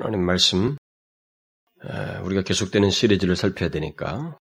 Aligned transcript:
하나님 0.00 0.20
말씀 0.20 0.76
우리가 2.22 2.42
계속되는 2.42 2.88
시리즈를 2.88 3.34
살펴야 3.34 3.68
되니까 3.68 4.38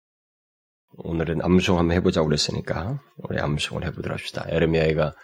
오늘은 0.96 1.42
암송 1.42 1.78
한번 1.78 1.96
해보자고 1.96 2.26
그랬으니까 2.26 3.00
우리 3.18 3.38
암송을 3.38 3.84
해보도록 3.86 4.18
합시다. 4.18 4.44
에르미야가 4.48 5.14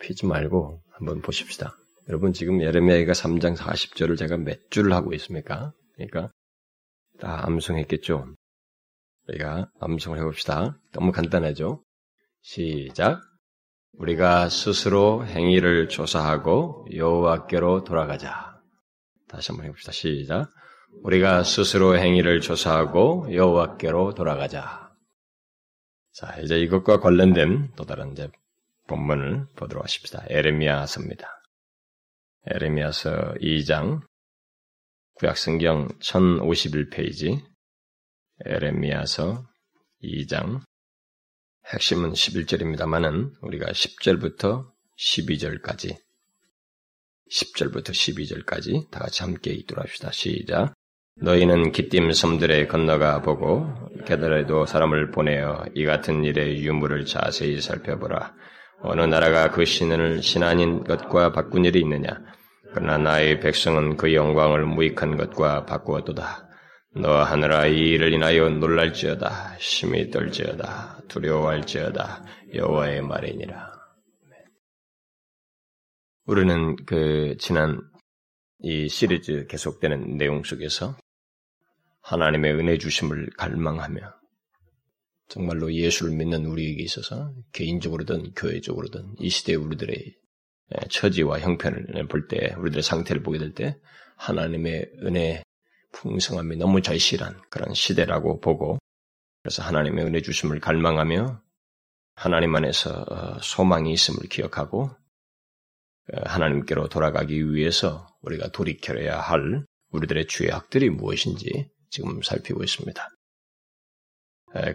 피지 0.00 0.26
말고 0.26 0.82
한번 0.92 1.22
보십시다. 1.22 1.78
여러분 2.10 2.34
지금 2.34 2.60
에르미야가 2.60 3.12
3장 3.12 3.56
40절을 3.56 4.18
제가 4.18 4.36
몇 4.36 4.58
줄을 4.70 4.92
하고 4.92 5.14
있습니까? 5.14 5.72
그러니까 5.94 6.30
다 7.18 7.46
암송했겠죠. 7.46 8.34
우리가 9.28 9.70
암송을 9.80 10.18
해봅시다. 10.18 10.78
너무 10.92 11.10
간단하죠? 11.10 11.82
시작. 12.42 13.22
우리가 13.94 14.50
스스로 14.50 15.24
행위를 15.24 15.88
조사하고 15.88 16.86
여호와께로 16.94 17.84
돌아가자. 17.84 18.49
다시 19.30 19.52
한번 19.52 19.66
해봅시다. 19.66 19.92
시작. 19.92 20.52
우리가 21.02 21.44
스스로 21.44 21.96
행위를 21.96 22.40
조사하고 22.40 23.32
여호와께로 23.32 24.14
돌아가자. 24.14 24.92
자, 26.12 26.36
이제 26.40 26.58
이것과 26.58 26.98
관련된 26.98 27.72
또 27.76 27.84
다른 27.84 28.12
이제 28.12 28.28
본문을 28.88 29.46
보도록 29.54 29.84
하십시다. 29.84 30.24
에레미야서입니다. 30.28 31.28
에레미야서 32.46 33.34
2장 33.40 34.00
구약성경 35.14 35.88
1051페이지 36.00 37.40
에레미야서 38.44 39.46
2장 40.02 40.60
핵심은 41.72 42.12
11절입니다만은 42.12 43.34
우리가 43.42 43.66
10절부터 43.66 44.72
12절까지 44.98 46.09
10절부터 47.30 47.90
12절까지 47.90 48.90
다 48.90 49.00
같이 49.00 49.22
함께 49.22 49.50
읽도록 49.52 49.84
합시다. 49.84 50.10
시작. 50.12 50.74
너희는 51.22 51.72
기띔 51.72 52.12
섬들에 52.12 52.66
건너가 52.66 53.20
보고 53.20 53.66
게다라도 54.06 54.66
사람을 54.66 55.10
보내어 55.10 55.66
이 55.74 55.84
같은 55.84 56.24
일의 56.24 56.64
유무를 56.64 57.04
자세히 57.04 57.60
살펴보라. 57.60 58.34
어느 58.82 59.02
나라가 59.02 59.50
그 59.50 59.64
신을 59.64 60.22
신 60.22 60.42
아닌 60.42 60.82
것과 60.84 61.32
바꾼 61.32 61.64
일이 61.64 61.80
있느냐? 61.80 62.18
그러나 62.72 62.98
나의 62.98 63.40
백성은 63.40 63.96
그 63.96 64.14
영광을 64.14 64.64
무익한 64.64 65.16
것과 65.16 65.66
바꾸었도다. 65.66 66.48
너 66.96 67.22
하늘아 67.22 67.66
이 67.66 67.90
일을 67.90 68.12
인하여 68.12 68.48
놀랄지어다. 68.48 69.56
심히 69.58 70.10
떨지어다. 70.10 71.02
두려워할지어다. 71.08 72.24
여호와의 72.54 73.02
말이니라. 73.02 73.69
우리는 76.26 76.76
그 76.84 77.36
지난 77.38 77.80
이 78.60 78.88
시리즈 78.88 79.46
계속되는 79.48 80.16
내용 80.16 80.42
속에서 80.44 80.96
하나님의 82.02 82.54
은혜 82.54 82.78
주심을 82.78 83.30
갈망하며 83.36 84.00
정말로 85.28 85.72
예수를 85.72 86.14
믿는 86.16 86.44
우리에게 86.46 86.82
있어서 86.82 87.32
개인적으로든 87.52 88.34
교회적으로든 88.34 89.14
이 89.18 89.30
시대 89.30 89.54
우리들의 89.54 90.14
처지와 90.90 91.40
형편을 91.40 92.06
볼 92.08 92.28
때, 92.28 92.54
우리들의 92.58 92.82
상태를 92.82 93.22
보게 93.22 93.38
될 93.38 93.54
때 93.54 93.78
하나님의 94.16 94.90
은혜 95.02 95.42
풍성함이 95.92 96.56
너무 96.56 96.82
절실한 96.82 97.40
그런 97.48 97.74
시대라고 97.74 98.40
보고 98.40 98.78
그래서 99.42 99.62
하나님의 99.62 100.04
은혜 100.04 100.20
주심을 100.20 100.60
갈망하며 100.60 101.42
하나님 102.14 102.54
안에서 102.54 103.04
어, 103.08 103.38
소망이 103.40 103.92
있음을 103.92 104.28
기억하고 104.28 104.90
어, 104.90 104.99
하나님께로 106.24 106.88
돌아가기 106.88 107.52
위해서 107.52 108.06
우리가 108.22 108.48
돌이켜야 108.50 109.20
할 109.20 109.64
우리들의 109.90 110.26
죄악들이 110.28 110.90
무엇인지 110.90 111.68
지금 111.90 112.22
살피고 112.22 112.62
있습니다. 112.62 113.08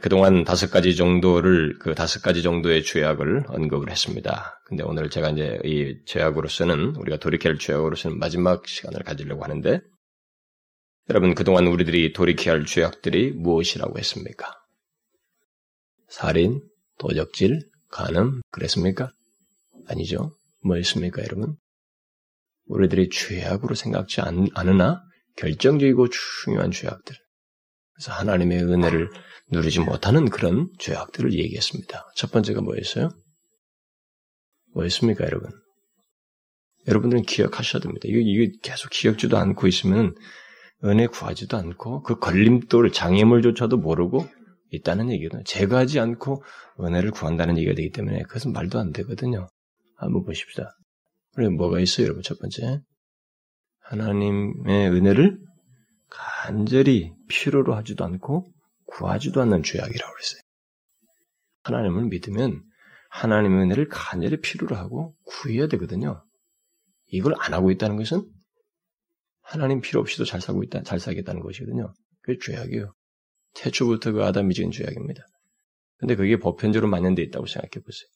그동안 0.02 0.46
다섯 0.46 0.72
가지 0.72 0.96
정도를, 0.96 1.78
그 1.80 1.96
다섯 1.96 2.22
가지 2.22 2.42
정도의 2.42 2.84
죄악을 2.84 3.46
언급을 3.50 3.92
했습니다. 3.92 4.58
근데 4.66 4.84
오늘 4.84 5.10
제가 5.10 5.32
이제 5.32 5.60
이 5.66 5.98
죄악으로서는, 6.06 6.96
우리가 6.96 7.18
할 7.18 7.60
죄악으로서는 7.60 8.18
마지막 8.18 8.66
시간을 8.68 9.02
가지려고 9.04 9.44
하는데, 9.44 9.82
여러분, 11.10 11.36
그동안 11.36 11.68
우리들이 11.68 12.14
돌이켜야 12.14 12.56
할 12.56 12.66
죄악들이 12.66 13.32
무엇이라고 13.34 14.00
했습니까? 14.00 14.54
살인, 16.08 16.62
도적질, 16.98 17.60
간음, 17.92 18.42
그랬습니까? 18.52 19.12
아니죠. 19.88 20.32
뭐였습니까, 20.66 21.22
여러분? 21.24 21.56
우리들이 22.68 23.10
죄악으로 23.10 23.76
생각지 23.76 24.22
않, 24.22 24.48
않으나 24.56 25.02
결정적이고 25.38 26.08
중요한 26.10 26.72
죄악들. 26.72 27.16
그래서 27.94 28.12
하나님의 28.14 28.64
은혜를 28.64 29.10
누리지 29.52 29.82
못하는 29.82 30.30
그런 30.30 30.70
죄악들을 30.80 31.34
얘기했습니다. 31.34 32.12
첫 32.16 32.32
번째가 32.32 32.62
뭐였어요? 32.62 33.10
뭐였습니까, 34.74 35.26
여러분? 35.26 35.52
여러분들은 36.88 37.24
기억하셔야 37.24 37.82
됩니다. 37.82 38.02
이거, 38.06 38.20
이거 38.20 38.52
계속 38.62 38.90
기억지도 38.90 39.38
않고 39.38 39.68
있으면 39.68 40.16
은혜 40.84 41.08
구하지도 41.08 41.58
않고 41.58 42.04
그 42.04 42.20
걸림돌, 42.20 42.92
장애물조차도 42.92 43.78
모르고 43.78 44.28
있다는 44.72 45.12
얘기거든요. 45.12 45.44
제거하지 45.44 46.00
않고 46.00 46.44
은혜를 46.80 47.12
구한다는 47.12 47.58
얘기가 47.58 47.76
되기 47.76 47.92
때문에 47.92 48.24
그것은 48.24 48.52
말도 48.52 48.80
안 48.80 48.92
되거든요. 48.92 49.48
한번 49.96 50.24
보십시다. 50.24 50.78
그래, 51.34 51.50
뭐가 51.50 51.80
있어요, 51.80 52.06
여러분? 52.06 52.24
첫 52.24 52.40
번째. 52.40 52.82
하나님의 53.82 54.90
은혜를 54.90 55.38
간절히 56.10 57.14
필요로 57.28 57.76
하지도 57.76 58.06
않고 58.06 58.52
구하지도 58.86 59.42
않는 59.42 59.64
죄악이라고 59.64 60.14
그랬어요. 60.14 60.42
하나님을 61.64 62.06
믿으면 62.06 62.64
하나님의 63.10 63.64
은혜를 63.64 63.88
간절히 63.90 64.40
필요로 64.40 64.76
하고 64.76 65.16
구해야 65.26 65.68
되거든요. 65.68 66.24
이걸 67.08 67.34
안 67.40 67.54
하고 67.54 67.72
있다는 67.72 67.98
것은 67.98 68.24
하나님 69.42 69.82
필요 69.82 70.02
없이도 70.02 70.26
잘 70.26 70.42
살고 70.42 70.64
있다, 70.64 70.84
잘 70.84 71.00
살겠다는 71.00 71.42
것이거든요. 71.42 71.94
그게 72.22 72.40
죄악이에요. 72.42 72.94
태초부터 73.56 74.12
그 74.12 74.24
아담이 74.24 74.54
지은 74.54 74.72
죄악입니다. 74.72 75.24
근데 75.98 76.16
그게 76.16 76.38
보편적으로 76.38 76.90
만연되어 76.90 77.24
있다고 77.26 77.46
생각해 77.46 77.84
보세요. 77.84 78.08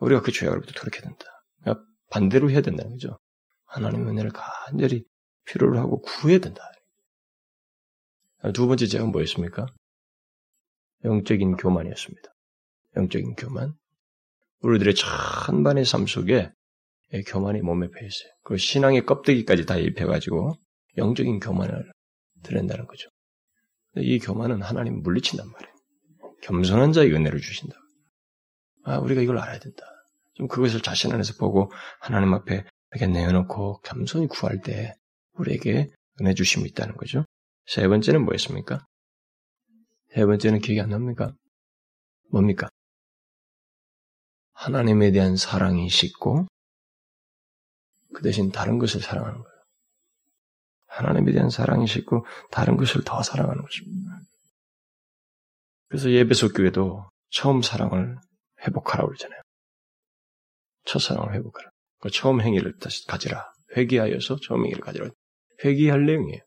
우리가 0.00 0.22
그 0.22 0.32
죄악으로부터 0.32 0.72
돌이켜야 0.72 1.02
된다. 1.02 1.24
그러니까 1.60 1.84
반대로 2.10 2.50
해야 2.50 2.60
된다는 2.60 2.92
거죠. 2.92 3.18
하나님의 3.66 4.08
은혜를 4.08 4.30
간절히 4.32 5.04
필요로 5.46 5.78
하고 5.78 6.00
구해야 6.00 6.38
된다. 6.38 6.62
두 8.52 8.66
번째 8.66 8.86
제가 8.86 9.06
뭐였습니까? 9.06 9.66
영적인 11.04 11.56
교만이었습니다. 11.56 12.28
영적인 12.96 13.34
교만. 13.34 13.74
우리들의 14.60 14.94
천반의 14.94 15.84
삶 15.84 16.06
속에 16.06 16.50
교만이 17.26 17.60
몸에 17.60 17.88
배 17.88 18.06
있어요. 18.06 18.32
그 18.42 18.56
신앙의 18.56 19.06
껍데기까지 19.06 19.66
다 19.66 19.76
입혀가지고 19.76 20.54
영적인 20.96 21.40
교만을 21.40 21.90
드린다는 22.42 22.86
거죠. 22.86 23.08
이 23.96 24.18
교만은 24.18 24.62
하나님 24.62 25.02
물리친단 25.02 25.46
말이에요. 25.48 25.74
겸손한 26.42 26.92
자의 26.92 27.12
은혜를 27.12 27.40
주신다. 27.40 27.76
아, 28.84 28.98
우리가 28.98 29.20
이걸 29.22 29.38
알아야 29.38 29.58
된다. 29.58 29.84
좀 30.34 30.48
그것을 30.48 30.80
자신 30.80 31.12
안에서 31.12 31.34
보고 31.38 31.70
하나님 32.00 32.34
앞에 32.34 32.64
이렇게 32.92 33.06
내어놓고 33.06 33.80
겸손히 33.80 34.26
구할 34.28 34.60
때 34.60 34.94
우리에게 35.34 35.90
은혜 36.20 36.34
주심이 36.34 36.68
있다는 36.68 36.96
거죠. 36.96 37.24
세 37.66 37.88
번째는 37.88 38.24
뭐였습니까? 38.24 38.86
세 40.14 40.24
번째는 40.24 40.60
기억이 40.60 40.80
안 40.80 40.90
납니까? 40.90 41.34
뭡니까? 42.30 42.68
하나님에 44.52 45.10
대한 45.10 45.36
사랑이 45.36 45.88
싣고 45.88 46.46
그 48.12 48.22
대신 48.22 48.52
다른 48.52 48.78
것을 48.78 49.00
사랑하는 49.00 49.42
거예요. 49.42 49.54
하나님에 50.86 51.32
대한 51.32 51.50
사랑이 51.50 51.86
싣고 51.88 52.24
다른 52.52 52.76
것을 52.76 53.02
더 53.04 53.22
사랑하는 53.22 53.62
것입니다. 53.62 54.20
그래서 55.88 56.10
예배소 56.10 56.52
교회도 56.52 57.10
처음 57.30 57.62
사랑을 57.62 58.16
회복하라고 58.66 59.08
그러잖아요. 59.08 59.40
첫사랑을 60.86 61.34
회복하라. 61.34 61.70
그 62.00 62.10
처음 62.10 62.40
행위를 62.40 62.74
다시 62.78 63.06
가지라. 63.06 63.44
회개하여서 63.76 64.38
처음 64.46 64.64
행위를 64.64 64.80
가지라. 64.80 65.10
회개할 65.64 66.04
내용이에요. 66.04 66.40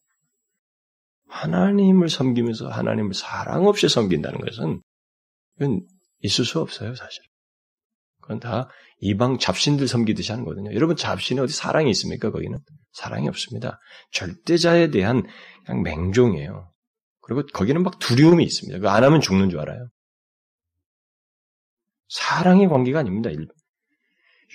하나님을 1.30 2.10
섬기면서 2.10 2.70
하나님을 2.70 3.14
사랑 3.14 3.66
없이 3.66 3.90
섬긴다는 3.90 4.40
것은 4.40 4.82
이건 5.58 5.82
있을 6.20 6.46
수 6.46 6.60
없어요, 6.60 6.96
사실. 6.96 7.22
그건 8.22 8.40
다 8.40 8.70
이방 9.00 9.38
잡신들 9.38 9.88
섬기듯이 9.88 10.32
하는 10.32 10.44
거거든요. 10.44 10.74
여러분 10.74 10.96
잡신에 10.96 11.42
어디 11.42 11.54
사랑이 11.54 11.90
있습니까? 11.92 12.32
거기는 12.32 12.58
사랑이 12.94 13.28
없습니다. 13.28 13.80
절대자에 14.12 14.90
대한 14.90 15.24
그냥 15.66 15.84
맹종이에요. 15.84 16.72
그리고 17.22 17.46
거기는 17.54 17.84
막 17.84 18.00
두려움이 18.00 18.44
있습니다. 18.44 18.80
그거 18.80 18.90
안 18.90 19.04
하면 19.04 19.22
죽는 19.22 19.50
줄 19.50 19.60
알아요. 19.60 19.88
사랑의 22.10 22.68
관계가 22.68 23.00
아닙니다. 23.00 23.32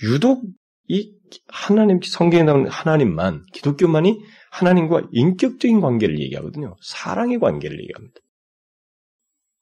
유독 0.05 0.43
이 0.89 1.15
하나님 1.49 2.01
성경에 2.03 2.43
나오는 2.45 2.69
하나님만 2.69 3.45
기독교만이 3.53 4.21
하나님과 4.51 5.09
인격적인 5.13 5.81
관계를 5.81 6.19
얘기하거든요. 6.21 6.77
사랑의 6.83 7.39
관계를 7.39 7.81
얘기합니다. 7.81 8.21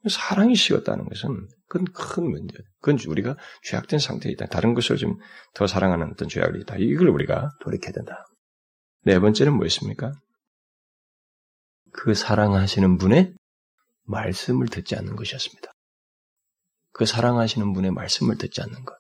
사랑이 0.09 0.55
식었다는 0.55 1.05
것은 1.09 1.47
그건 1.69 1.85
큰 1.93 2.31
문제예요. 2.31 2.63
그건 2.81 2.99
우리가 3.07 3.37
죄악된 3.65 3.99
상태에 4.01 4.33
있다. 4.33 4.47
다른 4.47 4.75
것을 4.75 4.97
좀 4.97 5.19
더 5.55 5.67
사랑하는 5.67 6.11
어떤 6.13 6.29
죄악이 6.29 6.61
있다. 6.61 6.77
이걸 6.79 7.09
우리가 7.09 7.51
돌이켜야 7.61 7.93
된다. 7.93 8.25
네 9.03 9.19
번째는 9.19 9.55
뭐였습니까? 9.55 10.13
그 11.93 12.15
사랑하시는 12.15 12.99
분의 12.99 13.35
말씀을 14.05 14.69
듣지 14.69 14.97
않는 14.97 15.17
것이었습니다. 15.17 15.73
그 16.93 17.07
사랑하시는 17.07 17.73
분의 17.73 17.93
말씀을 17.93 18.37
듣지 18.37 18.61
않는 18.63 18.85
것. 18.85 18.97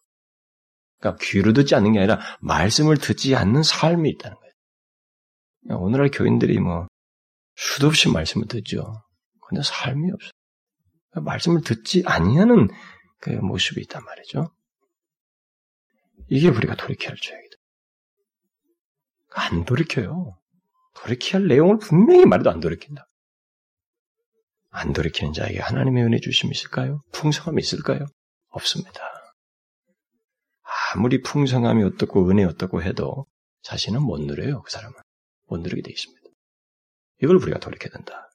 그러니까 0.98 1.25
귀로 1.25 1.52
듣지 1.52 1.75
않는 1.75 1.92
게 1.92 1.98
아니라 1.98 2.20
말씀을 2.40 2.98
듣지 2.98 3.34
않는 3.34 3.62
삶이 3.62 4.08
있다는 4.10 4.37
거예요. 4.37 5.81
오늘날 5.81 6.10
교인들이 6.10 6.58
뭐 6.60 6.87
수도 7.56 7.88
없이 7.88 8.10
말씀을 8.10 8.46
듣죠. 8.46 9.02
근데 9.46 9.62
삶이 9.62 10.10
없어요. 10.12 10.31
그러니까 11.10 11.31
말씀을 11.31 11.62
듣지 11.62 12.02
아니하는 12.06 12.69
그 13.20 13.31
모습이 13.31 13.81
있단 13.82 14.04
말이죠. 14.04 14.52
이게 16.28 16.48
우리가 16.48 16.76
돌이켜야 16.76 17.10
할 17.10 17.16
죄악이다. 17.19 17.56
안 19.32 19.64
돌이켜요. 19.64 20.38
돌이켜야 20.94 21.40
할 21.40 21.48
내용을 21.48 21.78
분명히 21.78 22.25
말해도 22.26 22.50
안 22.50 22.60
돌이킨다. 22.60 23.10
안 24.70 24.93
돌이키는 24.93 25.32
자에게 25.32 25.61
하나님의 25.61 26.05
은혜 26.05 26.20
주심이 26.20 26.52
있을까요? 26.52 27.02
풍성함이 27.12 27.61
있을까요? 27.61 28.06
없습니다. 28.49 29.00
아무리 30.93 31.22
풍성함이 31.22 31.82
어떻고 31.84 32.28
은혜 32.31 32.44
어떻고 32.44 32.82
해도 32.82 33.26
자신은 33.62 34.02
못 34.02 34.20
누려요. 34.20 34.62
그 34.62 34.70
사람은 34.70 34.96
못 35.49 35.58
누리게 35.58 35.82
되어 35.82 35.93
있습니다. 35.93 36.20
이걸 37.22 37.37
우리가 37.37 37.58
돌이켜야 37.58 37.90
된다. 37.93 38.31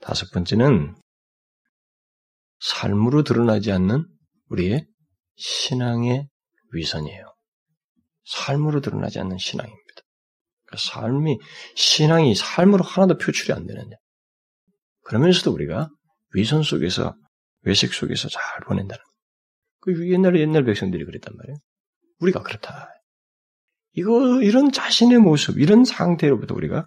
다섯 0.00 0.30
번째는 0.30 0.94
삶으로 2.60 3.22
드러나지 3.22 3.72
않는 3.72 4.06
우리의 4.48 4.86
신앙의 5.36 6.28
위선이에요. 6.72 7.34
삶으로 8.24 8.80
드러나지 8.80 9.20
않는 9.20 9.38
신앙입니다. 9.38 10.02
그러니까 10.64 10.90
삶이 10.90 11.38
신앙이 11.76 12.34
삶으로 12.34 12.84
하나도 12.84 13.18
표출이 13.18 13.52
안 13.52 13.66
되느냐. 13.66 13.96
그러면서도 15.06 15.52
우리가 15.52 15.88
위선 16.34 16.62
속에서 16.62 17.14
외식 17.62 17.94
속에서 17.94 18.28
잘 18.28 18.42
보낸다는. 18.66 19.02
그 19.80 20.10
옛날에 20.10 20.40
옛날 20.40 20.64
백성들이 20.64 21.04
그랬단 21.04 21.36
말이에요. 21.36 21.56
우리가 22.18 22.42
그렇다. 22.42 22.90
이거 23.92 24.42
이런 24.42 24.72
자신의 24.72 25.18
모습, 25.18 25.58
이런 25.58 25.84
상태로부터 25.84 26.54
우리가 26.54 26.86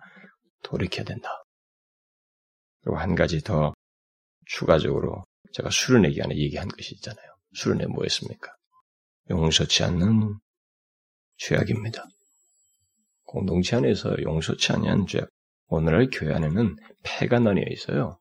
돌이켜야 0.63 1.05
된다. 1.05 1.29
그리고 2.81 2.97
한 2.97 3.15
가지 3.15 3.41
더 3.41 3.73
추가적으로 4.45 5.23
제가 5.53 5.69
수련회 5.69 6.09
기간에 6.09 6.35
얘기한 6.35 6.67
것이 6.67 6.95
있잖아요. 6.95 7.25
수련회 7.53 7.85
뭐였습니까? 7.87 8.51
용서치 9.29 9.83
않는 9.83 10.37
죄악입니다. 11.37 12.05
공동체 13.23 13.77
안에서 13.77 14.15
용서치 14.21 14.73
아니한 14.73 15.07
죄. 15.07 15.25
오늘날 15.69 16.09
교회 16.11 16.33
안에는 16.33 16.75
폐가 17.03 17.39
나뉘어 17.39 17.65
있어요. 17.69 18.19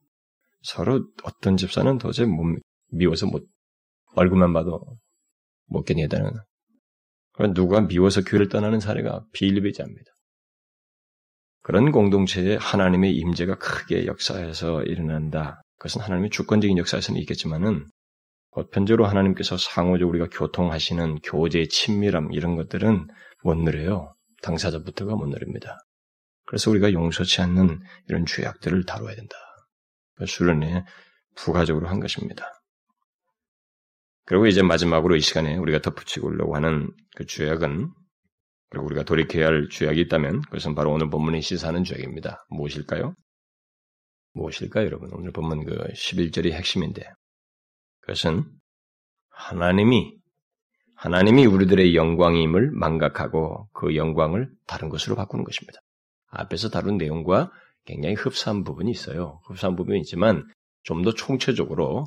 서로 0.63 1.07
어떤 1.25 1.57
집사는 1.57 1.99
도저히 1.99 2.27
못 2.27 2.45
미워서 2.93 3.27
못 3.27 3.47
얼굴만 4.15 4.53
봐도 4.53 4.81
못 5.67 5.83
견디다는. 5.85 6.31
그런 7.33 7.55
누가 7.55 7.81
미워서 7.81 8.23
교회를 8.23 8.49
떠나는 8.49 8.81
사례가 8.81 9.25
비일비재합니다. 9.33 10.11
그런 11.63 11.93
공동체에 11.93 12.57
하나님의 12.57 13.15
임재가 13.15 13.59
크게 13.59 14.07
역사에서 14.07 14.83
일어난다. 14.83 15.63
그것은 15.77 16.01
하나님의 16.01 16.31
주권적인 16.31 16.77
역사에서는 16.79 17.21
있겠지만은 17.21 17.87
보편적으로 18.53 19.07
하나님께서 19.07 19.57
상호적으로 19.57 20.09
우리가 20.09 20.29
교통하시는 20.33 21.21
교제의 21.21 21.69
친밀함 21.69 22.33
이런 22.33 22.57
것들은 22.57 23.07
못 23.45 23.55
누려요. 23.55 24.15
당사자부터가 24.43 25.15
못 25.15 25.27
누립니다. 25.29 25.79
그래서 26.49 26.71
우리가 26.71 26.95
용서치 26.95 27.43
않는 27.43 27.79
이런 28.09 28.25
죄악들을 28.25 28.87
다뤄야 28.87 29.15
된다. 29.15 29.37
그 30.15 30.25
수련에 30.25 30.83
부가적으로 31.37 31.89
한 31.89 32.01
것입니다. 32.01 32.63
그리고 34.25 34.47
이제 34.47 34.63
마지막으로 34.63 35.17
이 35.17 35.21
시간에 35.21 35.59
우리가 35.59 35.81
덧붙이고 35.81 36.55
하는 36.55 36.91
그 37.17 37.27
죄악은 37.27 37.91
그리고 38.71 38.87
우리가 38.87 39.03
돌이켜야 39.03 39.47
할 39.47 39.69
죄악이 39.71 40.01
있다면 40.01 40.41
그것은 40.41 40.75
바로 40.75 40.91
오늘 40.91 41.11
본문이 41.11 41.43
시사하는 41.43 41.85
죄악입니다. 41.85 42.47
무엇일까요? 42.49 43.15
무엇일까요, 44.33 44.87
여러분? 44.87 45.11
오늘 45.13 45.33
본문 45.33 45.67
그 45.67 45.77
11절이 45.93 46.53
핵심인데 46.53 47.11
그것은 48.01 48.45
하나님이 49.29 50.17
하나님이 50.97 51.45
우리들의 51.45 51.95
영광임을 51.95 52.71
망각하고 52.73 53.69
그 53.75 53.97
영광을 53.97 54.51
다른 54.67 54.89
것으로 54.89 55.15
바꾸는 55.15 55.45
것입니다. 55.45 55.81
앞에서 56.29 56.69
다룬 56.69 56.97
내용과 56.97 57.51
굉장히 57.85 58.15
흡사한 58.15 58.65
부분이 58.65 58.91
있어요. 58.91 59.41
흡사한 59.47 59.77
부분이 59.77 60.01
있지만 60.01 60.45
좀 60.83 61.03
더 61.03 61.13
총체적으로 61.13 62.07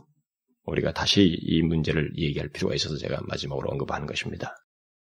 우리가 0.63 0.93
다시 0.93 1.23
이 1.23 1.61
문제를 1.61 2.11
얘기할 2.17 2.49
필요가 2.49 2.75
있어서 2.75 2.97
제가 2.97 3.21
마지막으로 3.27 3.69
언급하는 3.69 4.07
것입니다. 4.07 4.55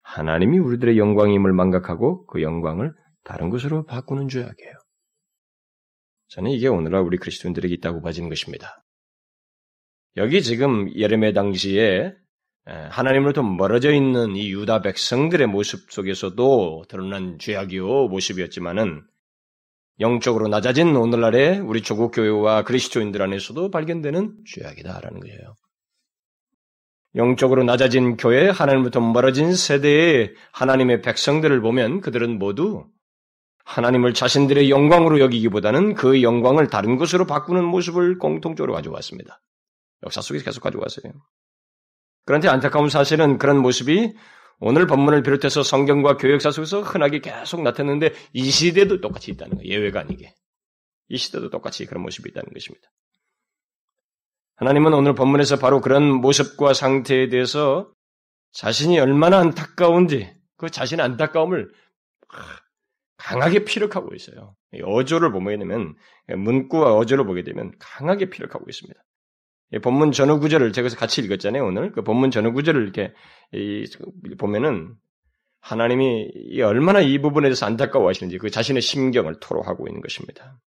하나님이 0.03 0.59
우리들의 0.59 0.99
영광임을 0.99 1.53
망각하고 1.53 2.27
그 2.27 2.43
영광을 2.43 2.93
다른 3.25 3.51
것으로 3.51 3.85
바꾸는 3.85 4.29
죄악이에요. 4.29 4.73
저는 6.29 6.51
이게 6.51 6.69
오늘날 6.69 7.03
우리 7.03 7.19
그리스도인들에게 7.19 7.75
있다고 7.75 8.03
봐지는 8.03 8.29
것입니다. 8.29 8.85
여기 10.17 10.43
지금 10.43 10.93
예레미야 10.95 11.33
당시에 11.33 12.15
하나님으로부터 12.67 13.43
멀어져 13.43 13.93
있는 13.93 14.35
이 14.35 14.51
유다 14.51 14.83
백성들의 14.83 15.47
모습 15.47 15.91
속에서도 15.91 16.85
드러난 16.89 17.39
죄악이요 17.39 18.09
모습이었지만은 18.09 19.05
영적으로 20.01 20.49
낮아진 20.49 20.95
오늘날의 20.95 21.61
우리 21.61 21.81
조국 21.81 22.11
교회와 22.11 22.65
그리스도인들 22.65 23.23
안에서도 23.23 23.71
발견되는 23.71 24.45
죄악이다라는 24.47 25.21
거예요. 25.21 25.55
영적으로 27.15 27.65
낮아진 27.65 28.19
교회, 28.19 28.51
하나님부터 28.51 29.01
멀어진 29.01 29.55
세대의 29.55 30.35
하나님의 30.53 31.01
백성들을 31.01 31.61
보면 31.63 32.03
그들은 32.03 32.39
모두 32.39 32.85
하나님을 33.65 34.13
자신들의 34.13 34.71
영광으로 34.71 35.19
여기기보다는 35.21 35.95
그 35.95 36.23
영광을 36.23 36.67
다른 36.67 36.97
것으로 36.97 37.27
바꾸는 37.27 37.65
모습을 37.65 38.19
공통적으로 38.19 38.75
가져왔습니다. 38.75 39.41
역사 40.05 40.21
속에서 40.21 40.45
계속 40.45 40.61
가져왔어요. 40.61 41.13
그런데 42.27 42.49
안타까운 42.49 42.91
사실은 42.91 43.39
그런 43.39 43.59
모습이 43.59 44.15
오늘 44.59 44.87
본문을 44.87 45.23
비롯해서 45.23 45.63
성경과 45.63 46.17
교역사 46.17 46.51
속에서 46.51 46.83
흔하게 46.83 47.21
계속 47.21 47.63
나타났는데 47.63 48.13
이 48.33 48.51
시대도 48.51 49.01
똑같이 49.01 49.31
있다는 49.31 49.57
거예요. 49.57 49.71
예외가 49.71 50.01
아니게. 50.01 50.35
이 51.09 51.17
시대도 51.17 51.51
똑같이 51.51 51.87
그런 51.87 52.03
모습이 52.03 52.31
있다는 52.31 52.53
것입니다. 52.53 52.91
하나님은 54.57 54.93
오늘 54.93 55.15
본문에서 55.15 55.59
바로 55.59 55.81
그런 55.81 56.03
모습과 56.03 56.75
상태에 56.75 57.29
대해서 57.29 57.93
자신이 58.53 58.99
얼마나 58.99 59.39
안타까운지 59.39 60.35
그 60.57 60.71
자신의 60.71 61.05
안타까움을 61.05 61.71
강하게 63.19 63.65
피력하고 63.65 64.15
있어요. 64.15 64.57
어조를 64.83 65.31
보게 65.31 65.57
되면 65.59 65.95
문구와 66.29 66.95
어조를 66.95 67.27
보게 67.27 67.45
되면 67.45 67.73
강하게 67.79 68.31
피력하고 68.31 68.65
있습니다. 68.69 68.99
본문 69.83 70.13
전후 70.13 70.39
구절을 70.39 70.73
제가 70.73 70.89
같이 70.91 71.21
읽었잖아요, 71.23 71.65
오늘. 71.65 71.93
그 71.93 72.03
본문 72.03 72.31
전후 72.31 72.53
구절을 72.53 72.83
이렇게 72.83 73.13
보면은 74.39 74.95
하나님이 75.61 76.63
얼마나 76.63 77.01
이 77.01 77.21
부분에 77.21 77.49
대해서 77.49 77.67
안타까워 77.67 78.09
하시는지 78.09 78.39
그 78.39 78.51
자신의 78.51 78.81
심경을 78.81 79.41
토로하고 79.41 79.89
있는 79.89 80.01
것입니다. 80.01 80.61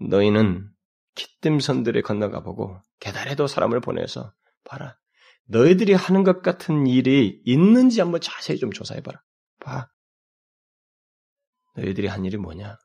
너희는 0.00 0.68
기뜸선들에 1.14 2.02
건너가 2.02 2.42
보고 2.42 2.78
계달에도 2.98 3.46
사람을 3.46 3.80
보내서 3.80 4.32
봐라. 4.64 4.98
너희들이 5.44 5.92
하는 5.94 6.24
것 6.24 6.42
같은 6.42 6.86
일이 6.88 7.40
있는지 7.44 8.00
한번 8.00 8.20
자세히 8.20 8.58
좀 8.58 8.72
조사해봐라. 8.72 9.22
봐. 9.60 9.88
너희들이 11.76 12.08
한 12.08 12.24
일이 12.24 12.36
뭐냐? 12.36 12.76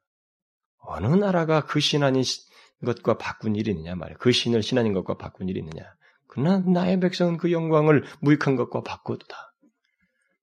어느 0.77 1.07
나라가 1.07 1.65
그 1.65 1.79
신안이 1.79 2.21
것과 2.83 3.17
바꾼 3.17 3.55
일이 3.55 3.71
있느냐 3.71 3.95
말이야. 3.95 4.17
그 4.17 4.31
신을 4.31 4.63
신하는 4.63 4.93
것과 4.93 5.17
바꾼 5.17 5.50
일이 5.50 5.59
있느냐. 5.59 5.93
그러나 6.27 6.59
나의 6.59 7.00
백성은 7.00 7.38
그 7.38 7.51
영광을 7.51 8.03
무익한 8.21 8.55
것과 8.55 8.81
바꾸도다. 8.81 9.53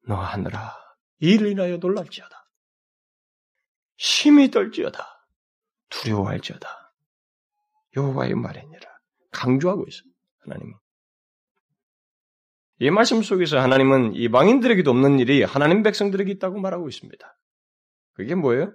너 0.07 0.16
하느라 0.16 0.76
이를 1.18 1.49
인하여 1.49 1.78
놀랄지어다. 1.78 2.37
심히 3.97 4.50
떨지어다. 4.50 5.26
두려워할지어다. 5.90 6.68
여호와의 7.97 8.35
말이니라. 8.35 8.88
강조하고 9.33 9.85
있어. 9.88 10.02
하나님이. 10.40 10.73
이 12.80 12.90
말씀 12.90 13.23
속에서 13.23 13.59
하나님은 13.59 14.14
이방인들에게도 14.14 14.90
없는 14.90 15.18
일이 15.18 15.42
하나님 15.42 15.83
백성들에게 15.83 16.30
있다고 16.33 16.61
말하고 16.61 16.88
있습니다. 16.88 17.38
그게 18.14 18.35
뭐예요? 18.35 18.73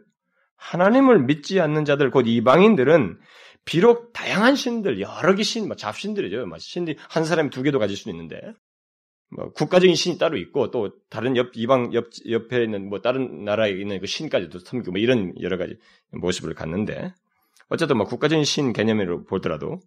하나님을 0.57 1.23
믿지 1.23 1.59
않는 1.61 1.85
자들, 1.85 2.11
곧 2.11 2.27
이방인들은 2.27 3.19
비록 3.65 4.13
다양한 4.13 4.55
신들, 4.55 4.99
여러 4.99 5.35
개 5.35 5.43
신, 5.43 5.67
뭐 5.67 5.75
잡신들이죠. 5.75 6.45
뭐 6.45 6.57
신이 6.57 6.95
한 7.09 7.25
사람이 7.25 7.49
두 7.49 7.63
개도 7.63 7.79
가질 7.79 7.95
수 7.95 8.09
있는데, 8.09 8.53
뭐 9.35 9.51
국가적인 9.51 9.95
신이 9.95 10.17
따로 10.17 10.37
있고 10.37 10.71
또 10.71 10.91
다른 11.09 11.35
옆 11.37 11.51
이방 11.55 11.93
옆 11.93 12.09
옆에 12.29 12.63
있는 12.63 12.89
뭐 12.89 13.01
다른 13.01 13.43
나라에 13.43 13.71
있는 13.71 13.99
그 13.99 14.05
신까지도 14.05 14.59
섬기고 14.59 14.91
뭐 14.91 15.01
이런 15.01 15.33
여러 15.41 15.57
가지 15.57 15.77
모습을 16.11 16.53
갖는데 16.53 17.13
어쨌든 17.69 17.97
뭐 17.97 18.05
국가적인 18.05 18.45
신 18.45 18.73
개념으로 18.73 19.25
보더라도 19.25 19.79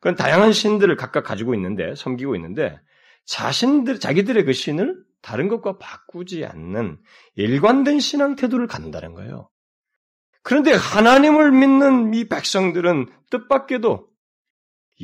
그런 0.00 0.16
다양한 0.16 0.52
신들을 0.52 0.96
각각 0.96 1.22
가지고 1.22 1.54
있는데 1.54 1.94
섬기고 1.94 2.34
있는데 2.36 2.78
자신들 3.26 4.00
자기들의 4.00 4.44
그 4.44 4.52
신을 4.52 4.96
다른 5.20 5.46
것과 5.46 5.78
바꾸지 5.78 6.44
않는 6.44 6.98
일관된 7.36 8.00
신앙 8.00 8.34
태도를 8.34 8.66
갖는다는 8.66 9.14
거예요. 9.14 9.48
그런데 10.42 10.72
하나님을 10.72 11.52
믿는 11.52 12.14
이 12.14 12.28
백성들은 12.28 13.06
뜻밖에도 13.30 14.08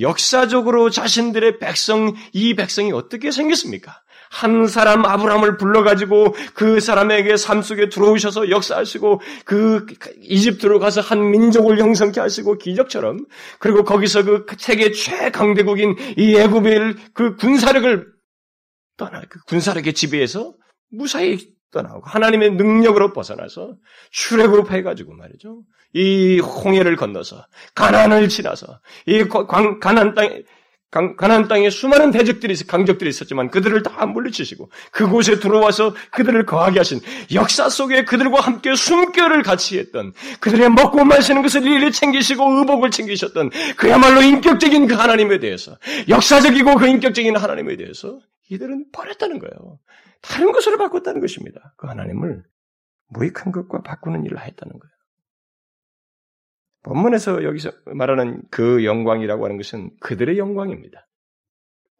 역사적으로 0.01 0.91
자신들의 0.91 1.59
백성, 1.59 2.15
이 2.33 2.55
백성이 2.55 2.93
어떻게 2.93 3.31
생겼습니까? 3.31 4.03
한 4.31 4.67
사람 4.67 5.07
아브라함을 5.07 5.57
불러가지고 5.57 6.35
그 6.55 6.81
사람에게 6.81 7.37
삶 7.37 7.63
속에 7.63 7.89
들어오셔서 7.89 8.51
역사하시고 8.51 9.21
그 9.45 9.87
이집트로 10.21 10.79
가서 10.81 11.01
한 11.01 11.31
민족을 11.31 11.79
형성케 11.79 12.21
하시고 12.21 12.59
기적처럼 12.59 13.25
그리고 13.59 13.85
거기서 13.85 14.25
그 14.25 14.45
세계 14.59 14.93
최강대국인 14.93 15.97
이 16.19 16.37
애굽의 16.37 16.95
그 17.15 17.37
군사력을 17.37 18.07
떠나 18.99 19.23
그 19.31 19.41
군사력의 19.47 19.95
지배에서 19.95 20.53
무사히 20.91 21.39
떠나고 21.71 22.03
하나님의 22.05 22.53
능력으로 22.53 23.13
벗어나서 23.13 23.75
출애굽 24.11 24.71
해가지고 24.71 25.15
말이죠. 25.15 25.63
이 25.95 26.41
홍해를 26.41 26.97
건너서 26.97 27.45
가난을 27.75 28.29
지나서 28.29 28.81
이 29.07 29.25
가난 29.81 30.15
땅에 30.15 30.43
가나안 30.91 31.49
땅에 31.49 31.69
수많은 31.69 32.13
대적들이 32.13 32.55
강적들이 32.67 33.11
있었지만 33.11 33.51
그들을 33.51 33.83
다 33.83 34.07
물리치시고 34.07 34.71
그곳에 34.91 35.39
들어와서 35.39 35.95
그들을 36.13 36.47
거하게 36.47 36.79
하신 36.79 37.01
역사 37.35 37.69
속에 37.69 38.07
그들과 38.07 38.41
함께 38.41 38.75
숨결을 38.75 39.43
같이 39.43 39.79
했던 39.79 40.15
그들의 40.41 40.71
먹고 40.71 41.05
마시는 41.05 41.43
것을 41.43 41.63
일일이 41.63 41.93
챙기시고 41.93 42.61
의복을 42.61 42.91
챙기셨던 42.91 43.51
그야말로 43.77 44.23
인격적인 44.23 44.87
그 44.87 44.95
하나님에 44.95 45.41
대해서 45.41 45.77
역사적이고 46.09 46.77
그 46.77 46.89
인격적인 46.89 47.37
하나님에 47.37 47.77
대해서 47.77 48.19
이들은 48.49 48.87
버렸다는 48.91 49.41
거예요. 49.41 49.79
다른 50.23 50.53
것으로 50.53 50.79
바꿨다는 50.79 51.21
것입니다. 51.21 51.75
그 51.77 51.87
하나님을 51.87 52.43
무익한 53.09 53.53
것과 53.53 53.83
바꾸는 53.83 54.25
일을 54.25 54.39
했다는 54.39 54.79
거예요. 54.79 54.93
본문에서 56.83 57.45
여기서 57.45 57.71
말하는 57.87 58.43
그 58.51 58.85
영광이라고 58.85 59.45
하는 59.45 59.57
것은 59.57 59.91
그들의 60.01 60.39
영광입니다. 60.39 61.07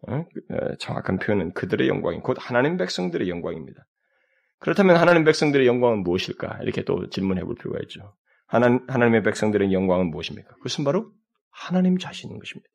어? 0.09 0.15
어 0.15 0.75
정확한 0.79 1.19
표현은 1.19 1.53
그들의 1.53 1.89
영광이 1.89 2.21
곧 2.21 2.37
하나님 2.41 2.77
백성들의 2.77 3.29
영광입니다. 3.29 3.85
그렇다면 4.61 4.97
하나님 4.97 5.25
백성들의 5.25 5.67
영광은 5.67 6.03
무엇일까? 6.03 6.61
이렇게 6.63 6.83
또 6.85 7.09
질문해 7.11 7.45
볼 7.45 7.55
필요가 7.57 7.79
있죠. 7.83 8.15
하나, 8.47 8.81
하나님의 8.89 9.23
백성들의 9.23 9.73
영광은 9.73 10.11
무엇입니까? 10.11 10.55
그것은 10.57 10.85
바로 10.85 11.13
하나님 11.51 11.99
자신인 11.99 12.39
것입니다. 12.39 12.69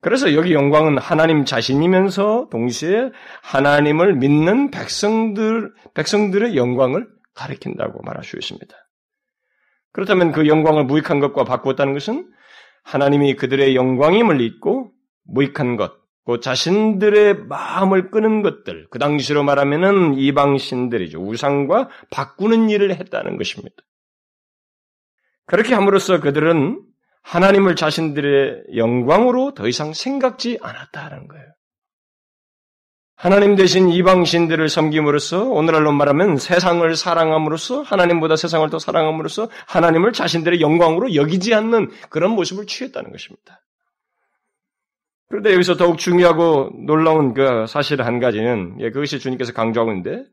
그래서 0.00 0.34
여기 0.34 0.54
영광은 0.54 0.98
하나님 0.98 1.44
자신이면서 1.44 2.48
동시에 2.50 3.10
하나님을 3.42 4.14
믿는 4.14 4.70
백성들, 4.70 5.72
백성들의 5.94 6.56
영광을 6.56 7.08
가리킨다고 7.34 8.02
말할 8.02 8.22
수 8.22 8.36
있습니다. 8.36 8.74
그렇다면 9.92 10.32
그 10.32 10.46
영광을 10.46 10.84
무익한 10.84 11.18
것과 11.18 11.44
바꾸었다는 11.44 11.94
것은 11.94 12.30
하나님이 12.84 13.34
그들의 13.34 13.74
영광임을 13.74 14.40
잊고 14.40 14.92
무익한 15.24 15.76
것, 15.76 15.92
그 16.24 16.40
자신들의 16.40 17.46
마음을 17.46 18.10
끄는 18.10 18.42
것들, 18.42 18.86
그 18.90 18.98
당시로 18.98 19.42
말하면은 19.42 20.14
이방신들이죠. 20.14 21.20
우상과 21.20 21.88
바꾸는 22.10 22.70
일을 22.70 22.94
했다는 22.94 23.36
것입니다. 23.36 23.74
그렇게 25.46 25.74
함으로써 25.74 26.20
그들은 26.20 26.82
하나님을 27.28 27.76
자신들의 27.76 28.76
영광으로 28.76 29.52
더 29.52 29.68
이상 29.68 29.92
생각지 29.92 30.58
않았다는 30.62 31.28
거예요. 31.28 31.44
하나님 33.16 33.54
대신 33.54 33.90
이방신들을 33.90 34.68
섬김으로써 34.68 35.44
오늘날로 35.44 35.92
말하면 35.92 36.38
세상을 36.38 36.94
사랑함으로써 36.94 37.82
하나님보다 37.82 38.36
세상을 38.36 38.70
더 38.70 38.78
사랑함으로써 38.78 39.50
하나님을 39.66 40.12
자신들의 40.12 40.60
영광으로 40.60 41.14
여기지 41.16 41.52
않는 41.52 41.90
그런 42.08 42.30
모습을 42.30 42.66
취했다는 42.66 43.10
것입니다. 43.10 43.60
그런데 45.28 45.52
여기서 45.52 45.76
더욱 45.76 45.98
중요하고 45.98 46.70
놀라운 46.86 47.34
그 47.34 47.66
사실 47.66 48.00
한 48.00 48.20
가지는 48.20 48.76
예, 48.80 48.90
그것이 48.90 49.18
주님께서 49.18 49.52
강조하고 49.52 49.92
있는데 49.92 50.24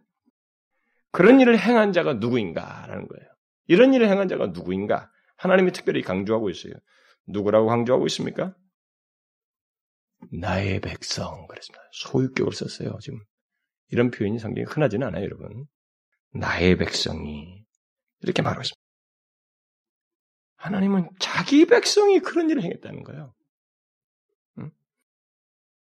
그런 1.11 1.41
일을 1.41 1.59
행한 1.59 1.91
자가 1.91 2.13
누구인가라는 2.13 3.07
거예요. 3.07 3.29
이런 3.67 3.93
일을 3.93 4.07
행한 4.07 4.29
자가 4.29 4.47
누구인가? 4.47 5.09
하나님이 5.37 5.71
특별히 5.71 6.01
강조하고 6.01 6.49
있어요. 6.49 6.73
누구라고 7.27 7.67
강조하고 7.67 8.05
있습니까? 8.07 8.55
나의 10.31 10.79
백성 10.81 11.47
그랬습니다. 11.47 11.83
소유격을 11.91 12.53
썼어요. 12.53 12.97
지금 13.01 13.19
이런 13.89 14.11
표현이 14.11 14.39
상당히 14.39 14.65
흔하지는 14.65 15.07
않아요, 15.07 15.23
여러분. 15.23 15.65
나의 16.33 16.77
백성이 16.77 17.65
이렇게 18.21 18.41
말하고 18.41 18.61
있습니다. 18.61 18.81
하나님은 20.57 21.09
자기 21.19 21.65
백성이 21.67 22.19
그런 22.19 22.49
일을 22.49 22.63
행했다는 22.63 23.03
거예요. 23.03 23.33
응? 24.59 24.71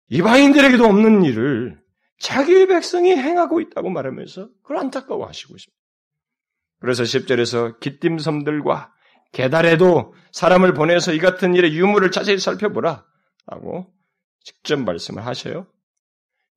이방인들에게도 0.10 0.84
없는 0.84 1.24
일을 1.24 1.82
자기 2.20 2.68
백성이 2.68 3.16
행하고 3.16 3.62
있다고 3.62 3.90
말하면서 3.90 4.50
그걸 4.62 4.78
안타까워하시고 4.78 5.56
있습니다. 5.56 5.82
그래서 6.80 7.04
10절에서 7.04 7.80
기띔섬들과 7.80 8.94
계달에도 9.36 10.14
사람을 10.32 10.74
보내서 10.74 11.12
이 11.12 11.20
같은 11.20 11.56
일의 11.56 11.76
유무를 11.76 12.10
자세히 12.10 12.38
살펴보라. 12.38 13.06
라고 13.46 13.94
직접 14.42 14.80
말씀을 14.80 15.26
하셔요. 15.26 15.68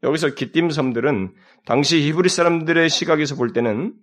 여기서 0.04 0.28
기띔 0.28 0.70
섬들은 0.70 1.34
당시 1.66 2.00
히브리 2.00 2.28
사람들의 2.28 2.88
시각에서 2.88 3.34
볼 3.34 3.52
때는 3.52 3.94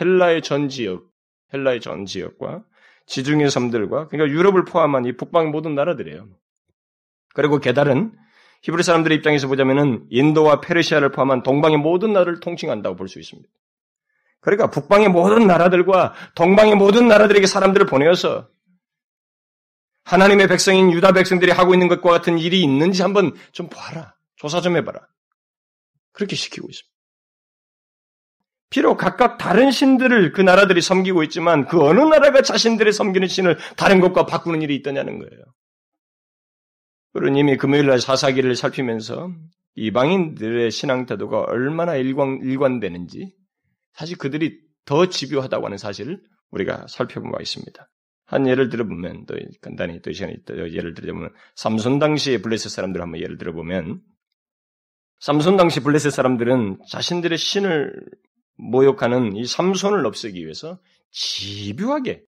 헬라의 0.00 0.42
전 0.42 0.68
지역, 0.68 1.10
헬라의 1.52 1.80
전 1.80 2.06
지역과 2.06 2.62
지중해 3.06 3.48
섬들과 3.50 4.06
그러니까 4.06 4.32
유럽을 4.32 4.64
포함한 4.64 5.06
이 5.06 5.16
북방 5.16 5.50
모든 5.50 5.74
나라들이에요. 5.74 6.28
그리고 7.34 7.58
게달은 7.58 8.12
히브리 8.62 8.84
사람들의 8.84 9.18
입장에서 9.18 9.48
보자면은 9.48 10.06
인도와 10.08 10.60
페르시아를 10.60 11.10
포함한 11.10 11.42
동방의 11.42 11.78
모든 11.78 12.12
나라를 12.12 12.38
통칭한다고 12.38 12.94
볼 12.94 13.08
수 13.08 13.18
있습니다. 13.18 13.48
그러니까 14.40 14.70
북방의 14.70 15.08
모든 15.08 15.46
나라들과 15.46 16.14
동방의 16.34 16.74
모든 16.76 17.08
나라들에게 17.08 17.46
사람들을 17.46 17.86
보내어서 17.86 18.48
하나님의 20.04 20.48
백성인 20.48 20.90
유다 20.92 21.12
백성들이 21.12 21.52
하고 21.52 21.74
있는 21.74 21.88
것과 21.88 22.10
같은 22.10 22.38
일이 22.38 22.62
있는지 22.62 23.02
한번 23.02 23.34
좀 23.52 23.68
봐라. 23.68 24.16
조사 24.36 24.60
좀 24.60 24.76
해봐라. 24.76 25.00
그렇게 26.12 26.36
시키고 26.36 26.68
있습니다. 26.68 26.90
비록 28.70 28.96
각각 28.96 29.36
다른 29.36 29.70
신들을 29.70 30.32
그 30.32 30.40
나라들이 30.40 30.80
섬기고 30.80 31.24
있지만 31.24 31.66
그 31.66 31.82
어느 31.82 32.00
나라가 32.00 32.40
자신들의 32.40 32.92
섬기는 32.92 33.26
신을 33.28 33.58
다른 33.76 34.00
것과 34.00 34.26
바꾸는 34.26 34.62
일이 34.62 34.76
있더냐는 34.76 35.18
거예요. 35.18 35.44
그런 37.12 37.36
이미 37.36 37.56
금요일날 37.56 38.00
사사기를 38.00 38.54
살피면서 38.54 39.32
이방인들의 39.74 40.70
신앙 40.70 41.06
태도가 41.06 41.40
얼마나 41.40 41.96
일관, 41.96 42.40
일관되는지 42.42 43.34
사실 43.92 44.16
그들이 44.16 44.60
더 44.84 45.06
집요하다고 45.06 45.66
하는 45.66 45.78
사실을 45.78 46.22
우리가 46.50 46.86
있습니다. 47.40 47.90
한 48.24 48.46
예를 48.46 48.68
들어보면 48.68 49.26
또 49.26 49.34
간단히 49.60 50.00
또 50.02 50.12
시간이 50.12 50.44
또 50.46 50.72
예를 50.72 50.94
들어보면 50.94 51.30
삼손 51.56 51.98
당시의 51.98 52.42
블레셋 52.42 52.70
사람들 52.70 53.00
한번 53.00 53.20
예를 53.20 53.38
들어보면 53.38 54.00
삼손 55.18 55.56
당시 55.56 55.80
블레셋 55.80 56.12
사람들은 56.12 56.78
자신들의 56.88 57.36
신을 57.36 57.92
모욕하는 58.56 59.36
이 59.36 59.46
삼손을 59.46 60.06
없애기 60.06 60.42
위해서 60.42 60.80
집요하게 61.10 62.22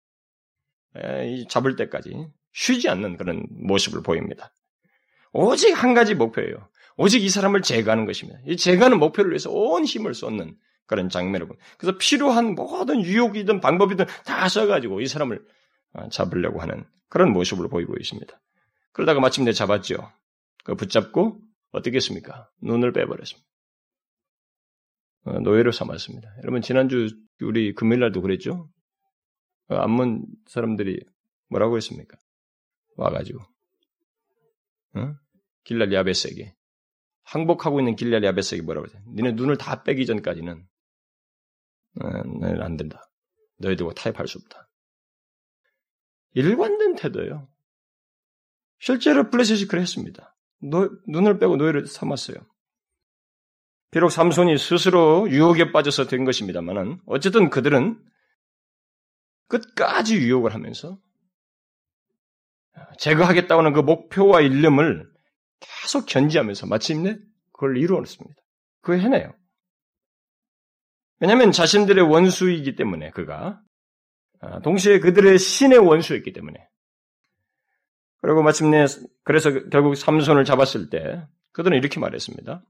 잡을 1.49 1.77
때까지 1.77 2.29
쉬지 2.53 2.89
않는 2.89 3.17
그런 3.17 3.45
모습을 3.51 4.03
보입니다. 4.03 4.53
오직 5.33 5.73
한 5.73 5.95
가지 5.95 6.15
목표예요. 6.15 6.69
오직 6.97 7.23
이 7.23 7.29
사람을 7.29 7.63
제거하는 7.63 8.07
것입니다. 8.07 8.41
이 8.47 8.57
제거하는 8.57 8.99
목표를 8.99 9.31
위해서 9.31 9.51
온 9.51 9.85
힘을 9.85 10.15
쏟는 10.15 10.57
그런 10.89 11.09
장면을 11.09 11.47
보면 11.47 11.61
그래서 11.77 11.97
필요한 11.99 12.55
모든 12.55 13.03
유혹이든 13.03 13.61
방법이든 13.61 14.07
다 14.25 14.49
써가지고 14.49 15.01
이 15.01 15.07
사람을 15.07 15.47
어, 15.93 16.09
잡으려고 16.09 16.61
하는 16.61 16.85
그런 17.09 17.33
모습을 17.33 17.69
보이고 17.69 17.95
있습니다. 17.97 18.41
그러다가 18.93 19.21
마침내 19.21 19.53
잡았죠. 19.53 20.11
그 20.65 20.75
붙잡고 20.75 21.41
어떻겠습니까? 21.71 22.51
눈을 22.63 22.93
빼버렸습니다. 22.93 23.47
어, 25.25 25.39
노예로 25.41 25.73
삼았습니다. 25.73 26.37
여러분 26.43 26.63
지난주 26.63 27.09
우리 27.43 27.75
금요일날도 27.75 28.23
그랬죠? 28.23 28.69
어, 29.69 29.77
안문 29.77 30.25
사람들이 30.47 31.05
뭐라고 31.51 31.77
했습니까? 31.77 32.17
와가지고 32.97 33.41
어? 34.95 35.15
길랄 35.65 35.93
야베스에게 35.93 36.55
항복하고 37.25 37.81
있는 37.81 37.95
길랄 37.95 38.25
야베스에게 38.25 38.63
뭐라고 38.63 38.87
했어요? 38.87 39.03
니네 39.15 39.33
눈을 39.33 39.59
다 39.59 39.83
빼기 39.83 40.07
전까지는 40.07 40.55
어, 40.55 40.78
안 42.01 42.77
된다. 42.77 43.11
너희들과 43.59 43.95
타협할 43.95 44.27
수 44.27 44.39
없다. 44.39 44.69
일관된 46.35 46.95
태도예요. 46.97 47.49
실제로 48.79 49.31
블레셋이 49.31 49.67
그랬습니다. 49.67 50.37
노, 50.61 50.91
눈을 51.09 51.39
빼고 51.39 51.57
노예를 51.57 51.87
삼았어요. 51.87 52.37
비록 53.91 54.11
삼손이 54.11 54.59
스스로 54.59 55.29
유혹에 55.31 55.73
빠져서 55.73 56.07
된 56.07 56.25
것입니다만은 56.25 57.01
어쨌든 57.07 57.49
그들은 57.49 57.99
끝까지 59.49 60.17
유혹을 60.17 60.53
하면서 60.53 60.99
제거하겠다는 62.99 63.73
그 63.73 63.81
목표와 63.81 64.43
일념을 64.43 65.11
계속 65.61 66.07
견지하면서 66.07 66.67
마침내 66.67 67.19
그걸 67.53 67.79
이루었습니다. 67.79 68.41
그걸 68.83 69.01
해내요. 69.01 69.35
왜냐하면 71.21 71.53
자신들의 71.53 72.05
원수이기 72.05 72.77
때문에 72.77 73.11
그가 73.11 73.61
아, 74.41 74.61
동시에 74.61 75.01
그들의 75.01 75.39
신의 75.39 75.79
원수였기 75.79 76.33
때문에 76.33 76.69
그리고 78.21 78.43
마침내 78.43 78.87
그래서 79.25 79.51
결국 79.71 79.97
삼손을 79.97 80.45
잡았을 80.45 80.91
때 80.91 81.27
그들은 81.53 81.77
이렇게 81.77 82.01
말했습니다. 82.01 82.65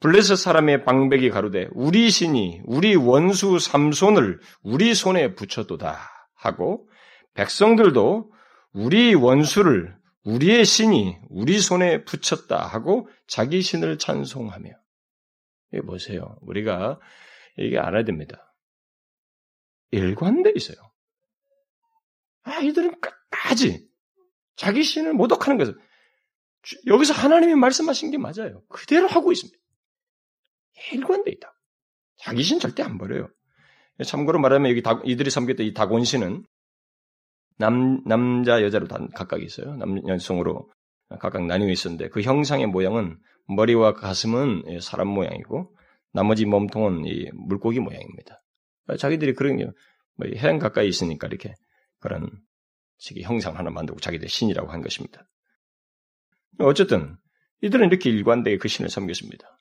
블레셋 0.00 0.36
사람의 0.36 0.84
방백이 0.84 1.30
가로되 1.30 1.68
우리 1.72 2.10
신이 2.10 2.62
우리 2.64 2.96
원수 2.96 3.58
삼손을 3.58 4.40
우리 4.62 4.94
손에 4.94 5.34
붙였도다 5.34 5.98
하고 6.34 6.88
백성들도 7.34 8.32
우리 8.72 9.14
원수를 9.14 9.94
우리의 10.24 10.64
신이 10.64 11.18
우리 11.30 11.60
손에 11.60 12.04
붙였다 12.04 12.66
하고 12.66 13.08
자기 13.26 13.62
신을 13.62 13.98
찬송하며 13.98 14.70
이게 15.72 15.82
보세요. 15.82 16.36
우리가 16.42 16.98
이게 17.58 17.78
알아야 17.78 18.04
됩니다. 18.04 18.54
일관돼 19.90 20.52
있어요. 20.56 20.76
아, 22.44 22.60
이들은 22.60 23.00
끝까지 23.00 23.88
자기 24.56 24.82
신을 24.82 25.12
모독하는 25.12 25.58
것을 25.58 25.76
여기서 26.86 27.12
하나님이 27.14 27.54
말씀하신 27.54 28.10
게 28.10 28.18
맞아요. 28.18 28.62
그대로 28.68 29.06
하고 29.06 29.32
있습니다. 29.32 29.58
일관돼 30.92 31.30
있다. 31.32 31.54
자기 32.16 32.42
신 32.42 32.58
절대 32.58 32.82
안 32.82 32.98
버려요. 32.98 33.28
참고로 34.04 34.38
말하면 34.38 34.70
여기 34.70 34.82
다, 34.82 35.00
이들이 35.04 35.30
섬겼던 35.30 35.66
이 35.66 35.74
다곤신은 35.74 36.44
남, 37.58 38.02
남자, 38.04 38.62
여자로 38.62 38.88
다 38.88 38.98
각각 39.14 39.42
있어요. 39.42 39.76
남, 39.76 40.06
여성으로 40.08 40.70
각각 41.20 41.44
나뉘어 41.44 41.68
있었는데 41.68 42.08
그 42.08 42.22
형상의 42.22 42.66
모양은 42.66 43.18
머리와 43.48 43.94
가슴은 43.94 44.64
예, 44.68 44.80
사람 44.80 45.08
모양이고 45.08 45.76
나머지 46.12 46.44
몸통은 46.44 47.04
이 47.06 47.30
물고기 47.32 47.80
모양입니다. 47.80 48.42
자기들이 48.98 49.34
그런 49.34 49.56
게, 49.56 49.66
뭐 50.16 50.28
해안 50.36 50.58
가까이 50.58 50.88
있으니까 50.88 51.26
이렇게 51.26 51.54
그런 52.00 52.30
식의 52.98 53.22
형상 53.24 53.56
하나 53.56 53.70
만들고 53.70 54.00
자기들 54.00 54.28
신이라고 54.28 54.70
한 54.70 54.82
것입니다. 54.82 55.26
어쨌든 56.58 57.16
이들은 57.62 57.88
이렇게 57.88 58.10
일관되게 58.10 58.58
그 58.58 58.68
신을 58.68 58.90
섬겼습니다. 58.90 59.58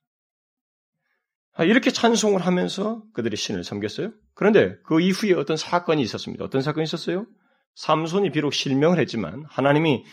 아, 1.53 1.63
이렇게 1.63 1.91
찬송을 1.91 2.41
하면서 2.41 3.03
그들의 3.13 3.37
신을 3.37 3.63
섬겼어요. 3.63 4.11
그런데 4.33 4.77
그 4.85 5.01
이후에 5.01 5.33
어떤 5.33 5.57
사건이 5.57 6.01
있었습니다. 6.01 6.43
어떤 6.43 6.61
사건이 6.61 6.83
있었어요? 6.83 7.27
삼손이 7.75 8.31
비록 8.31 8.53
실명을 8.53 8.99
했지만 8.99 9.43
하나님이 9.47 10.03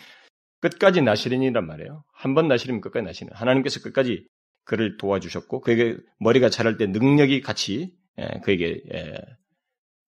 끝까지 0.60 1.02
나시린이란 1.02 1.66
말이에요. 1.66 2.04
한 2.12 2.34
번 2.34 2.48
나시리면 2.48 2.80
끝까지 2.80 3.04
나시는. 3.04 3.32
하나님께서 3.34 3.80
끝까지 3.80 4.26
그를 4.68 4.98
도와주셨고 4.98 5.62
그에게 5.62 5.96
머리가 6.20 6.50
자랄 6.50 6.76
때 6.76 6.86
능력이 6.86 7.40
같이 7.40 7.96
예, 8.18 8.40
그에게 8.44 8.82
예, 8.92 9.14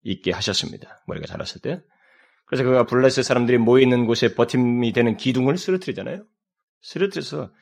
있게 0.05 0.33
하셨습니다. 0.33 1.05
머리가 1.07 1.27
자랐을 1.27 1.61
때. 1.63 1.83
그래서 2.47 2.65
그가 2.65 2.87
블레셋 2.87 3.27
사람들이 3.27 3.59
모여 3.59 3.83
있는 3.83 4.07
곳에 4.07 4.35
버팀이 4.35 4.95
되는 4.95 5.19
기둥을 5.19 5.59
쓰러뜨리잖아요. 5.59 6.25
쓰러뜨려서 6.81 7.53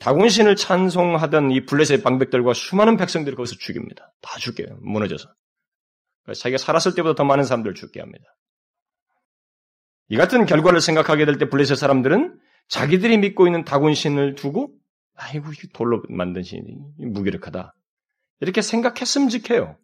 다곤신을 0.00 0.56
찬송하던 0.56 1.52
이 1.52 1.66
블레셋 1.66 2.02
방백들과 2.02 2.52
수많은 2.52 2.96
백성들을 2.96 3.36
거기서 3.36 3.54
죽입니다. 3.60 4.12
다 4.22 4.38
죽게요. 4.40 4.78
무너져서. 4.82 5.32
자기가 6.34 6.58
살았을 6.58 6.96
때보다 6.96 7.14
더 7.14 7.22
많은 7.22 7.44
사람들을 7.44 7.76
죽게 7.76 8.00
합니다. 8.00 8.24
이 10.08 10.16
같은 10.16 10.46
결과를 10.46 10.80
생각하게 10.80 11.26
될 11.26 11.38
때 11.38 11.48
블레셋 11.48 11.78
사람들은 11.78 12.40
자기들이 12.66 13.18
믿고 13.18 13.46
있는 13.46 13.64
다곤신을 13.64 14.34
두고 14.34 14.81
아이고 15.14 15.50
돌로 15.72 16.02
만든 16.08 16.42
신이 16.42 16.62
무기력하다. 16.98 17.74
이렇게 18.40 18.62
생각했음직해요. 18.62 19.78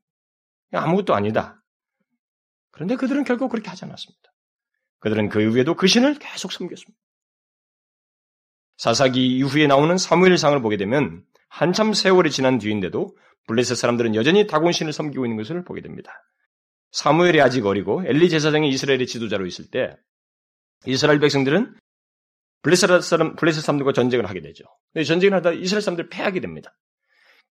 아무것도 0.72 1.14
아니다. 1.14 1.62
그런데 2.70 2.96
그들은 2.96 3.24
결국 3.24 3.50
그렇게 3.50 3.68
하지 3.68 3.84
않았습니다. 3.84 4.32
그들은 5.00 5.28
그 5.28 5.40
이후에도 5.40 5.74
그 5.74 5.86
신을 5.86 6.18
계속 6.18 6.52
섬겼습니다. 6.52 6.98
사사기 8.76 9.36
이후에 9.36 9.66
나오는 9.66 9.96
사무엘상을 9.96 10.60
보게 10.62 10.76
되면 10.76 11.24
한참 11.48 11.92
세월이 11.92 12.30
지난 12.30 12.58
뒤인데도 12.58 13.16
블레셋 13.46 13.76
사람들은 13.76 14.14
여전히 14.14 14.46
다곤 14.46 14.72
신을 14.72 14.92
섬기고 14.92 15.24
있는 15.24 15.36
것을 15.36 15.64
보게 15.64 15.80
됩니다. 15.80 16.12
사무엘이 16.92 17.40
아직 17.40 17.66
어리고 17.66 18.02
엘리 18.06 18.28
제사장이 18.28 18.68
이스라엘의 18.70 19.06
지도자로 19.06 19.46
있을 19.46 19.70
때 19.70 19.96
이스라엘 20.86 21.18
백성들은 21.18 21.74
블레셋 22.62 23.03
사람 23.03 23.37
블레셋 23.37 23.62
사람들과 23.62 23.92
전쟁을 23.92 24.29
하게 24.29 24.40
되죠. 24.40 24.64
전쟁을 24.94 25.37
하다 25.37 25.53
이스라엘 25.53 25.83
사람들 25.83 26.09
패하게 26.09 26.40
됩니다. 26.40 26.77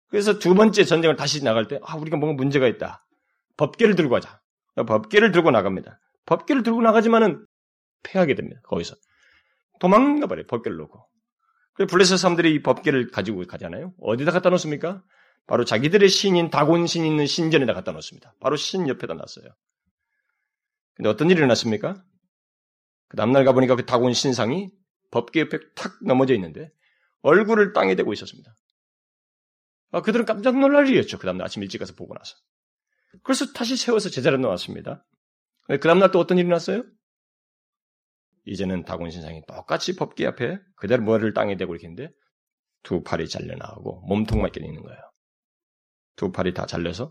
그래서 0.08 0.38
두 0.38 0.54
번째 0.54 0.84
전쟁을 0.84 1.16
다시 1.16 1.42
나갈 1.42 1.68
때 1.68 1.78
아, 1.82 1.96
우리가 1.96 2.16
뭔가 2.16 2.36
문제가 2.36 2.66
있다. 2.66 3.04
법계를 3.56 3.96
들고 3.96 4.10
가자. 4.10 4.40
법계를 4.74 5.32
들고 5.32 5.50
나갑니다. 5.50 5.98
법계를 6.26 6.62
들고 6.62 6.82
나가지만은 6.82 7.46
패하게 8.02 8.34
됩니다. 8.34 8.60
거기서 8.64 8.94
도망가 9.80 10.26
버려요. 10.26 10.46
법계를 10.46 10.76
놓고. 10.76 11.08
블레셋 11.88 12.18
사람들이 12.18 12.54
이 12.54 12.62
법계를 12.62 13.10
가지고 13.10 13.44
가잖아요. 13.46 13.92
어디다 14.00 14.32
갖다 14.32 14.50
놓습니까? 14.50 15.02
바로 15.46 15.64
자기들의 15.64 16.08
신인 16.08 16.50
다곤 16.50 16.86
신 16.86 17.04
있는 17.04 17.26
신전에다 17.26 17.72
갖다 17.74 17.92
놓습니다. 17.92 18.34
바로 18.40 18.56
신 18.56 18.88
옆에다 18.88 19.14
놨어요. 19.14 19.48
근데 20.94 21.08
어떤 21.08 21.30
일이 21.30 21.38
일어났습니까? 21.38 22.02
그 23.08 23.16
다음날 23.16 23.44
가보니까 23.44 23.76
그 23.76 23.84
다곤 23.84 24.12
신상이 24.12 24.70
법계 25.16 25.40
옆에 25.40 25.58
탁 25.74 25.96
넘어져 26.02 26.34
있는데 26.34 26.70
얼굴을 27.22 27.72
땅에 27.72 27.94
대고 27.94 28.12
있었습니다. 28.12 28.54
아, 29.92 30.02
그들은 30.02 30.26
깜짝 30.26 30.58
놀랄 30.58 30.86
일이었죠. 30.88 31.16
그 31.16 31.24
다음날 31.24 31.46
아침 31.46 31.62
일찍 31.62 31.78
가서 31.78 31.94
보고 31.94 32.14
나서. 32.14 32.36
그래서 33.22 33.50
다시 33.54 33.78
세워서 33.78 34.10
제자리에 34.10 34.38
놓았습니다. 34.38 35.06
그 35.68 35.80
다음날 35.80 36.10
또 36.10 36.18
어떤 36.18 36.36
일이 36.36 36.46
났어요? 36.48 36.84
이제는 38.44 38.84
다곤 38.84 39.10
신상이 39.10 39.42
똑같이 39.48 39.96
법계 39.96 40.26
앞에 40.26 40.58
그대로 40.76 41.02
머리를 41.02 41.32
땅에 41.32 41.56
대고 41.56 41.74
이렇게 41.74 41.88
있는데 41.88 42.12
두 42.82 43.02
팔이 43.02 43.26
잘려나오고 43.28 44.02
몸통만 44.02 44.50
있는 44.60 44.82
거예요. 44.82 45.00
두 46.14 46.30
팔이 46.30 46.52
다 46.52 46.66
잘려서 46.66 47.10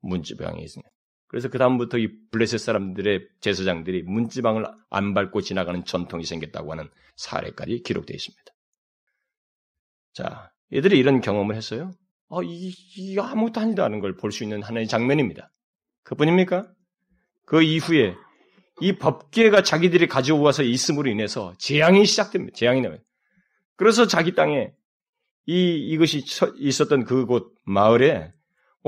문지방에 0.00 0.62
있습니다. 0.62 0.90
그래서 1.36 1.50
그 1.50 1.58
다음부터 1.58 1.98
이 1.98 2.08
블레셋 2.30 2.58
사람들의 2.58 3.28
제사장들이 3.42 4.04
문지방을 4.04 4.64
안 4.88 5.12
밟고 5.12 5.42
지나가는 5.42 5.84
전통이 5.84 6.24
생겼다고 6.24 6.72
하는 6.72 6.88
사례까지 7.16 7.82
기록되어 7.82 8.14
있습니다. 8.14 8.42
자, 10.14 10.50
얘들이 10.72 10.98
이런 10.98 11.20
경험을 11.20 11.54
했어요. 11.54 11.92
어, 12.28 12.42
이, 12.42 12.72
이 12.96 13.18
아무것도 13.18 13.60
아니다는 13.60 14.00
걸 14.00 14.16
볼 14.16 14.32
수 14.32 14.44
있는 14.44 14.62
하나의 14.62 14.88
장면입니다. 14.88 15.52
그뿐입니까? 16.04 16.72
그 17.44 17.62
이후에 17.62 18.14
이 18.80 18.96
법계가 18.96 19.62
자기들이 19.62 20.06
가져와서 20.06 20.62
있음으로 20.62 21.10
인해서 21.10 21.52
재앙이 21.58 22.06
시작됩니다. 22.06 22.56
재앙이 22.56 22.80
나요. 22.80 22.96
그래서 23.76 24.06
자기 24.06 24.34
땅에 24.34 24.72
이 25.44 25.74
이것이 25.90 26.24
있었던 26.56 27.04
그곳 27.04 27.54
마을에 27.66 28.32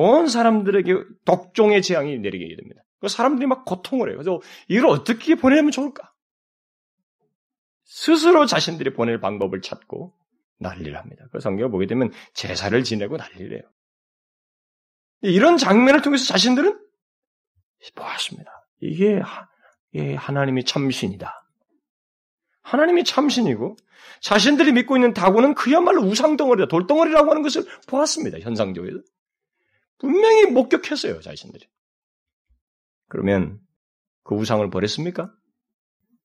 온 0.00 0.28
사람들에게 0.28 0.94
독종의 1.24 1.82
재앙이 1.82 2.20
내리게 2.20 2.54
됩니다. 2.54 2.84
그 3.00 3.08
사람들이 3.08 3.48
막 3.48 3.64
고통을 3.64 4.08
해요. 4.08 4.16
그래서 4.16 4.40
이걸 4.68 4.90
어떻게 4.90 5.34
보내면 5.34 5.72
좋을까? 5.72 6.12
스스로 7.82 8.46
자신들이 8.46 8.92
보낼 8.92 9.20
방법을 9.20 9.60
찾고 9.60 10.14
난리를 10.60 10.96
합니다. 10.96 11.24
그 11.32 11.40
성경을 11.40 11.72
보게 11.72 11.86
되면 11.86 12.12
제사를 12.32 12.80
지내고 12.84 13.16
난리를 13.16 13.52
해요. 13.52 13.62
이런 15.22 15.56
장면을 15.56 16.00
통해서 16.00 16.26
자신들은 16.26 16.78
보았습니다. 17.96 18.52
이게 18.80 19.20
예, 19.94 20.14
하나님이 20.14 20.64
참신이다. 20.64 21.44
하나님이 22.62 23.02
참신이고 23.02 23.76
자신들이 24.20 24.70
믿고 24.74 24.96
있는 24.96 25.12
다구는 25.12 25.56
그야말로 25.56 26.02
우상덩어리다, 26.02 26.68
돌덩어리라고 26.68 27.30
하는 27.30 27.42
것을 27.42 27.64
보았습니다. 27.88 28.38
현상적으로. 28.38 29.02
분명히 29.98 30.46
목격했어요, 30.46 31.20
자신들이. 31.20 31.68
그러면 33.08 33.60
그 34.24 34.34
우상을 34.34 34.68
버렸습니까? 34.70 35.32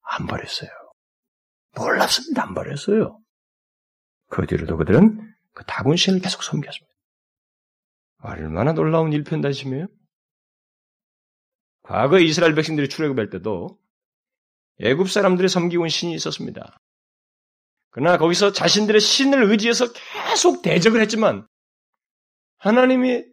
안 0.01 0.27
버렸어요. 0.27 0.69
몰랐습니다. 1.75 2.43
안 2.43 2.53
버렸어요. 2.53 3.19
그 4.29 4.45
뒤로도 4.45 4.77
그들은 4.77 5.33
그 5.53 5.63
다군 5.65 5.95
신을 5.95 6.19
계속 6.19 6.43
섬겼습니다. 6.43 6.93
얼마나 8.19 8.73
놀라운 8.73 9.11
일편단심이에요? 9.13 9.87
과거 11.83 12.19
이스라엘 12.19 12.55
백성들이 12.55 12.89
출애굽할 12.89 13.29
때도 13.29 13.77
애굽 14.79 15.09
사람들이 15.09 15.49
섬기고 15.49 15.83
온 15.83 15.89
신이 15.89 16.13
있었습니다. 16.15 16.79
그러나 17.91 18.17
거기서 18.17 18.53
자신들의 18.53 18.99
신을 19.01 19.43
의지해서 19.51 19.85
계속 19.93 20.61
대적을 20.61 21.01
했지만 21.01 21.47
하나님이 22.57 23.23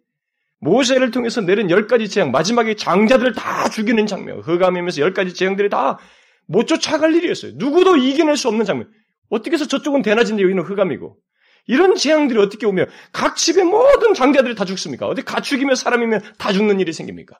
모세를 0.60 1.10
통해서 1.10 1.40
내린 1.40 1.70
열 1.70 1.86
가지 1.86 2.08
재앙, 2.08 2.30
마지막에 2.30 2.74
장자들을 2.74 3.32
다 3.34 3.68
죽이는 3.68 4.06
장면, 4.06 4.40
흑암이면서 4.40 5.00
열 5.00 5.12
가지 5.12 5.34
재앙들이 5.34 5.68
다 5.68 5.98
못 6.50 6.66
쫓아갈 6.66 7.14
일이었어요. 7.14 7.52
누구도 7.54 7.96
이겨낼 7.96 8.36
수 8.36 8.48
없는 8.48 8.64
장면. 8.64 8.90
어떻게 9.28 9.52
해서 9.52 9.66
저쪽은 9.68 10.02
대낮인데 10.02 10.42
여기는 10.42 10.64
흑암이고. 10.64 11.16
이런 11.66 11.94
재앙들이 11.94 12.40
어떻게 12.40 12.66
오면 12.66 12.88
각 13.12 13.36
집의 13.36 13.64
모든 13.64 14.14
장자들이 14.14 14.56
다 14.56 14.64
죽습니까? 14.64 15.06
어디 15.06 15.22
가축이면 15.22 15.76
사람이면 15.76 16.22
다 16.38 16.52
죽는 16.52 16.80
일이 16.80 16.92
생깁니까? 16.92 17.38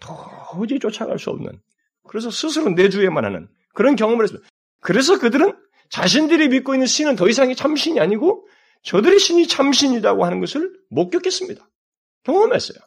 도저히 0.00 0.78
쫓아갈 0.78 1.18
수 1.18 1.30
없는. 1.30 1.58
그래서 2.06 2.30
스스로 2.30 2.68
내주에만 2.70 3.24
하는 3.24 3.48
그런 3.72 3.96
경험을 3.96 4.24
했습니다. 4.24 4.46
그래서 4.80 5.18
그들은 5.18 5.56
자신들이 5.88 6.48
믿고 6.48 6.74
있는 6.74 6.86
신은 6.86 7.16
더 7.16 7.28
이상이 7.28 7.56
참신이 7.56 7.98
아니고 7.98 8.46
저들의 8.82 9.18
신이 9.18 9.46
참신이라고 9.48 10.26
하는 10.26 10.40
것을 10.40 10.70
목격했습니다. 10.90 11.66
경험했어요. 12.24 12.78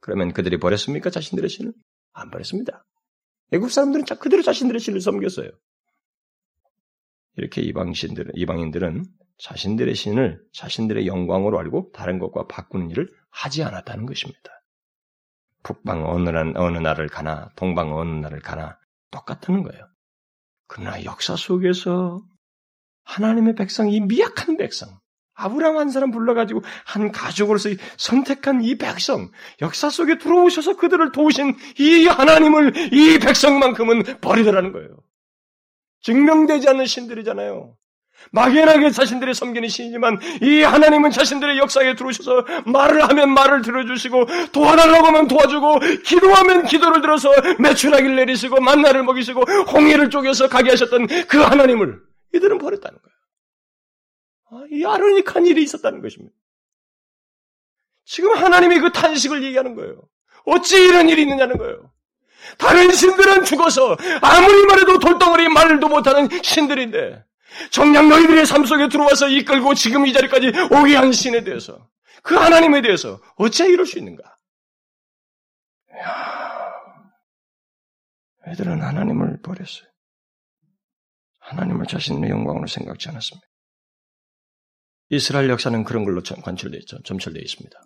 그러면 0.00 0.32
그들이 0.32 0.58
버렸습니까? 0.58 1.10
자신들의 1.10 1.48
신을? 1.48 1.72
안 2.12 2.30
버렸습니다. 2.30 2.84
애국 3.52 3.70
사람들은 3.70 4.04
그대로 4.18 4.42
자신들의 4.42 4.80
신을 4.80 5.00
섬겼어요. 5.00 5.50
이렇게 7.36 7.62
이방신들은, 7.62 8.32
이방인들은 8.34 9.04
자신들의 9.38 9.94
신을 9.94 10.42
자신들의 10.52 11.06
영광으로 11.06 11.58
알고 11.58 11.90
다른 11.92 12.18
것과 12.18 12.46
바꾸는 12.46 12.90
일을 12.90 13.10
하지 13.30 13.62
않았다는 13.62 14.06
것입니다. 14.06 14.40
북방 15.62 16.06
어느, 16.08 16.28
날, 16.28 16.56
어느 16.56 16.78
날을 16.78 17.08
가나, 17.08 17.50
동방 17.56 17.96
어느 17.96 18.10
날을 18.10 18.40
가나, 18.40 18.78
똑같다는 19.10 19.62
거예요. 19.62 19.88
그러나 20.66 21.04
역사 21.04 21.36
속에서 21.36 22.22
하나님의 23.04 23.54
백성, 23.54 23.88
이 23.88 24.00
미약한 24.00 24.56
백성, 24.56 24.98
아브라함 25.44 25.76
한 25.76 25.90
사람 25.90 26.10
불러가지고 26.10 26.62
한 26.84 27.12
가족으로서 27.12 27.70
선택한 27.96 28.62
이 28.62 28.76
백성, 28.78 29.30
역사 29.60 29.90
속에 29.90 30.18
들어오셔서 30.18 30.76
그들을 30.76 31.12
도우신 31.12 31.56
이 31.78 32.06
하나님을 32.06 32.92
이 32.92 33.18
백성만큼은 33.18 34.20
버리더라는 34.20 34.72
거예요. 34.72 34.88
증명되지 36.02 36.68
않는 36.68 36.86
신들이잖아요. 36.86 37.74
막연하게 38.30 38.90
자신들의 38.90 39.34
섬기는 39.34 39.68
신이지만 39.68 40.20
이 40.42 40.62
하나님은 40.62 41.10
자신들의 41.10 41.58
역사에 41.58 41.96
들어오셔서 41.96 42.44
말을 42.66 43.02
하면 43.08 43.34
말을 43.34 43.62
들어주시고 43.62 44.26
도와달라고 44.52 45.06
하면 45.08 45.26
도와주고 45.26 45.80
기도하면 46.04 46.64
기도를 46.64 47.00
들어서 47.00 47.30
매출하기를 47.58 48.14
내리시고 48.16 48.60
만나를 48.60 49.02
먹이시고 49.02 49.42
홍해를 49.72 50.10
쪼개서 50.10 50.48
가게 50.48 50.70
하셨던 50.70 51.08
그 51.28 51.38
하나님을 51.38 52.00
이들은 52.34 52.58
버렸다는 52.58 52.98
거예요. 52.98 53.11
아, 54.52 54.66
이 54.70 54.84
아르니칸 54.84 55.46
일이 55.46 55.62
있었다는 55.62 56.02
것입니다. 56.02 56.34
지금 58.04 58.36
하나님이 58.36 58.80
그 58.80 58.92
탄식을 58.92 59.42
얘기하는 59.44 59.74
거예요. 59.74 60.02
어찌 60.44 60.76
이런 60.76 61.08
일이 61.08 61.22
있느냐는 61.22 61.56
거예요. 61.56 61.90
다른 62.58 62.92
신들은 62.92 63.44
죽어서 63.44 63.96
아무리 64.20 64.66
말해도 64.66 64.98
돌덩어리 64.98 65.48
말도 65.48 65.88
못하는 65.88 66.28
신들인데 66.42 67.24
정녕 67.70 68.08
너희들의 68.08 68.44
삶 68.44 68.64
속에 68.66 68.88
들어와서 68.88 69.28
이끌고 69.28 69.74
지금 69.74 70.06
이 70.06 70.12
자리까지 70.12 70.52
오게 70.70 70.96
한 70.96 71.12
신에 71.12 71.44
대해서 71.44 71.88
그 72.22 72.34
하나님에 72.34 72.82
대해서 72.82 73.20
어찌 73.36 73.64
이럴 73.64 73.86
수 73.86 73.98
있는가? 73.98 74.22
야, 75.98 76.72
애들은 78.48 78.82
하나님을 78.82 79.40
버렸어요. 79.42 79.88
하나님을 81.40 81.86
자신의 81.86 82.30
영광으로 82.30 82.66
생각지 82.66 83.08
않았습니다. 83.08 83.51
이스라엘 85.12 85.50
역사는 85.50 85.84
그런 85.84 86.04
걸로 86.04 86.22
관철되어 86.22 86.78
있죠. 86.80 87.02
점철되어 87.02 87.42
있습니다. 87.42 87.78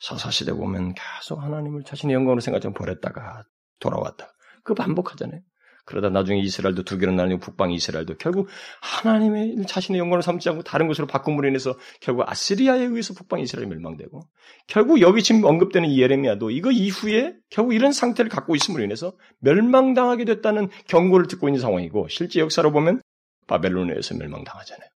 사사시대 0.00 0.54
보면 0.54 0.94
계속 0.94 1.42
하나님을 1.42 1.82
자신의 1.82 2.14
영광으로 2.14 2.40
생각하고 2.40 2.72
버렸다가 2.72 3.44
돌아왔다. 3.78 4.32
그 4.64 4.72
반복하잖아요. 4.72 5.42
그러다 5.84 6.08
나중에 6.08 6.40
이스라엘도 6.40 6.84
두 6.84 6.96
개로 6.96 7.12
나뉘고 7.12 7.40
북방 7.40 7.72
이스라엘도 7.72 8.16
결국 8.16 8.48
하나님의 8.80 9.66
자신의 9.66 9.98
영광을 9.98 10.22
삼지 10.22 10.48
않고 10.48 10.62
다른 10.62 10.86
것으로 10.86 11.06
바꿈으로 11.06 11.46
인해서 11.48 11.76
결국 12.00 12.24
아시리아에 12.26 12.84
의해서 12.84 13.12
북방 13.12 13.40
이스라엘이 13.40 13.68
멸망되고 13.68 14.22
결국 14.68 15.02
여기 15.02 15.22
지금 15.22 15.44
언급되는 15.44 15.94
예레미야도 15.94 16.50
이거 16.50 16.70
이후에 16.70 17.34
결국 17.50 17.74
이런 17.74 17.92
상태를 17.92 18.30
갖고 18.30 18.56
있음으로 18.56 18.82
인해서 18.84 19.12
멸망당하게 19.40 20.24
됐다는 20.24 20.70
경고를 20.86 21.26
듣고 21.26 21.48
있는 21.48 21.60
상황이고 21.60 22.08
실제 22.08 22.40
역사로 22.40 22.72
보면 22.72 23.02
바벨론에서 23.46 24.14
멸망당하잖아요. 24.16 24.88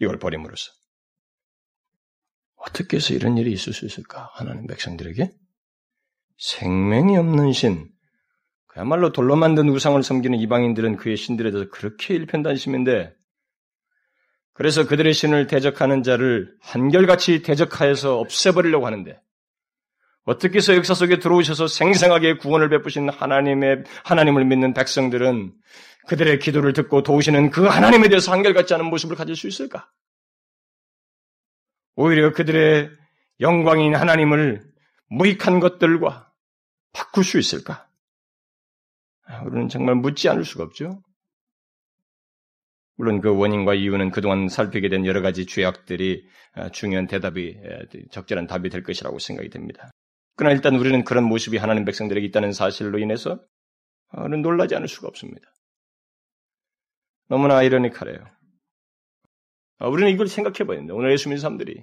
이걸 0.00 0.18
버림으로써 0.18 0.72
어떻게 2.56 2.96
해서 2.96 3.14
이런 3.14 3.36
일이 3.36 3.52
있을 3.52 3.72
수 3.72 3.84
있을까? 3.84 4.30
하나님 4.32 4.66
백성들에게 4.66 5.30
생명이 6.38 7.16
없는 7.16 7.52
신, 7.52 7.88
그야말로 8.66 9.12
돌로 9.12 9.36
만든 9.36 9.68
우상을 9.68 10.02
섬기는 10.02 10.38
이방인들은 10.38 10.96
그의 10.96 11.16
신들에 11.16 11.50
대해서 11.50 11.70
그렇게 11.70 12.14
일편단심인데, 12.14 13.12
그래서 14.52 14.86
그들의 14.86 15.12
신을 15.12 15.46
대적하는 15.46 16.02
자를 16.02 16.54
한결같이 16.60 17.42
대적하여서 17.42 18.18
없애버리려고 18.18 18.86
하는데, 18.86 19.20
어떻게 20.24 20.56
해서 20.56 20.74
역사 20.74 20.94
속에 20.94 21.18
들어오셔서 21.18 21.66
생생하게 21.68 22.38
구원을 22.38 22.68
베푸신 22.70 23.10
하나님의, 23.10 23.84
하나님을 24.04 24.44
믿는 24.44 24.72
백성들은 24.72 25.52
그들의 26.06 26.38
기도를 26.38 26.72
듣고 26.72 27.02
도우시는 27.02 27.50
그 27.50 27.64
하나님에 27.64 28.08
대해서 28.08 28.32
한결같지 28.32 28.74
않은 28.74 28.86
모습을 28.86 29.16
가질 29.16 29.36
수 29.36 29.48
있을까? 29.48 29.90
오히려 31.96 32.32
그들의 32.32 32.90
영광인 33.40 33.94
하나님을 33.94 34.64
무익한 35.08 35.60
것들과 35.60 36.30
바꿀 36.92 37.24
수 37.24 37.38
있을까? 37.38 37.88
아, 39.26 39.42
우리는 39.42 39.68
정말 39.68 39.94
묻지 39.94 40.28
않을 40.28 40.44
수가 40.44 40.64
없죠. 40.64 41.02
물론 42.96 43.20
그 43.20 43.34
원인과 43.34 43.74
이유는 43.74 44.10
그동안 44.10 44.48
살피게 44.48 44.88
된 44.88 45.04
여러 45.06 45.20
가지 45.20 45.46
죄악들이 45.46 46.26
아, 46.52 46.68
중요한 46.68 47.06
대답이 47.06 47.56
적절한 48.10 48.46
답이 48.46 48.68
될 48.68 48.82
것이라고 48.82 49.18
생각이 49.18 49.50
됩니다. 49.50 49.90
그러나 50.36 50.54
일단 50.54 50.76
우리는 50.76 51.04
그런 51.04 51.24
모습이 51.24 51.56
하나님 51.56 51.84
백성들에게 51.84 52.26
있다는 52.26 52.52
사실로 52.52 52.98
인해서 52.98 53.40
놀라지 54.12 54.74
않을 54.76 54.88
수가 54.88 55.08
없습니다. 55.08 55.53
너무나 57.28 57.56
아이러니컬해요. 57.56 58.18
아, 59.78 59.88
우리는 59.88 60.10
이걸 60.12 60.28
생각해 60.28 60.66
봐야 60.66 60.76
됩니다. 60.76 60.94
오늘 60.94 61.12
예수 61.12 61.28
믿는 61.28 61.40
사람들이 61.40 61.82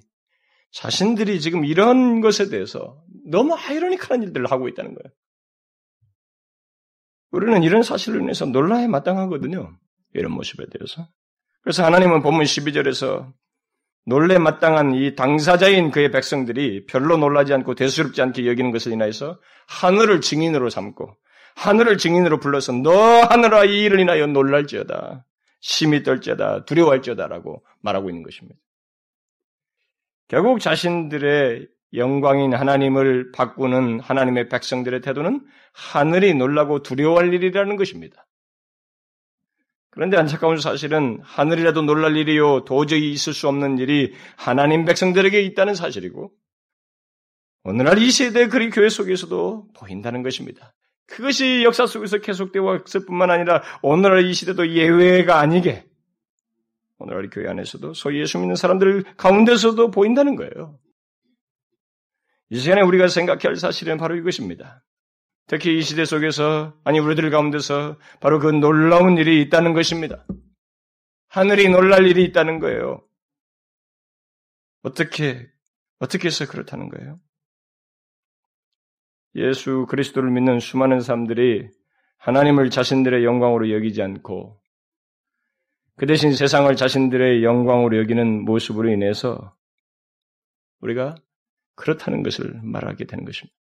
자신들이 0.72 1.42
지금 1.42 1.66
이런 1.66 2.22
것에 2.22 2.50
대해서 2.50 3.04
너무 3.26 3.56
아이러니컬한 3.56 4.24
일들을 4.24 4.50
하고 4.50 4.68
있다는 4.68 4.96
거예요. 4.96 5.14
우리는 7.32 7.64
이런 7.64 7.84
사실로 7.84 8.20
인해서 8.20 8.46
놀라야 8.46 8.88
마땅하거든요. 8.88 9.78
이런 10.14 10.32
모습에 10.32 10.66
대해서. 10.72 11.08
그래서 11.62 11.86
하나님은 11.86 12.22
본문 12.22 12.44
12절에서 12.44 13.32
놀래 14.06 14.40
마땅한 14.40 14.96
이 14.96 15.16
당사자인 15.16 15.92
그의 15.92 16.12
백성들이 16.12 16.86
별로 16.88 17.18
놀라지 17.18 17.54
않고 17.54 17.76
대수롭지 17.76 18.22
않게 18.22 18.48
여기는 18.48 18.72
것을 18.72 18.92
인하여서 18.94 19.40
하늘을 19.68 20.22
증인으로 20.22 20.70
삼고 20.70 21.16
하늘을 21.56 21.98
증인으로 21.98 22.40
불러서 22.40 22.74
너 22.74 22.92
하늘아 23.22 23.66
이 23.66 23.84
일을 23.84 24.00
인하여 24.00 24.26
놀랄지어다. 24.28 25.26
심히 25.62 26.04
떨지어다. 26.04 26.66
두려워할지어다라고 26.66 27.64
말하고 27.80 28.10
있는 28.10 28.24
것입니다. 28.24 28.60
결국 30.28 30.60
자신들의 30.60 31.68
영광인 31.94 32.54
하나님을 32.54 33.32
바꾸는 33.32 34.00
하나님의 34.00 34.50
백성들의 34.50 35.02
태도는 35.02 35.46
하늘이 35.74 36.34
놀라고 36.34 36.84
두려워할 36.84 37.34
일이라는 37.34 37.76
것입니다. 37.76 38.28
그런데 39.90 40.18
안타까운 40.18 40.58
사실은 40.58 41.20
하늘이라도 41.22 41.82
놀랄 41.82 42.16
일이요 42.16 42.64
도저히 42.64 43.12
있을 43.12 43.34
수 43.34 43.50
없는 43.50 43.78
일이 43.78 44.14
하나님 44.38 44.86
백성들에게 44.86 45.42
있다는 45.42 45.76
사실이고 45.76 46.32
오늘날 47.64 47.98
이 48.00 48.10
세대 48.10 48.48
그리 48.48 48.70
교회 48.70 48.88
속에서도 48.88 49.68
보인다는 49.76 50.24
것입니다. 50.24 50.74
그것이 51.12 51.64
역사 51.64 51.86
속에서 51.86 52.20
계속되어 52.20 52.64
왔을 52.64 53.06
뿐만 53.06 53.30
아니라 53.30 53.62
오늘날 53.82 54.26
이 54.26 54.34
시대도 54.34 54.70
예외가 54.72 55.40
아니게 55.40 55.86
오늘날 56.98 57.30
교회 57.30 57.50
안에서도 57.50 57.94
소위 57.94 58.22
예수 58.22 58.40
믿는 58.40 58.56
사람들 58.56 59.04
가운데서도 59.18 59.92
보인다는 59.92 60.36
거예요. 60.36 60.80
이 62.50 62.60
시간에 62.60 62.82
우리가 62.82 63.08
생각해야 63.08 63.50
할 63.50 63.56
사실은 63.56 63.98
바로 63.98 64.16
이것입니다. 64.16 64.84
특히 65.48 65.78
이 65.78 65.82
시대 65.82 66.06
속에서, 66.06 66.78
아니, 66.84 67.00
우리들 67.00 67.30
가운데서 67.30 67.98
바로 68.20 68.40
그 68.40 68.48
놀라운 68.48 69.18
일이 69.18 69.42
있다는 69.42 69.74
것입니다. 69.74 70.26
하늘이 71.28 71.70
놀랄 71.70 72.06
일이 72.08 72.24
있다는 72.26 72.60
거예요. 72.60 73.04
어떻게, 74.84 75.50
어떻게 76.00 76.28
해서 76.28 76.46
그렇다는 76.46 76.90
거예요? 76.90 77.20
예수 79.36 79.86
그리스도를 79.90 80.30
믿는 80.32 80.60
수많은 80.60 81.02
사람들이 81.02 81.70
하나님을 82.18 82.70
자신들의 82.70 83.24
영광으로 83.24 83.72
여기지 83.72 84.02
않고 84.02 84.62
그 85.96 86.06
대신 86.06 86.34
세상을 86.34 86.74
자신들의 86.76 87.44
영광으로 87.44 87.98
여기는 87.98 88.44
모습으로 88.46 88.90
인해서 88.90 89.56
우리가 90.80 91.16
그렇다는 91.76 92.24
것을 92.24 92.60
말하게 92.64 93.06
되는 93.06 93.26
것입니다. 93.26 93.56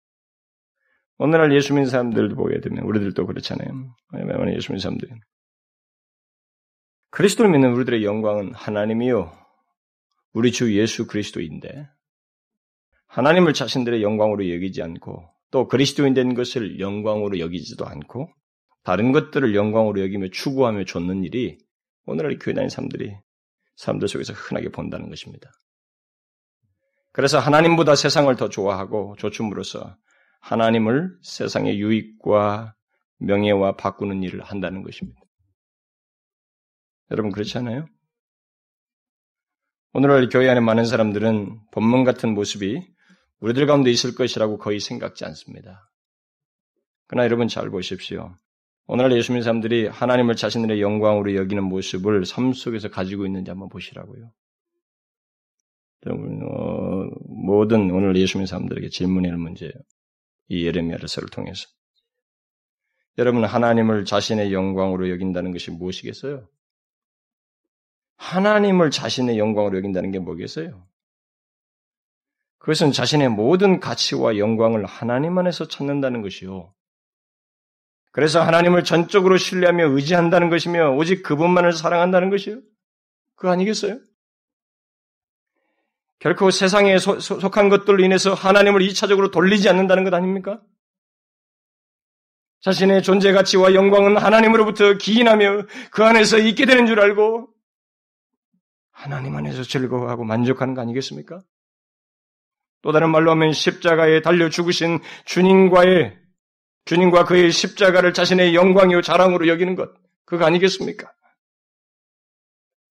오늘날 1.17 1.53
예수 1.53 1.73
믿는 1.73 1.89
사람들도 1.89 2.35
보게 2.35 2.59
되면 2.61 2.83
우리들도 2.83 3.25
그렇잖아요. 3.25 3.95
왜냐하면 4.11 4.55
예수 4.55 4.71
믿는 4.71 4.79
사람들 4.79 5.09
그리스도를 7.11 7.51
믿는 7.51 7.73
우리들의 7.73 8.03
영광은 8.03 8.53
하나님이요 8.53 9.31
우리 10.33 10.51
주 10.51 10.75
예수 10.77 11.07
그리스도인데 11.07 11.89
하나님을 13.07 13.53
자신들의 13.53 14.01
영광으로 14.01 14.49
여기지 14.49 14.81
않고 14.81 15.30
또 15.51 15.67
그리스도인 15.67 16.13
된 16.13 16.33
것을 16.33 16.79
영광으로 16.79 17.39
여기지도 17.39 17.85
않고 17.85 18.29
다른 18.83 19.11
것들을 19.11 19.53
영광으로 19.53 20.01
여기며 20.01 20.29
추구하며 20.31 20.85
좇는 20.85 21.23
일이 21.23 21.57
오늘날 22.05 22.37
교회 22.39 22.53
다니는 22.53 22.69
사람들이 22.69 23.15
사람들 23.75 24.07
속에서 24.07 24.33
흔하게 24.33 24.69
본다는 24.69 25.09
것입니다. 25.09 25.51
그래서 27.11 27.39
하나님보다 27.39 27.95
세상을 27.95 28.33
더 28.37 28.49
좋아하고 28.49 29.15
조춤으로써 29.19 29.97
하나님을 30.39 31.17
세상의 31.21 31.79
유익과 31.79 32.73
명예와 33.19 33.75
바꾸는 33.75 34.23
일을 34.23 34.41
한다는 34.41 34.81
것입니다. 34.81 35.19
여러분 37.11 37.31
그렇지 37.31 37.57
않아요? 37.57 37.85
오늘날 39.93 40.29
교회 40.29 40.49
안에 40.49 40.61
많은 40.61 40.85
사람들은 40.85 41.59
본문 41.71 42.05
같은 42.05 42.33
모습이 42.33 42.81
우리들 43.41 43.65
가운데 43.65 43.91
있을 43.91 44.15
것이라고 44.15 44.57
거의 44.57 44.79
생각지 44.79 45.25
않습니다. 45.25 45.91
그러나 47.07 47.25
여러분 47.25 47.47
잘 47.47 47.69
보십시오. 47.69 48.35
오늘날 48.87 49.17
예수 49.17 49.31
믿는 49.31 49.43
사람들이 49.43 49.87
하나님을 49.87 50.35
자신들의 50.35 50.81
영광으로 50.81 51.35
여기는 51.35 51.63
모습을 51.63 52.25
삶 52.25 52.53
속에서 52.53 52.89
가지고 52.89 53.25
있는지 53.25 53.51
한번 53.51 53.69
보시라고요. 53.69 54.31
여러분, 56.05 56.41
어, 56.43 57.09
모든 57.27 57.91
오늘 57.91 58.15
예수 58.15 58.37
믿는 58.37 58.47
사람들에게 58.47 58.89
질문할 58.89 59.37
문제예요. 59.37 59.73
이 60.49 60.65
예레미야를서를 60.65 61.29
통해서. 61.29 61.67
여러분, 63.17 63.43
하나님을 63.43 64.05
자신의 64.05 64.53
영광으로 64.53 65.09
여긴다는 65.09 65.51
것이 65.51 65.71
무엇이겠어요? 65.71 66.47
하나님을 68.17 68.91
자신의 68.91 69.37
영광으로 69.37 69.77
여긴다는 69.77 70.11
게 70.11 70.19
뭐겠어요? 70.19 70.87
그것은 72.61 72.91
자신의 72.91 73.29
모든 73.29 73.79
가치와 73.79 74.37
영광을 74.37 74.85
하나님 74.85 75.37
안에서 75.37 75.67
찾는다는 75.67 76.21
것이요. 76.21 76.71
그래서 78.11 78.41
하나님을 78.41 78.83
전적으로 78.83 79.37
신뢰하며 79.37 79.89
의지한다는 79.89 80.49
것이며 80.49 80.91
오직 80.91 81.23
그분만을 81.23 81.73
사랑한다는 81.73 82.29
것이요. 82.29 82.61
그거 83.35 83.51
아니겠어요? 83.51 83.99
결코 86.19 86.51
세상에 86.51 86.99
소, 86.99 87.19
속한 87.19 87.69
것들로 87.69 88.03
인해서 88.03 88.35
하나님을 88.35 88.83
이차적으로 88.83 89.31
돌리지 89.31 89.67
않는다는 89.67 90.03
것 90.03 90.13
아닙니까? 90.13 90.61
자신의 92.59 93.01
존재 93.01 93.31
가치와 93.31 93.73
영광은 93.73 94.17
하나님으로부터 94.17 94.97
기인하며 94.99 95.63
그 95.89 96.03
안에서 96.03 96.37
있게 96.37 96.67
되는 96.67 96.85
줄 96.85 96.99
알고 96.99 97.49
하나님 98.91 99.35
안에서 99.35 99.63
즐거워하고 99.63 100.25
만족하는 100.25 100.75
거 100.75 100.81
아니겠습니까? 100.81 101.41
또 102.81 102.91
다른 102.91 103.11
말로 103.11 103.31
하면 103.31 103.53
십자가에 103.53 104.21
달려 104.21 104.49
죽으신 104.49 104.99
주님과의 105.25 106.19
주님과 106.85 107.25
그의 107.25 107.51
십자가를 107.51 108.13
자신의 108.13 108.55
영광이요 108.55 109.01
자랑으로 109.01 109.47
여기는 109.47 109.75
것 109.75 109.93
그거 110.25 110.45
아니겠습니까? 110.45 111.11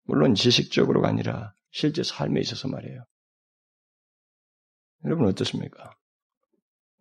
물론 0.06 0.36
지식적으로가 0.36 1.08
아니라 1.08 1.54
실제 1.72 2.04
삶에 2.04 2.40
있어서 2.40 2.68
말이에요. 2.68 3.04
여러분 5.06 5.28
어떻습니까? 5.28 5.96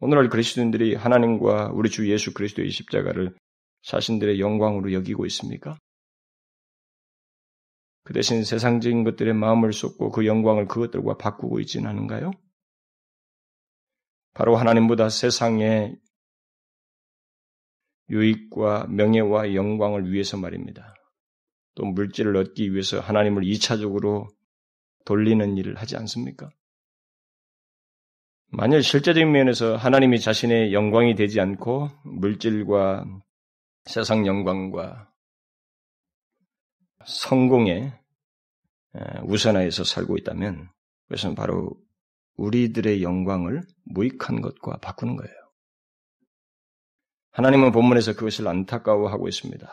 오늘날 0.01 0.29
그리스도인들이 0.29 0.97
하나님과 0.97 1.71
우리 1.73 1.89
주 1.89 2.11
예수 2.11 2.35
그리스도의 2.35 2.71
십자가를 2.71 3.37
자신들의 3.83 4.41
영광으로 4.41 4.93
여기고 4.93 5.27
있습니까? 5.27 5.77
그 8.05 8.13
대신 8.13 8.43
세상적인 8.43 9.05
것들의 9.05 9.33
마음을 9.35 9.73
쏟고 9.73 10.11
그 10.11 10.27
영광을 10.27 10.67
그것들과 10.67 11.19
바꾸고 11.19 11.61
있지는 11.61 11.89
않은가요? 11.89 12.33
바로 14.35 14.57
하나님보다 14.57 15.09
세상의 15.09 15.97
유익과 18.11 18.87
명예와 18.89 19.55
영광을 19.55 20.13
위해서 20.13 20.37
말입니다. 20.37 20.95
또 21.75 21.85
물질을 21.85 22.37
얻기 22.37 22.73
위해서 22.73 23.01
하나님을 23.01 23.43
2차적으로 23.45 24.29
돌리는 25.05 25.57
일을 25.57 25.77
하지 25.77 25.97
않습니까? 25.97 26.51
만일 28.49 28.83
실제적인 28.83 29.33
면에서 29.33 29.77
하나님이 29.77 30.21
자신의 30.21 30.75
영광이 30.75 31.15
되지 31.15 31.41
않고 31.41 31.91
물질과 32.05 33.07
세상 33.85 34.27
영광과 34.27 35.11
성공에 37.07 37.99
우선하여서 39.25 39.85
살고 39.85 40.19
있다면 40.19 40.69
그것은 41.09 41.35
바로 41.35 41.75
우리들의 42.37 43.03
영광을 43.03 43.63
무익한 43.85 44.41
것과 44.41 44.79
바꾸는 44.79 45.17
거예요. 45.17 45.35
하나님은 47.33 47.73
본문에서 47.73 48.15
그것을 48.15 48.47
안타까워하고 48.49 49.29
있습니다. 49.29 49.69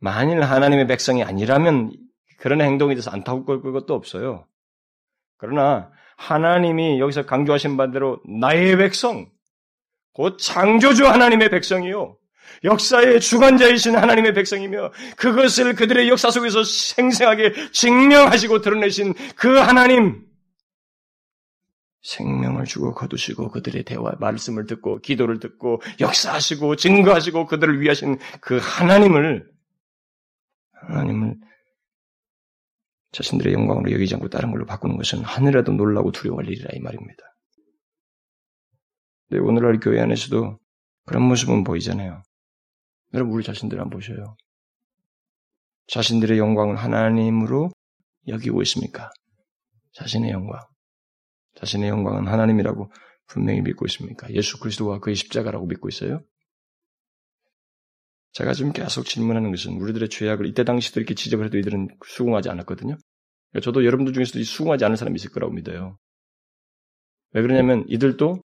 만일 0.00 0.42
하나님의 0.42 0.86
백성이 0.86 1.22
아니라면 1.24 1.92
그런 2.38 2.60
행동에 2.60 2.94
대해서 2.94 3.10
안타까울 3.10 3.62
것도 3.62 3.94
없어요. 3.94 4.46
그러나 5.38 5.90
하나님이 6.16 7.00
여기서 7.00 7.26
강조하신 7.26 7.76
바대로 7.76 8.20
나의 8.28 8.76
백성, 8.76 9.30
곧 10.12 10.36
창조주 10.38 11.06
하나님의 11.06 11.50
백성이요. 11.50 12.16
역사의 12.64 13.20
주관자이신 13.20 13.96
하나님의 13.96 14.34
백성이며 14.34 14.92
그것을 15.16 15.74
그들의 15.74 16.08
역사 16.08 16.30
속에서 16.30 16.64
생생하게 16.64 17.70
증명하시고 17.72 18.60
드러내신 18.60 19.14
그 19.36 19.56
하나님, 19.58 20.27
생명을 22.02 22.64
주고 22.64 22.94
거두시고 22.94 23.50
그들의 23.50 23.84
대화, 23.84 24.12
말씀을 24.20 24.66
듣고 24.66 25.00
기도를 25.00 25.40
듣고 25.40 25.80
역사하시고 26.00 26.76
증거하시고 26.76 27.46
그들을 27.46 27.80
위하신 27.80 28.18
그 28.40 28.58
하나님을 28.58 29.50
하나님을 30.72 31.36
자신들의 33.12 33.52
영광으로 33.52 33.90
여기지 33.92 34.14
않고 34.14 34.28
다른 34.28 34.50
걸로 34.50 34.64
바꾸는 34.66 34.96
것은 34.96 35.24
하늘에도 35.24 35.72
놀라고 35.72 36.12
두려워할 36.12 36.48
일이라 36.48 36.70
이 36.74 36.80
말입니다. 36.80 37.22
네, 39.30 39.38
오늘날 39.38 39.80
교회 39.80 40.00
안에서도 40.00 40.58
그런 41.04 41.22
모습은 41.24 41.64
보이잖아요. 41.64 42.22
여러분 43.14 43.34
우리 43.34 43.42
자신들 43.42 43.80
한번 43.80 43.98
보셔요. 43.98 44.36
자신들의 45.88 46.38
영광을 46.38 46.76
하나님으로 46.76 47.70
여기고 48.28 48.60
있습니까? 48.62 49.10
자신의 49.94 50.30
영광. 50.30 50.60
자신의 51.58 51.88
영광은 51.88 52.28
하나님이라고 52.28 52.90
분명히 53.26 53.60
믿고 53.62 53.84
있습니까? 53.86 54.32
예수 54.32 54.58
그리스도와 54.60 55.00
그의 55.00 55.16
십자가라고 55.16 55.66
믿고 55.66 55.88
있어요? 55.88 56.22
제가 58.32 58.52
지금 58.52 58.72
계속 58.72 59.04
질문하는 59.04 59.50
것은 59.50 59.80
우리들의 59.80 60.08
죄악을 60.08 60.46
이때 60.46 60.62
당시도 60.62 61.00
이렇게 61.00 61.14
지적을 61.14 61.46
해도 61.46 61.58
이들은 61.58 61.88
수긍하지 62.06 62.48
않았거든요. 62.50 62.96
그러니까 63.50 63.64
저도 63.64 63.84
여러분들 63.84 64.12
중에서도 64.12 64.42
수긍하지 64.44 64.84
않은 64.84 64.96
사람이 64.96 65.16
있을 65.16 65.30
거라고 65.30 65.52
믿어요. 65.52 65.98
왜 67.32 67.42
그러냐면 67.42 67.84
이들도 67.88 68.40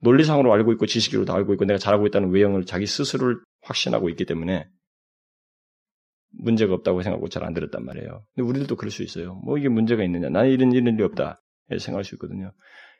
논리상으로 0.00 0.52
알고 0.52 0.72
있고 0.72 0.86
지식으로 0.86 1.24
다 1.24 1.34
알고 1.34 1.54
있고 1.54 1.64
내가 1.64 1.78
잘하고 1.78 2.06
있다는 2.06 2.30
외형을 2.30 2.66
자기 2.66 2.86
스스로를 2.86 3.40
확신하고 3.62 4.08
있기 4.10 4.24
때문에 4.24 4.68
문제가 6.30 6.74
없다고 6.74 7.02
생각하고 7.02 7.28
잘 7.28 7.44
안 7.44 7.54
들었단 7.54 7.84
말이에요. 7.84 8.24
근데 8.34 8.48
우리들도 8.48 8.76
그럴 8.76 8.90
수 8.90 9.02
있어요. 9.02 9.34
뭐 9.44 9.58
이게 9.58 9.68
문제가 9.68 10.02
있느냐. 10.04 10.28
나는 10.28 10.50
이런 10.50 10.72
이런 10.72 10.94
일이 10.94 11.02
없다. 11.04 11.40
이렇게 11.68 11.84
생각할 11.84 12.04
수 12.04 12.14
있거든요. 12.14 12.52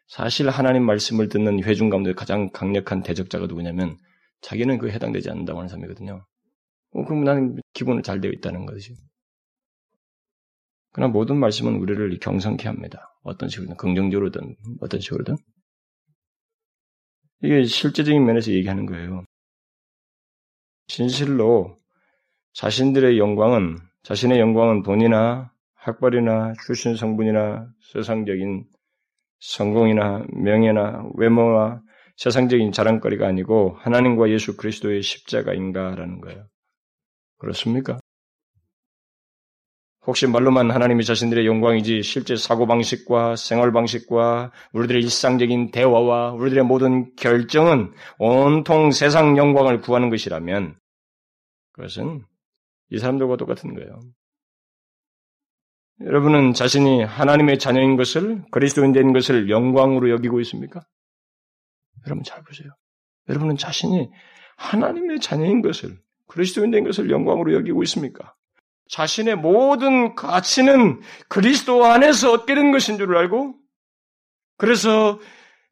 사실 0.07 0.49
하나님 0.49 0.85
말씀을 0.85 1.29
듣는 1.29 1.63
회중 1.65 1.91
가운데 1.91 2.15
가장 2.15 2.51
강력한 2.51 3.03
대적자가 3.03 3.47
누구냐면 3.47 3.99
자기는 4.41 4.79
그 4.79 4.91
해당되지 4.91 5.31
않는다고 5.31 5.59
하는 5.59 5.69
사람이거든요. 5.69 6.25
어, 6.93 7.05
그럼 7.05 7.25
나는 7.25 7.57
기본은 7.75 8.03
잘 8.03 8.21
되어 8.21 8.31
있다는 8.31 8.67
것이지. 8.67 8.97
그러나 10.93 11.13
모든 11.13 11.37
말씀은 11.37 11.77
우리를 11.77 12.19
경성케 12.21 12.67
합니다. 12.67 13.15
어떤 13.23 13.49
식으로든, 13.49 13.77
긍정적으로든, 13.77 14.57
어떤 14.81 15.01
식으로든. 15.01 15.37
이게 17.43 17.65
실제적인 17.65 18.25
면에서 18.25 18.51
얘기하는 18.53 18.87
거예요. 18.87 19.25
진실로 20.87 21.79
자신들의 22.55 23.19
영광은, 23.19 23.79
자신의 24.03 24.41
영광은 24.41 24.83
돈이나 24.83 25.53
학벌이나 25.79 26.55
출신 26.65 26.97
성분이나 26.97 27.69
세상적인 27.93 28.65
성공이나 29.41 30.25
명예나 30.33 31.11
외모와 31.15 31.81
세상적인 32.17 32.73
자랑거리가 32.73 33.27
아니고 33.27 33.77
하나님과 33.79 34.31
예수 34.31 34.57
그리스도의 34.57 35.03
십자가인가라는 35.03 36.21
거예요. 36.21 36.47
그렇습니까? 37.39 37.99
혹시 40.09 40.27
말로만 40.27 40.71
하나님이 40.71 41.05
자신들의 41.05 41.47
영광이지 41.47 42.03
실제 42.03 42.35
사고방식과 42.35 43.37
생활방식과 43.37 44.53
우리들의 44.73 45.03
일상적인 45.03 45.71
대화와 45.71 46.33
우리들의 46.33 46.65
모든 46.65 47.15
결정은 47.15 47.93
온통 48.19 48.91
세상 48.91 49.37
영광을 49.37 49.81
구하는 49.81 50.09
것이라면 50.09 50.77
그것은 51.73 52.25
이 52.91 52.99
사람들과 52.99 53.37
똑같은 53.37 53.75
거예요. 53.75 54.01
여러분은 56.05 56.55
자신이 56.55 57.03
하나님의 57.03 57.59
자녀인 57.59 57.97
것을 57.97 58.45
그리스도인 58.51 58.93
된 58.93 59.13
것을 59.13 59.51
영광으로 59.51 60.11
여기고 60.11 60.41
있습니까? 60.41 60.81
여러분 62.07 62.23
잘 62.23 62.43
보세요. 62.43 62.69
여러분은 63.29 63.57
자신이 63.57 64.09
하나님의 64.57 65.21
자녀인 65.21 65.61
것을 65.61 65.99
그리스도인 66.29 66.71
된 66.71 66.85
것을 66.85 67.11
영광으로 67.11 67.53
여기고 67.55 67.83
있습니까? 67.85 68.35
자신의 68.91 69.37
모든 69.37 70.15
가치는 70.15 71.01
그리스도 71.29 71.85
안에서 71.85 72.33
얻게 72.33 72.55
된 72.55 72.71
것인 72.71 72.97
줄 72.97 73.17
알고 73.17 73.55
그래서 74.57 75.19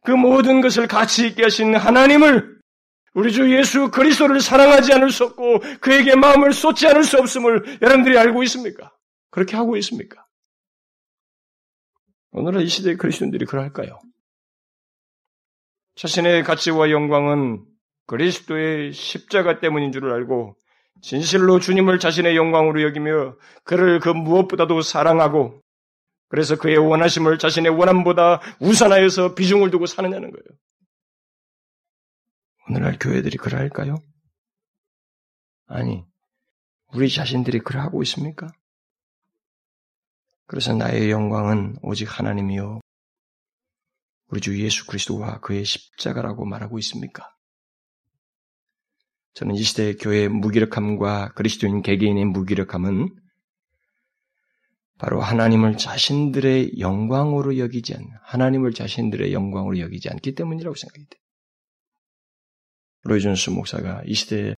그 0.04 0.10
모든 0.10 0.60
것을 0.60 0.86
가치 0.86 1.26
있게 1.26 1.44
하신 1.44 1.74
하나님을 1.74 2.56
우리 3.14 3.32
주 3.32 3.50
예수 3.56 3.90
그리스도를 3.90 4.40
사랑하지 4.40 4.92
않을 4.92 5.10
수 5.10 5.24
없고 5.24 5.60
그에게 5.80 6.14
마음을 6.14 6.52
쏟지 6.52 6.86
않을 6.86 7.04
수 7.04 7.16
없음을 7.16 7.78
여러분들이 7.80 8.18
알고 8.18 8.42
있습니까? 8.44 8.92
그렇게 9.30 9.56
하고 9.56 9.76
있습니까? 9.76 10.24
오늘날 12.32 12.62
이 12.62 12.68
시대의 12.68 12.96
그리스도인들이 12.96 13.46
그럴까요? 13.46 13.98
자신의 15.94 16.44
가치와 16.44 16.90
영광은 16.90 17.64
그리스도의 18.06 18.92
십자가 18.92 19.60
때문인 19.60 19.92
줄을 19.92 20.12
알고 20.12 20.56
진실로 21.02 21.58
주님을 21.58 21.98
자신의 21.98 22.36
영광으로 22.36 22.82
여기며 22.82 23.36
그를 23.64 24.00
그 24.00 24.10
무엇보다도 24.10 24.82
사랑하고 24.82 25.62
그래서 26.28 26.56
그의 26.56 26.76
원하심을 26.76 27.38
자신의 27.38 27.72
원함보다 27.72 28.40
우선하여서 28.60 29.34
비중을 29.34 29.70
두고 29.70 29.86
사느냐는 29.86 30.30
거예요. 30.30 30.58
오늘날 32.68 32.98
교회들이 32.98 33.36
그럴까요? 33.36 33.96
아니, 35.66 36.04
우리 36.92 37.08
자신들이 37.08 37.60
그러하고 37.60 38.02
있습니까? 38.02 38.48
그래서 40.46 40.72
나의 40.72 41.10
영광은 41.10 41.76
오직 41.82 42.18
하나님이요. 42.18 42.80
우리 44.28 44.40
주 44.40 44.58
예수 44.60 44.86
그리스도와 44.86 45.40
그의 45.40 45.64
십자가라고 45.64 46.44
말하고 46.44 46.78
있습니까? 46.78 47.32
저는 49.34 49.54
이 49.54 49.62
시대의 49.62 49.96
교회의 49.96 50.28
무기력함과 50.28 51.32
그리스도인 51.34 51.82
개개인의 51.82 52.24
무기력함은 52.26 53.14
바로 54.98 55.20
하나님을 55.20 55.76
자신들의 55.76 56.78
영광으로 56.78 57.58
여기지 57.58 57.94
않, 57.94 58.08
하나님을 58.22 58.72
자신들의 58.72 59.32
영광으로 59.32 59.78
여기지 59.78 60.08
않기 60.08 60.34
때문이라고 60.34 60.74
생각이 60.74 61.06
돼요. 61.06 61.20
로이존스 63.02 63.50
목사가 63.50 64.02
이 64.06 64.14
시대의 64.14 64.56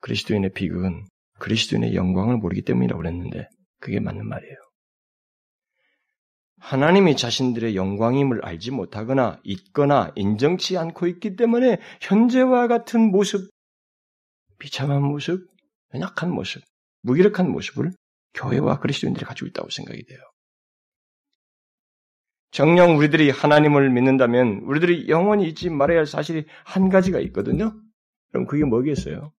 그리스도인의 0.00 0.52
비극은 0.52 1.06
그리스도인의 1.38 1.94
영광을 1.94 2.36
모르기 2.36 2.62
때문이라고 2.62 3.00
그랬는데 3.00 3.48
그게 3.80 3.98
맞는 3.98 4.28
말이에요. 4.28 4.67
하나님이 6.60 7.16
자신들의 7.16 7.76
영광임을 7.76 8.44
알지 8.44 8.70
못하거나 8.70 9.40
있거나 9.44 10.12
인정치 10.16 10.76
않고 10.76 11.06
있기 11.06 11.36
때문에 11.36 11.78
현재와 12.00 12.66
같은 12.66 13.10
모습, 13.10 13.50
비참한 14.58 15.02
모습, 15.02 15.48
연약한 15.94 16.30
모습, 16.30 16.62
무기력한 17.02 17.50
모습을 17.50 17.92
교회와 18.34 18.80
그리스도인들이 18.80 19.24
가지고 19.24 19.46
있다고 19.48 19.70
생각이 19.70 20.04
돼요. 20.04 20.18
정녕 22.50 22.96
우리들이 22.96 23.30
하나님을 23.30 23.90
믿는다면 23.90 24.62
우리들이 24.64 25.08
영원히 25.08 25.48
잊지 25.48 25.70
말아야 25.70 25.98
할 25.98 26.06
사실이 26.06 26.46
한 26.64 26.88
가지가 26.88 27.20
있거든요. 27.20 27.78
그럼 28.30 28.46
그게 28.46 28.64
뭐겠어요? 28.64 29.32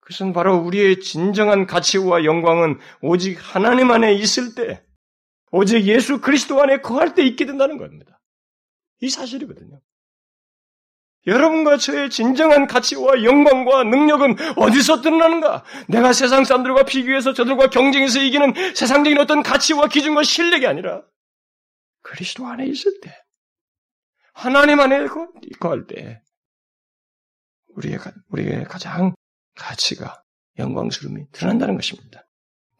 그것은 0.00 0.32
바로 0.32 0.56
우리의 0.56 1.00
진정한 1.00 1.66
가치와 1.66 2.24
영광은 2.24 2.78
오직 3.02 3.38
하나님 3.40 3.92
안에 3.92 4.14
있을 4.14 4.54
때, 4.54 4.84
오직 5.52 5.84
예수 5.84 6.20
그리스도 6.20 6.60
안에 6.62 6.80
거할 6.80 7.14
때 7.14 7.22
있게 7.22 7.46
된다는 7.46 7.76
겁니다. 7.76 8.20
이 9.00 9.08
사실이거든요. 9.08 9.80
여러분과 11.26 11.76
저의 11.76 12.10
진정한 12.10 12.66
가치와 12.66 13.22
영광과 13.22 13.84
능력은 13.84 14.36
어디서 14.56 15.02
드러나는가? 15.02 15.64
내가 15.88 16.12
세상 16.12 16.44
사람들과 16.44 16.84
비교해서 16.84 17.32
저들과 17.32 17.70
경쟁해서 17.70 18.20
이기는 18.20 18.74
세상적인 18.74 19.18
어떤 19.18 19.42
가치와 19.42 19.86
기준과 19.86 20.24
실력이 20.24 20.66
아니라 20.66 21.04
그리스도 22.00 22.46
안에 22.46 22.66
있을 22.66 22.98
때, 23.00 23.14
하나님 24.32 24.80
안에 24.80 25.06
거할 25.60 25.86
때, 25.86 26.22
우리의, 27.68 27.98
우리의 28.28 28.64
가장 28.64 29.14
가치가, 29.54 30.24
영광스러움이 30.58 31.30
드러난다는 31.30 31.76
것입니다. 31.76 32.26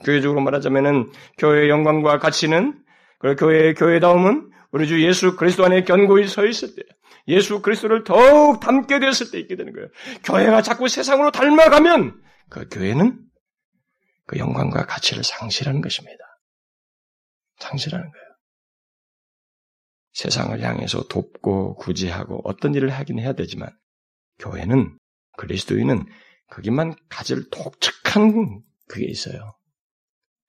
교회적으로 0.05 0.41
말하자면은 0.41 1.13
교회의 1.39 1.69
영광과 1.69 2.19
가치는, 2.19 2.83
그리고 3.19 3.37
교회의 3.47 3.75
교회다움은 3.75 4.51
우리 4.73 4.87
주 4.87 5.03
예수 5.07 5.37
그리스도 5.37 5.65
안에 5.65 5.85
견고히 5.85 6.27
서 6.27 6.45
있을 6.47 6.75
때, 6.75 6.83
예수 7.29 7.63
그리스도를 7.63 8.05
더욱 8.05 8.61
닮게 8.61 8.99
되었을 8.99 9.31
때 9.31 9.39
있게 9.39 9.57
되는 9.57 9.73
거예요. 9.73 9.89
교회가 10.25 10.63
자꾸 10.63 10.89
세상으로 10.89 11.31
닮아가면 11.31 12.21
그 12.49 12.69
교회는 12.69 13.21
그 14.27 14.39
영광과 14.39 14.87
가치를 14.87 15.23
상실하는 15.23 15.81
것입니다. 15.81 16.19
상실하는 17.59 18.11
거예요. 18.11 18.23
세상을 20.15 20.61
향해서 20.61 21.05
돕고 21.09 21.77
구제하고 21.77 22.41
어떤 22.45 22.75
일을 22.75 22.91
하긴 22.91 23.19
해야 23.19 23.33
되지만 23.33 23.71
교회는 24.39 24.99
그리스도인은 25.39 26.05
거기만 26.49 26.95
가질 27.09 27.49
독특한 27.51 28.63
그게 28.89 29.07
있어요. 29.07 29.55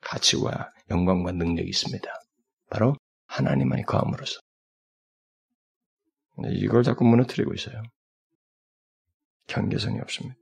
가치와 0.06 0.72
영광과 0.89 1.32
능력이 1.32 1.70
있습니다. 1.70 2.10
바로 2.70 2.96
하나님만이 3.28 3.84
거함으로써. 3.84 4.39
이걸 6.52 6.84
자꾸 6.84 7.06
무너뜨리고 7.06 7.54
있어요. 7.54 7.82
경계선이 9.48 10.00
없습니다. 10.00 10.36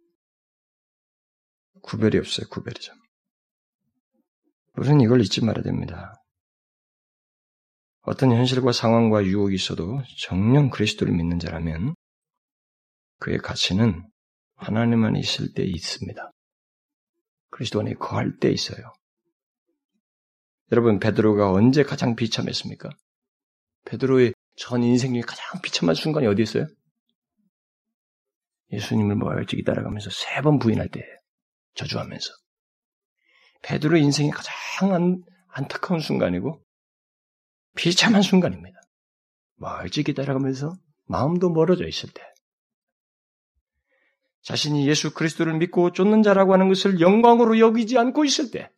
구별이 1.82 2.18
없어요, 2.18 2.48
구별이죠. 2.50 2.94
우리는 4.78 5.02
이걸 5.02 5.22
잊지 5.22 5.44
말아야 5.44 5.64
됩니다. 5.64 6.16
어떤 8.04 8.32
현실과 8.32 8.72
상황과 8.72 9.26
유혹이 9.26 9.56
있어도 9.56 10.02
정령 10.20 10.70
그리스도를 10.70 11.14
믿는 11.14 11.40
자라면 11.40 11.94
그의 13.20 13.38
가치는 13.38 14.10
하나님 14.56 15.04
안에 15.04 15.20
있을 15.20 15.54
때 15.54 15.64
있습니다. 15.64 16.32
그리스도 17.50 17.80
안에 17.82 17.94
거할 17.96 18.38
때 18.40 18.50
있어요. 18.50 18.94
여러분 20.72 21.00
베드로가 21.00 21.52
언제 21.52 21.84
가장 21.84 22.16
비참했습니까? 22.16 22.90
베드로의 23.86 24.34
전 24.56 24.84
인생 24.84 25.14
중에 25.14 25.22
가장 25.22 25.62
비참한 25.62 25.96
순간이 25.96 26.28
어디 26.28 26.42
있어요? 26.44 26.68
예수님을 28.72 29.16
멀찍이 29.18 29.64
따라가면서 29.64 30.10
세 30.12 30.42
번 30.42 30.60
부인할 30.60 30.88
때 30.90 31.04
저주하면서 31.76 32.34
베드로의 33.64 34.02
인생이 34.04 34.32
가장 34.32 34.94
안, 34.94 35.24
안타까운 35.48 36.00
순간이고 36.00 36.64
비참한 37.76 38.22
순간입니다. 38.22 38.80
멀찍이 39.58 40.14
따라가면서 40.14 40.74
마음도 41.06 41.50
멀어져 41.50 41.86
있을 41.86 42.10
때 42.12 42.22
자신이 44.44 44.88
예수 44.88 45.14
그리스도를 45.14 45.54
믿고 45.58 45.92
쫓는 45.92 46.24
자라고 46.24 46.54
하는 46.54 46.68
것을 46.70 47.00
영광으로 47.00 47.60
여기지 47.60 47.98
않고 47.98 48.26
있을 48.26 48.52
때 48.52 48.72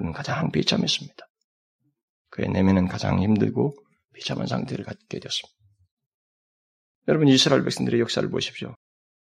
그는 0.00 0.14
가장 0.14 0.50
비참했습니다. 0.50 1.28
그의 2.30 2.48
내면은 2.48 2.88
가장 2.88 3.20
힘들고 3.20 3.76
비참한 4.14 4.46
상태를 4.46 4.82
갖게 4.82 5.18
되었습니다. 5.18 5.60
여러분 7.08 7.28
이스라엘 7.28 7.62
백성들의 7.64 8.00
역사를 8.00 8.26
보십시오. 8.30 8.74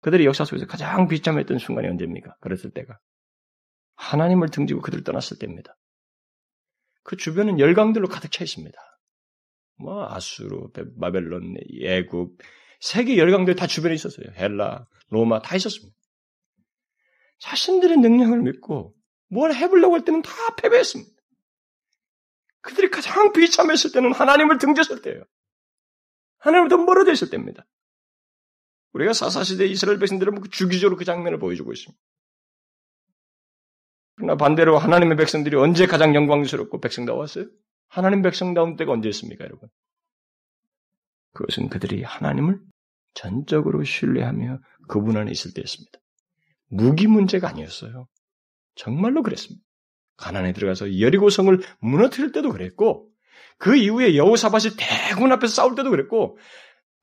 그들의 0.02 0.26
역사 0.26 0.46
속에서 0.46 0.66
가장 0.66 1.08
비참했던 1.08 1.60
순간이 1.60 1.88
언제입니까? 1.90 2.38
그랬을 2.42 2.72
때가. 2.72 2.98
하나님을 3.98 4.50
등지고 4.50 4.82
그들을 4.82 5.04
떠났을 5.04 5.38
때입니다. 5.38 5.78
그 7.04 7.18
주변은 7.18 7.60
열강들로 7.60 8.08
가득 8.08 8.32
차 8.32 8.44
있습니다. 8.44 8.76
뭐 9.76 10.12
아수르, 10.12 10.72
바벨론, 11.00 11.54
예굽, 11.70 12.36
세계 12.80 13.20
열강들 13.20 13.56
다 13.56 13.68
주변에 13.68 13.94
있었어요. 13.94 14.26
헬라, 14.36 14.88
로마 15.10 15.40
다 15.44 15.56
있었습니다. 15.56 15.96
자신들의 17.42 17.98
능력을 17.98 18.42
믿고 18.42 18.96
뭘 19.34 19.54
해보려고 19.54 19.96
할 19.96 20.06
때는 20.06 20.22
다 20.22 20.32
패배했습니다. 20.56 21.12
그들이 22.62 22.90
가장 22.90 23.34
비참했을 23.34 23.92
때는 23.92 24.14
하나님을 24.14 24.58
등졌을 24.58 25.02
때예요. 25.02 25.24
하나님부터 26.38 26.84
멀어져 26.84 27.12
있을 27.12 27.30
때입니다. 27.30 27.66
우리가 28.94 29.14
사사시대 29.14 29.66
이스라엘 29.66 29.98
백성들은 30.00 30.40
그 30.42 30.50
주기적으로 30.50 30.98
그 30.98 31.04
장면을 31.04 31.40
보여주고 31.40 31.74
있습니다. 31.74 32.00
그러나 34.16 34.36
반대로 34.38 34.78
하나님의 34.78 35.18
백성들이 35.18 35.58
언제 35.58 35.88
가장 35.88 36.14
영광스럽고 36.14 36.80
백성다웠어요? 36.80 37.48
하나님 37.88 38.22
백성다운 38.22 38.76
때가 38.76 38.92
언제였습니까, 38.92 39.44
여러분? 39.46 39.70
그것은 41.34 41.70
그들이 41.70 42.04
하나님을 42.04 42.60
전적으로 43.16 43.84
신뢰하며 43.84 44.60
그분 44.88 45.18
안에 45.18 45.32
있을 45.32 45.54
때였습니다. 45.54 46.00
무기 46.70 47.08
문제가 47.08 47.50
아니었어요. 47.50 48.08
정말로 48.76 49.24
그랬습니다. 49.24 49.64
가난에 50.18 50.54
들어가서 50.54 51.00
여리고성을 51.00 51.62
무너뜨릴 51.80 52.32
때도 52.32 52.52
그랬고 52.52 53.10
그 53.58 53.76
이후에 53.76 54.16
여호사밭이 54.16 54.76
대군 54.78 55.32
앞에서 55.32 55.54
싸울 55.54 55.76
때도 55.76 55.90
그랬고 55.90 56.38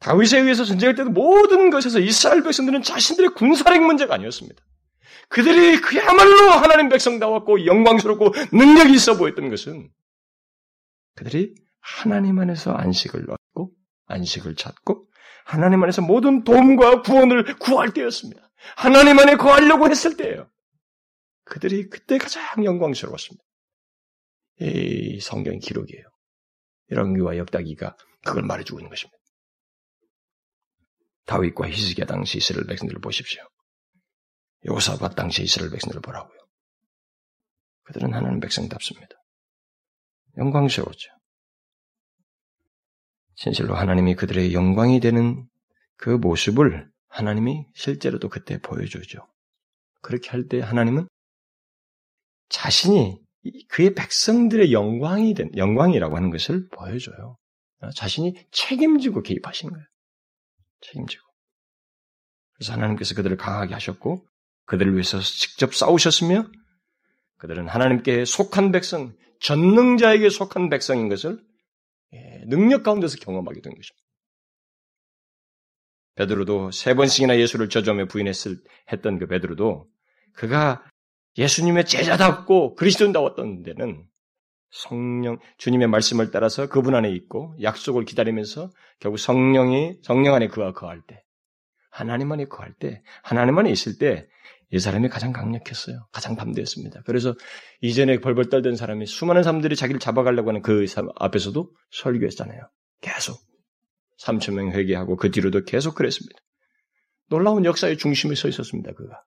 다윗에 0.00 0.40
의해서 0.40 0.64
전쟁할 0.64 0.94
때도 0.94 1.10
모든 1.10 1.70
것에서 1.70 2.00
이스라엘 2.00 2.42
백성들은 2.42 2.82
자신들의 2.82 3.34
군사력 3.34 3.82
문제가 3.82 4.14
아니었습니다. 4.14 4.62
그들이 5.28 5.80
그야말로 5.80 6.50
하나님 6.50 6.88
백성다웠고 6.88 7.66
영광스럽고 7.66 8.32
능력이 8.52 8.94
있어 8.94 9.16
보였던 9.16 9.50
것은 9.50 9.90
그들이 11.16 11.54
하나님 11.80 12.38
안에서 12.38 12.72
안식을 12.72 13.26
얻고 13.30 13.72
안식을 14.06 14.56
찾고 14.56 15.06
하나님 15.44 15.82
안에서 15.82 16.02
모든 16.02 16.44
도움과 16.44 17.02
구원을 17.02 17.58
구할 17.58 17.92
때였습니다. 17.92 18.50
하나님 18.76 19.18
안에 19.18 19.36
거하려고 19.36 19.88
했을 19.88 20.16
때예요. 20.16 20.48
그들이 21.50 21.90
그때 21.90 22.16
가장 22.16 22.64
영광스러웠습니다. 22.64 23.44
이 24.60 25.18
성경 25.20 25.58
기록이에요. 25.58 26.04
이런기와 26.88 27.36
역다기가 27.38 27.96
그걸 28.24 28.44
말해주고 28.44 28.78
있는 28.78 28.88
것입니다. 28.88 29.18
다윗과 31.26 31.68
히스기야 31.68 32.06
당시 32.06 32.38
이스라엘 32.38 32.66
백성들을 32.66 33.00
보십시오. 33.00 33.42
요사밭 34.66 35.16
당시 35.16 35.42
이스라엘 35.42 35.70
백성들을 35.72 36.00
보라고요. 36.02 36.38
그들은 37.82 38.14
하나님 38.14 38.38
백성답습니다. 38.38 39.16
영광스러웠죠. 40.36 41.10
진실로 43.34 43.74
하나님이 43.74 44.14
그들의 44.14 44.54
영광이 44.54 45.00
되는 45.00 45.48
그 45.96 46.10
모습을 46.10 46.88
하나님이 47.08 47.66
실제로도 47.74 48.28
그때 48.28 48.60
보여주죠. 48.60 49.26
그렇게 50.00 50.30
할 50.30 50.46
때 50.46 50.60
하나님은 50.60 51.08
자신이 52.50 53.18
그의 53.68 53.94
백성들의 53.94 54.72
영광이 54.72 55.34
된, 55.34 55.50
영광이라고 55.56 56.14
하는 56.14 56.30
것을 56.30 56.68
보여줘요. 56.68 57.38
자신이 57.96 58.34
책임지고 58.50 59.22
개입하시는 59.22 59.72
거예요. 59.72 59.86
책임지고. 60.82 61.24
그래서 62.54 62.74
하나님께서 62.74 63.14
그들을 63.14 63.36
강하게 63.38 63.72
하셨고, 63.72 64.26
그들을 64.66 64.92
위해서 64.92 65.18
직접 65.20 65.74
싸우셨으며 65.74 66.46
그들은 67.38 67.68
하나님께 67.68 68.26
속한 68.26 68.70
백성, 68.70 69.16
전능자에게 69.40 70.28
속한 70.28 70.68
백성인 70.68 71.08
것을 71.08 71.42
예, 72.12 72.44
능력 72.46 72.82
가운데서 72.82 73.16
경험하게 73.18 73.62
된 73.62 73.72
것입니다. 73.74 74.00
베드로도 76.16 76.70
세 76.72 76.94
번씩이나 76.94 77.38
예수를 77.38 77.70
저주하며 77.70 78.06
부인했을 78.06 78.58
했던 78.92 79.18
그 79.18 79.26
베드로도 79.26 79.88
그가 80.34 80.84
예수님의 81.38 81.86
제자답고 81.86 82.74
그리스도인다웠던 82.74 83.62
데는 83.62 84.04
성령 84.70 85.38
주님의 85.58 85.88
말씀을 85.88 86.30
따라서 86.30 86.68
그분 86.68 86.94
안에 86.94 87.10
있고 87.10 87.54
약속을 87.60 88.04
기다리면서 88.04 88.70
결국 89.00 89.18
성령이 89.18 89.98
성령 90.02 90.34
안에 90.34 90.48
그와 90.48 90.72
거할 90.72 91.02
때 91.06 91.22
하나님 91.90 92.30
안에 92.30 92.46
거할 92.46 92.72
때 92.74 93.02
하나님 93.22 93.58
안에 93.58 93.70
있을 93.70 93.98
때 93.98 94.28
이 94.72 94.78
사람이 94.78 95.08
가장 95.08 95.32
강력했어요. 95.32 96.06
가장 96.12 96.36
담대했습니다. 96.36 97.02
그래서 97.04 97.34
이전에 97.80 98.20
벌벌 98.20 98.50
떨던 98.50 98.76
사람이 98.76 99.06
수많은 99.06 99.42
사람들이 99.42 99.74
자기를 99.74 99.98
잡아가려고 99.98 100.50
하는 100.50 100.62
그 100.62 100.86
앞에서도 101.16 101.70
설교했잖아요. 101.90 102.60
계속. 103.00 103.40
3천 104.20 104.54
명 104.54 104.70
회개하고 104.70 105.16
그 105.16 105.30
뒤로도 105.30 105.64
계속 105.64 105.94
그랬습니다. 105.94 106.38
놀라운 107.28 107.64
역사의 107.64 107.98
중심에 107.98 108.34
서 108.34 108.48
있었습니다. 108.48 108.92
그가. 108.92 109.22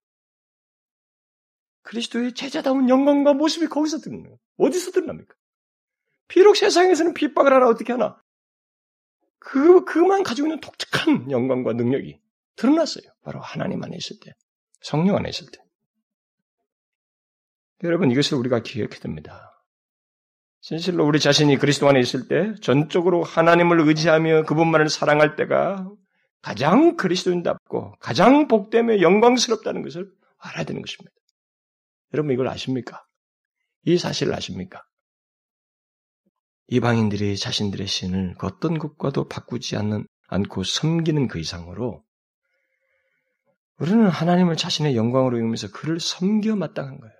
그리스도의 1.83 2.33
제자다운 2.33 2.89
영광과 2.89 3.33
모습이 3.33 3.67
거기서 3.67 3.99
드러나요. 3.99 4.37
어디서 4.57 4.91
드러납니까? 4.91 5.33
비록 6.27 6.55
세상에서는 6.55 7.13
핍박을 7.13 7.53
하나 7.53 7.67
어떻게 7.67 7.91
하나 7.91 8.17
그 9.39 9.83
그만 9.83 10.23
가지고 10.23 10.47
있는 10.47 10.61
독특한 10.61 11.29
영광과 11.29 11.73
능력이 11.73 12.19
드러났어요. 12.55 13.03
바로 13.23 13.41
하나님 13.41 13.83
안에 13.83 13.95
있을 13.97 14.17
때. 14.21 14.31
성령 14.81 15.17
안에 15.17 15.29
있을 15.29 15.47
때. 15.51 15.59
여러분, 17.83 18.09
이것을 18.11 18.37
우리가 18.37 18.63
기억해야 18.63 18.99
됩니다. 18.99 19.61
진실로 20.61 21.05
우리 21.05 21.19
자신이 21.19 21.57
그리스도 21.57 21.89
안에 21.89 21.99
있을 21.99 22.29
때 22.29 22.53
전적으로 22.61 23.21
하나님을 23.23 23.81
의지하며 23.81 24.43
그분만을 24.43 24.87
사랑할 24.87 25.35
때가 25.35 25.89
가장 26.41 26.95
그리스도인답고 26.95 27.95
가장 27.99 28.47
복되며 28.47 29.01
영광스럽다는 29.01 29.81
것을 29.81 30.09
알아야 30.37 30.63
되는 30.63 30.81
것입니다. 30.81 31.11
여러분 32.13 32.31
이걸 32.31 32.47
아십니까? 32.47 33.03
이 33.85 33.97
사실을 33.97 34.33
아십니까? 34.33 34.83
이방인들이 36.67 37.37
자신들의 37.37 37.85
신을 37.87 38.35
그 38.37 38.47
어떤 38.47 38.77
것과도 38.77 39.27
바꾸지 39.27 39.75
않는, 39.77 40.07
않고 40.27 40.63
섬기는 40.63 41.27
그 41.27 41.39
이상으로 41.39 42.03
우리는 43.77 44.07
하나님을 44.07 44.55
자신의 44.55 44.95
영광으로 44.95 45.37
여기면서 45.37 45.71
그를 45.71 45.99
섬겨 45.99 46.55
마땅한 46.55 46.99
거예요. 46.99 47.13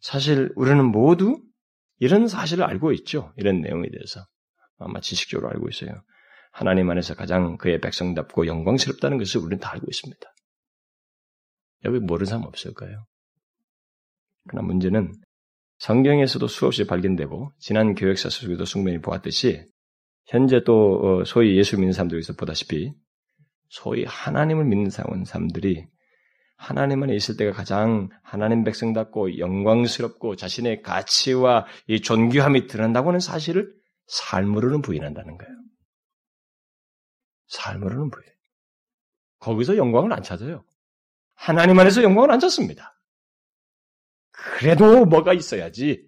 사실 0.00 0.50
우리는 0.56 0.84
모두 0.84 1.40
이런 1.98 2.28
사실을 2.28 2.64
알고 2.64 2.92
있죠. 2.92 3.32
이런 3.36 3.60
내용에 3.60 3.88
대해서. 3.90 4.24
아마 4.78 5.00
지식적으로 5.00 5.50
알고 5.50 5.68
있어요. 5.68 5.90
하나님 6.52 6.90
안에서 6.90 7.14
가장 7.14 7.56
그의 7.56 7.80
백성답고 7.80 8.46
영광스럽다는 8.46 9.18
것을 9.18 9.40
우리는 9.40 9.60
다 9.60 9.72
알고 9.72 9.86
있습니다. 9.88 10.20
여기 11.84 11.98
모르는 11.98 12.26
사람 12.26 12.44
없을까요? 12.44 13.06
그러나 14.48 14.66
문제는 14.66 15.12
성경에서도 15.78 16.46
수없이 16.48 16.86
발견되고 16.86 17.52
지난 17.58 17.94
교역사 17.94 18.30
속에도 18.30 18.64
숙면이 18.64 19.00
보았듯이 19.00 19.64
현재 20.26 20.62
또 20.64 21.20
어, 21.20 21.24
소위 21.24 21.56
예수 21.56 21.76
믿는 21.76 21.92
사람들에서 21.92 22.34
보다시피 22.34 22.92
소위 23.68 24.04
하나님을 24.04 24.64
믿는 24.64 24.90
사람들이 24.90 25.86
하나님 26.56 27.02
안에 27.04 27.14
있을 27.14 27.36
때가 27.36 27.52
가장 27.52 28.08
하나님 28.22 28.64
백성답고 28.64 29.38
영광스럽고 29.38 30.34
자신의 30.34 30.82
가치와 30.82 31.66
이 31.86 32.00
존귀함이 32.00 32.66
드러난다고 32.66 33.08
하는 33.08 33.20
사실을 33.20 33.72
삶으로는 34.08 34.82
부인한다는 34.82 35.38
거예요. 35.38 35.54
삶으로는 37.46 38.10
부인. 38.10 38.26
거기서 39.38 39.76
영광을 39.76 40.12
안 40.12 40.22
찾아요. 40.22 40.64
하나님 41.38 41.78
안에서 41.78 42.02
영광을 42.02 42.32
안 42.32 42.40
찾습니다. 42.40 43.00
그래도 44.32 45.04
뭐가 45.04 45.32
있어야지. 45.32 46.04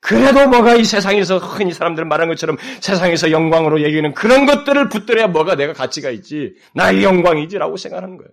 그래도 0.00 0.48
뭐가 0.48 0.74
이 0.74 0.84
세상에서 0.84 1.38
흔히 1.38 1.72
사람들 1.72 2.04
말하는 2.04 2.32
것처럼 2.32 2.56
세상에서 2.80 3.30
영광으로 3.30 3.82
얘기하는 3.82 4.14
그런 4.14 4.44
것들을 4.46 4.88
붙들어야 4.88 5.28
뭐가 5.28 5.54
내가 5.54 5.72
가치가 5.72 6.10
있지. 6.10 6.54
나의 6.74 7.04
영광이지라고 7.04 7.76
생각하는 7.76 8.16
거예요. 8.16 8.30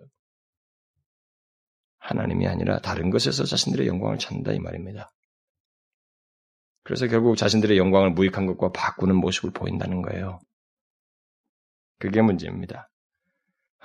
하나님이 1.99 2.47
아니라 2.47 2.79
다른 2.79 3.09
것에서 3.09 3.45
자신들의 3.45 3.87
영광을 3.87 4.17
찾는다 4.17 4.51
이 4.53 4.59
말입니다. 4.59 5.11
그래서 6.83 7.07
결국 7.07 7.35
자신들의 7.35 7.77
영광을 7.77 8.11
무익한 8.11 8.45
것과 8.45 8.71
바꾸는 8.71 9.15
모습을 9.15 9.51
보인다는 9.51 10.01
거예요. 10.01 10.39
그게 11.99 12.21
문제입니다. 12.21 12.89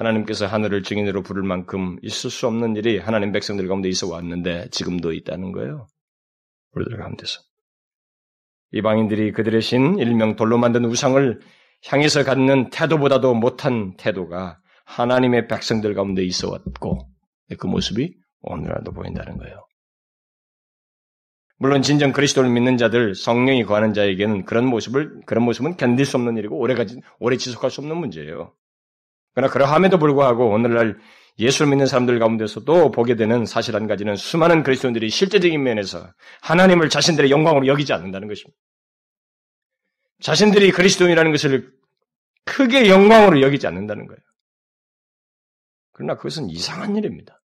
하나님께서 0.01 0.47
하늘을 0.47 0.83
증인으로 0.83 1.23
부를 1.23 1.43
만큼 1.43 1.99
있을 2.03 2.31
수 2.31 2.47
없는 2.47 2.75
일이 2.77 2.99
하나님 2.99 3.33
백성들 3.33 3.69
가운데 3.69 3.89
있어 3.91 4.09
왔는데 4.09 4.69
지금도 4.71 5.13
있다는 5.13 5.53
거예요. 5.53 5.87
우리들 6.73 6.97
가운데서. 6.97 7.41
이방인들이 8.73 9.33
그들의 9.33 9.61
신 9.61 9.99
일명 9.99 10.37
돌로 10.37 10.57
만든 10.57 10.87
우상을 10.87 11.41
향해서 11.87 12.25
갖는 12.25 12.71
태도보다도 12.71 13.35
못한 13.35 13.95
태도가 13.97 14.59
하나님의 14.87 15.49
백성들 15.49 15.95
가운데 15.95 16.25
있어 16.25 16.51
왔고 16.51 17.09
그 17.59 17.67
모습이 17.67 18.15
오늘날도 18.43 18.93
보인다는 18.93 19.37
거예요. 19.37 19.67
물론 21.59 21.83
진정 21.83 22.13
그리스도를 22.13 22.49
믿는 22.49 22.79
자들, 22.79 23.15
성령이 23.15 23.65
거하는 23.65 23.93
자에게는 23.93 24.47
그런 24.47 24.65
모습을 24.67 25.21
그런 25.27 25.45
모습은 25.45 25.77
견딜 25.77 26.07
수 26.07 26.17
없는 26.17 26.39
일이고 26.39 26.59
오래가지 26.59 27.03
오래 27.19 27.37
지속할 27.37 27.71
수 27.71 27.83
없는 27.83 27.99
문제예요. 27.99 28.55
그러나 29.35 29.53
그러함에도 29.53 29.99
불구하고 29.99 30.51
오늘날 30.51 30.99
예수를 31.39 31.71
믿는 31.71 31.87
사람들 31.87 32.19
가운데서도 32.19 32.91
보게 32.91 33.17
되는 33.17 33.47
사실 33.47 33.75
한 33.75 33.87
가지는 33.87 34.17
수많은 34.17 34.63
그리스도인들이 34.63 35.09
실제적인 35.09 35.63
면에서 35.63 36.13
하나님을 36.43 36.91
자신들의 36.91 37.31
영광으로 37.31 37.67
여기지 37.67 37.93
않는다는 37.93 38.29
것입니다. 38.29 38.59
자신들이 40.21 40.71
그리스도인이라는 40.73 41.31
것을 41.33 41.73
크게 42.45 42.89
영광으로 42.89 43.41
여기지 43.41 43.67
않는다는 43.67 44.07
거예요. 44.07 44.21
그러나 45.93 46.17
그것은 46.17 46.51
이상한 46.51 46.97
일입니다. 46.97 47.41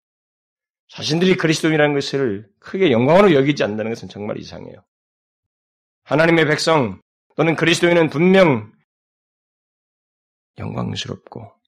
자신들이 0.88 1.36
그리스도인이라는 1.36 1.94
것을 1.94 2.48
크게 2.58 2.90
영광으로 2.90 3.32
여기지 3.34 3.62
않는다는 3.64 3.92
것은 3.92 4.08
정말 4.08 4.38
이상해요. 4.38 4.84
하나님의 6.04 6.46
백성 6.46 7.00
또는 7.36 7.56
그리스도인은 7.56 8.10
분명 8.10 8.72
영광스럽고 10.58 11.59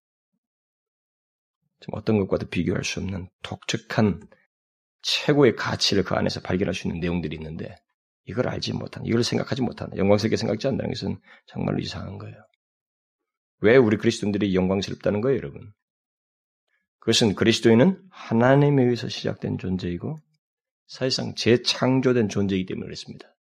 어떤 1.92 2.18
것과도 2.18 2.46
비교할 2.48 2.84
수 2.84 3.00
없는 3.00 3.28
독특한 3.42 4.20
최고의 5.02 5.56
가치를 5.56 6.04
그 6.04 6.14
안에서 6.14 6.40
발견할 6.40 6.74
수 6.74 6.86
있는 6.86 7.00
내용들이 7.00 7.36
있는데 7.36 7.76
이걸 8.24 8.48
알지 8.48 8.72
못한, 8.74 9.04
이걸 9.04 9.24
생각하지 9.24 9.62
못한, 9.62 9.88
영광스럽게 9.96 10.36
생각지 10.36 10.68
않는다는 10.68 10.92
것은 10.92 11.18
정말로 11.46 11.80
이상한 11.80 12.18
거예요. 12.18 12.36
왜 13.60 13.76
우리 13.76 13.96
그리스도인들이 13.96 14.54
영광스럽다는 14.54 15.20
거예요, 15.20 15.38
여러분? 15.38 15.72
그것은 17.00 17.34
그리스도인은 17.34 18.00
하나님에 18.10 18.84
의해서 18.84 19.08
시작된 19.08 19.58
존재이고 19.58 20.20
사실상 20.86 21.34
재창조된 21.34 22.28
존재이기 22.28 22.66
때문에 22.66 22.84
그렇습니다. 22.86 23.34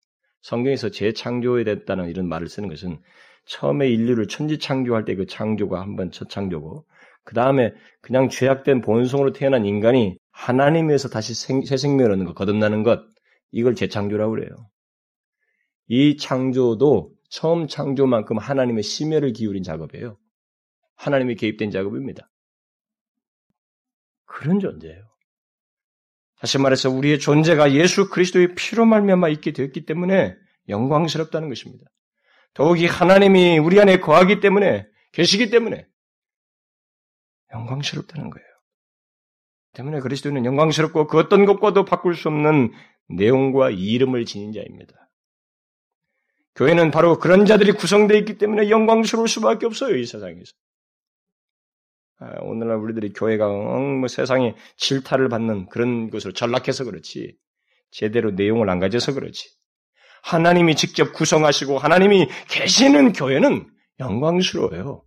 성경에서 0.42 0.92
재창조에 0.92 1.66
됐다는 1.66 2.10
이런 2.10 2.28
말을 2.30 2.48
쓰는 2.48 2.70
것은 2.70 3.02
처음에 3.46 3.90
인류를 3.90 4.28
천지 4.28 4.60
창조할 4.60 5.04
때 5.04 5.16
그 5.16 5.26
창조가 5.26 5.82
한번 5.82 6.12
첫 6.12 6.30
창조고 6.30 6.86
그 7.24 7.36
다음에 7.36 7.74
그냥 8.02 8.30
죄악된 8.30 8.82
본성으로 8.82 9.34
태어난 9.34 9.66
인간이 9.66 10.18
하나님에서 10.32 11.10
다시 11.10 11.34
생, 11.34 11.64
새 11.64 11.78
생명을 11.78 12.12
얻는 12.12 12.26
것, 12.26 12.34
거듭나는 12.34 12.84
것, 12.84 13.02
이걸 13.52 13.76
재창조라고 13.76 14.32
그래요. 14.32 14.70
이 15.88 16.18
창조도 16.18 17.12
처음 17.30 17.68
창조만큼 17.68 18.38
하나님의 18.38 18.84
심혈을 18.84 19.34
기울인 19.34 19.64
작업이에요. 19.64 20.18
하나님이 20.96 21.36
개입된 21.36 21.72
작업입니다. 21.72 22.30
그런 24.26 24.60
존재예요. 24.60 25.10
다시 26.40 26.58
말해서 26.58 26.90
우리의 26.90 27.20
존재가 27.20 27.74
예수 27.74 28.10
그리스도의 28.10 28.56
피로 28.56 28.86
말미암아 28.86 29.30
있게 29.30 29.52
되었기 29.52 29.86
때문에 29.86 30.36
영광스럽다는 30.70 31.50
것입니다. 31.50 31.86
더욱이 32.54 32.86
하나님이 32.86 33.60
우리 33.60 33.80
안에 33.80 34.00
거하기 34.00 34.40
때문에 34.40 34.88
계시기 35.12 35.50
때문에 35.50 35.86
영광스럽다는 37.54 38.30
거예요. 38.30 38.48
때문에 39.74 40.00
그리스도는 40.00 40.46
영광스럽고 40.46 41.08
그 41.08 41.18
어떤 41.18 41.46
것과도 41.46 41.86
바꿀 41.86 42.16
수 42.16 42.28
없는 42.28 42.72
내용과 43.10 43.72
이름을 43.72 44.26
지닌 44.26 44.52
자입니다. 44.52 44.94
교회는 46.56 46.92
바로 46.92 47.20
그런 47.20 47.46
자들이 47.46 47.72
구성되어 47.72 48.18
있기 48.20 48.38
때문에 48.38 48.70
영광스러울 48.70 49.28
수밖에 49.28 49.66
없어요, 49.66 49.96
이 49.96 50.06
세상에서. 50.06 50.52
아, 52.20 52.34
오늘날 52.42 52.78
우리들이 52.78 53.14
교회가 53.14 53.48
뭐 53.48 54.08
세상에 54.10 54.56
질타를 54.76 55.30
받는 55.30 55.70
그런 55.70 56.10
것으로 56.10 56.34
전락해서 56.34 56.84
그렇지 56.84 57.38
제대로 57.92 58.32
내용을 58.32 58.70
안 58.70 58.80
가져서 58.80 59.14
그렇지 59.14 59.50
하나님이 60.24 60.76
직접 60.76 61.14
구성하시고 61.14 61.78
하나님이 61.78 62.28
계시는 62.50 63.14
교회는 63.14 63.70
영광스러워요. 64.00 65.04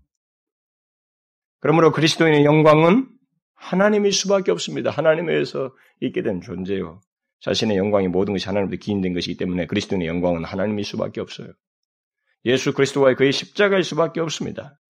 그러므로 1.62 1.92
그리스도인의 1.92 2.44
영광은 2.44 3.08
하나님일 3.54 4.12
수밖에 4.12 4.50
없습니다. 4.50 4.90
하나님에서 4.90 5.72
있게 6.00 6.22
된 6.22 6.40
존재요. 6.40 7.00
자신의 7.38 7.76
영광이 7.76 8.08
모든 8.08 8.34
것이 8.34 8.46
하나님으로 8.46 8.76
기인된 8.78 9.14
것이기 9.14 9.36
때문에 9.36 9.66
그리스도인의 9.66 10.08
영광은 10.08 10.44
하나님일 10.44 10.84
수밖에 10.84 11.20
없어요. 11.20 11.52
예수 12.46 12.74
그리스도와의 12.74 13.14
그의 13.14 13.30
십자가일 13.30 13.84
수밖에 13.84 14.18
없습니다. 14.20 14.80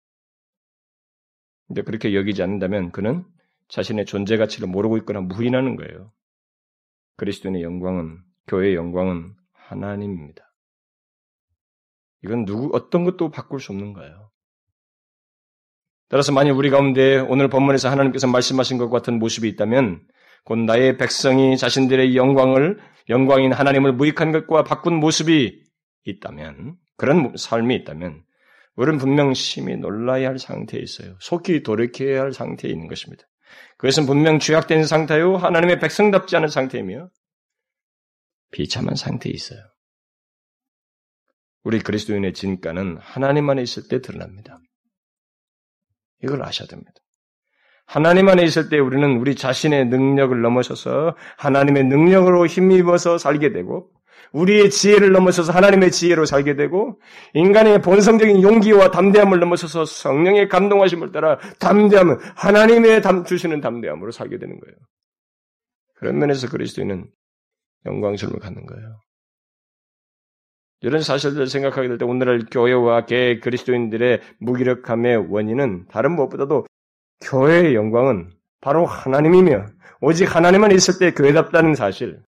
근데 1.67 1.83
그렇게 1.83 2.15
여기지 2.15 2.41
않는다면 2.41 2.91
그는 2.91 3.23
자신의 3.67 4.05
존재 4.05 4.37
가치를 4.37 4.67
모르고 4.67 4.97
있거나 4.97 5.21
무인하는 5.21 5.75
거예요. 5.75 6.11
그리스도인의 7.17 7.61
영광은 7.61 8.17
교회의 8.47 8.73
영광은 8.73 9.35
하나님입니다. 9.51 10.51
이건 12.23 12.45
누구 12.45 12.71
어떤 12.73 13.03
것도 13.03 13.29
바꿀 13.29 13.59
수 13.59 13.73
없는 13.73 13.93
거예요. 13.93 14.32
따라서 16.09 16.31
만약 16.31 16.57
우리 16.57 16.69
가운데 16.69 17.17
오늘 17.17 17.49
본문에서 17.49 17.89
하나님께서 17.89 18.27
말씀하신 18.27 18.77
것 18.77 18.89
같은 18.89 19.19
모습이 19.19 19.47
있다면 19.49 20.01
곧 20.45 20.59
나의 20.59 20.97
백성이 20.97 21.57
자신들의 21.57 22.15
영광을 22.15 22.79
영광인 23.09 23.53
하나님을 23.53 23.93
무익한 23.93 24.31
것과 24.31 24.63
바꾼 24.63 24.95
모습이 24.95 25.63
있다면 26.05 26.75
그런 26.97 27.33
삶이 27.35 27.75
있다면 27.75 28.23
우리는 28.75 28.97
분명 28.97 29.33
심히 29.33 29.75
놀라야 29.77 30.29
할 30.29 30.39
상태에 30.39 30.81
있어요. 30.81 31.15
속히 31.19 31.63
돌이켜야 31.63 32.21
할 32.21 32.33
상태에 32.33 32.71
있는 32.71 32.87
것입니다. 32.87 33.23
그것은 33.77 34.05
분명 34.05 34.39
죄악된 34.39 34.85
상태요, 34.85 35.37
하나님의 35.37 35.79
백성답지 35.79 36.35
않은 36.37 36.47
상태이며 36.47 37.09
비참한 38.51 38.95
상태에 38.95 39.31
있어요. 39.31 39.59
우리 41.63 41.79
그리스도인의 41.79 42.33
진가는 42.33 42.97
하나님 42.97 43.49
안에 43.49 43.61
있을 43.61 43.87
때 43.87 44.01
드러납니다. 44.01 44.59
이걸 46.23 46.43
아셔야 46.43 46.67
됩니다. 46.67 46.91
하나님 47.85 48.29
안에 48.29 48.43
있을 48.43 48.69
때 48.69 48.79
우리는 48.79 49.17
우리 49.17 49.35
자신의 49.35 49.85
능력을 49.87 50.41
넘어서서 50.41 51.15
하나님의 51.37 51.83
능력으로 51.85 52.47
힘입어서 52.47 53.17
살게 53.17 53.51
되고 53.51 53.89
우리의 54.31 54.71
지혜를 54.71 55.11
넘어서서 55.11 55.51
하나님의 55.51 55.91
지혜로 55.91 56.25
살게 56.25 56.55
되고 56.55 56.99
인간의 57.33 57.81
본성적인 57.81 58.41
용기와 58.41 58.89
담대함을 58.89 59.39
넘어서서 59.39 59.85
성령의 59.85 60.49
감동하심을 60.49 61.11
따라 61.11 61.37
담대함은 61.59 62.17
하나님의 62.35 63.01
담, 63.01 63.25
주시는 63.25 63.61
담대함으로 63.61 64.11
살게 64.11 64.39
되는 64.39 64.59
거예요. 64.59 64.75
그런 65.95 66.17
면에서 66.17 66.49
그리스도인은 66.49 67.05
영광스러움을 67.85 68.39
갖는 68.39 68.65
거예요. 68.65 68.99
이런 70.83 71.01
사실들을 71.01 71.47
생각하게 71.47 71.87
될 71.87 71.97
때 71.97 72.05
오늘날 72.05 72.41
교회와 72.51 73.05
개 73.05 73.39
그리스도인들의 73.39 74.19
무기력함의 74.39 75.31
원인은 75.31 75.87
다른 75.89 76.11
무엇보다도 76.11 76.67
교회의 77.21 77.73
영광은 77.73 78.31
바로 78.59 78.85
하나님이며 78.85 79.65
오직 80.01 80.35
하나님만 80.35 80.71
있을 80.71 80.99
때 80.99 81.11
교회답다는 81.11 81.75
사실, 81.75 82.21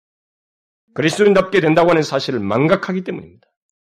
그리스도인답게 0.94 1.60
된다고 1.60 1.90
하는 1.90 2.02
사실을 2.02 2.40
망각하기 2.40 3.02
때문입니다. 3.04 3.48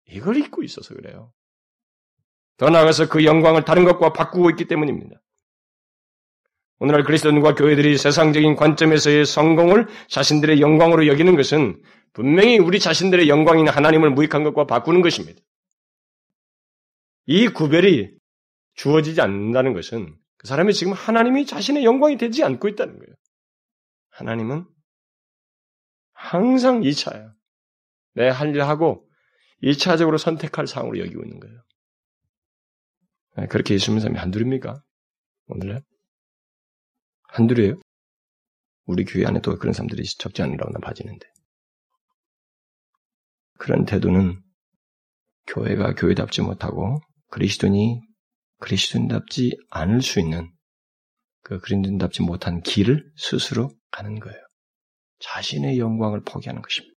이걸 0.06 0.38
잊고 0.38 0.62
있어서 0.62 0.94
그래요. 0.94 1.32
더 2.58 2.70
나아가서 2.70 3.10
그 3.10 3.26
영광을 3.26 3.66
다른 3.66 3.84
것과 3.84 4.14
바꾸고 4.14 4.52
있기 4.52 4.66
때문입니다. 4.66 5.20
오늘날 6.78 7.04
그리스도인과 7.04 7.56
교회들이 7.56 7.98
세상적인 7.98 8.56
관점에서의 8.56 9.26
성공을 9.26 9.88
자신들의 10.10 10.62
영광으로 10.62 11.08
여기는 11.08 11.36
것은 11.36 11.82
분명히 12.14 12.60
우리 12.60 12.80
자신들의 12.80 13.28
영광인 13.28 13.68
하나님을 13.68 14.12
무익한 14.12 14.44
것과 14.44 14.66
바꾸는 14.66 15.02
것입니다. 15.02 15.42
이 17.26 17.48
구별이 17.48 18.16
주어지지 18.76 19.22
않는다는 19.22 19.74
것은 19.74 20.16
그 20.38 20.48
사람이 20.48 20.74
지금 20.74 20.94
하나님이 20.94 21.46
자신의 21.46 21.84
영광이 21.86 22.18
되지 22.18 22.44
않고 22.44 22.68
있다는 22.68 23.00
거예요. 23.00 23.16
하나님은 24.12 24.66
항상 26.14 26.82
2차예요. 26.82 27.34
내 28.16 28.30
할 28.30 28.50
일 28.54 28.62
하고 28.62 29.10
2차적으로 29.64 30.18
선택할 30.18 30.68
상황으로 30.68 31.00
여기고 31.00 31.24
있는 31.24 31.40
거예요. 31.40 31.64
네, 33.38 33.48
그렇게 33.48 33.74
믿는 33.76 34.00
사람이 34.00 34.20
한둘입니까? 34.20 34.84
오늘날? 35.48 35.82
한둘이에요? 37.30 37.82
우리 38.86 39.06
교회 39.06 39.26
안에도 39.26 39.58
그런 39.58 39.74
사람들이 39.74 40.04
적지 40.04 40.42
않으라고 40.44 40.72
나 40.72 40.80
봐지는데. 40.80 41.33
그런 43.58 43.86
태도는 43.86 44.42
교회가 45.48 45.96
교회답지 45.96 46.42
못하고 46.42 47.00
그리스도인이 47.30 48.02
그리스도인답지 48.60 49.58
않을 49.70 50.02
수 50.02 50.20
있는 50.20 50.52
그 51.42 51.60
그리스도인답지 51.60 52.22
못한 52.22 52.62
길을 52.62 53.12
스스로 53.18 53.70
가는 53.92 54.20
거예요. 54.20 54.38
자신의 55.20 55.80
영광을 55.80 56.22
포기하는 56.24 56.62
것입니다. 56.62 56.94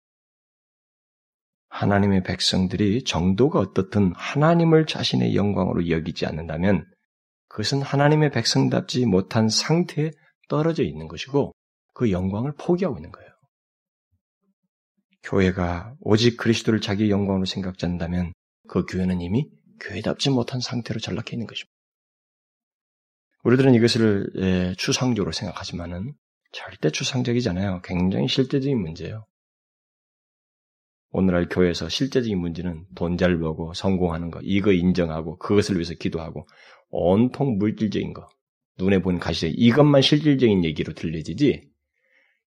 하나님의 1.68 2.22
백성들이 2.22 3.02
정도가 3.04 3.58
어떻든 3.58 4.12
하나님을 4.14 4.86
자신의 4.86 5.34
영광으로 5.34 5.88
여기지 5.88 6.24
않는다면 6.24 6.86
그것은 7.48 7.82
하나님의 7.82 8.30
백성답지 8.30 9.06
못한 9.06 9.48
상태에 9.48 10.10
떨어져 10.48 10.84
있는 10.84 11.08
것이고 11.08 11.52
그 11.94 12.10
영광을 12.10 12.52
포기하고 12.56 12.98
있는 12.98 13.10
거예요. 13.10 13.33
교회가 15.24 15.94
오직 16.00 16.36
그리스도를 16.36 16.80
자기의 16.80 17.10
영광으로 17.10 17.44
생각지 17.44 17.86
않는다면 17.86 18.32
그 18.68 18.84
교회는 18.86 19.20
이미 19.20 19.48
교회답지 19.80 20.30
못한 20.30 20.60
상태로 20.60 21.00
전락해 21.00 21.32
있는 21.32 21.46
것입니다. 21.46 21.72
우리들은 23.42 23.74
이것을 23.74 24.30
예, 24.36 24.74
추상적으로 24.76 25.32
생각하지만은 25.32 26.14
절대 26.52 26.90
추상적이잖아요. 26.90 27.82
굉장히 27.82 28.28
실제적인 28.28 28.80
문제예요. 28.80 29.26
오늘날 31.10 31.48
교회에서 31.48 31.88
실제적인 31.88 32.38
문제는 32.38 32.86
돈 32.94 33.16
잘 33.16 33.38
벌고 33.38 33.74
성공하는 33.74 34.30
거, 34.30 34.40
이거 34.42 34.72
인정하고 34.72 35.38
그것을 35.38 35.76
위해서 35.76 35.94
기도하고 35.94 36.46
온통 36.90 37.58
물질적인 37.58 38.12
거, 38.14 38.28
눈에 38.78 39.00
보이는 39.00 39.20
가시적 39.20 39.52
이것만 39.54 40.02
실질적인 40.02 40.64
얘기로 40.64 40.94
들려지지 40.94 41.68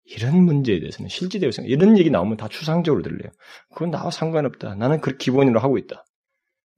이런 0.05 0.43
문제에 0.43 0.81
대해서는 0.81 1.09
실질적으로 1.09 1.53
생각, 1.53 1.71
이런 1.71 1.97
얘기 1.99 2.11
나오면 2.11 2.37
다 2.37 2.49
추상적으로 2.49 3.03
들려요. 3.03 3.31
그건 3.73 3.91
나와 3.91 4.11
상관없다. 4.11 4.75
나는 4.75 5.01
그 5.01 5.17
기본으로 5.17 5.61
하고 5.61 5.79
있다. 5.79 6.05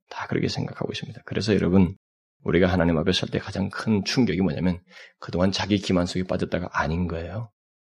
다 0.08 0.26
그렇게 0.28 0.48
생각하고 0.48 0.92
있습니다. 0.92 1.22
그래서 1.24 1.54
여러분, 1.54 1.96
우리가 2.44 2.68
하나님 2.68 2.96
앞에 2.98 3.12
설 3.12 3.28
때 3.30 3.38
가장 3.38 3.68
큰 3.70 4.04
충격이 4.04 4.40
뭐냐면 4.40 4.80
그동안 5.18 5.50
자기 5.50 5.78
기만 5.78 6.06
속에 6.06 6.24
빠졌다가 6.24 6.68
아닌 6.72 7.08
거예요. 7.08 7.50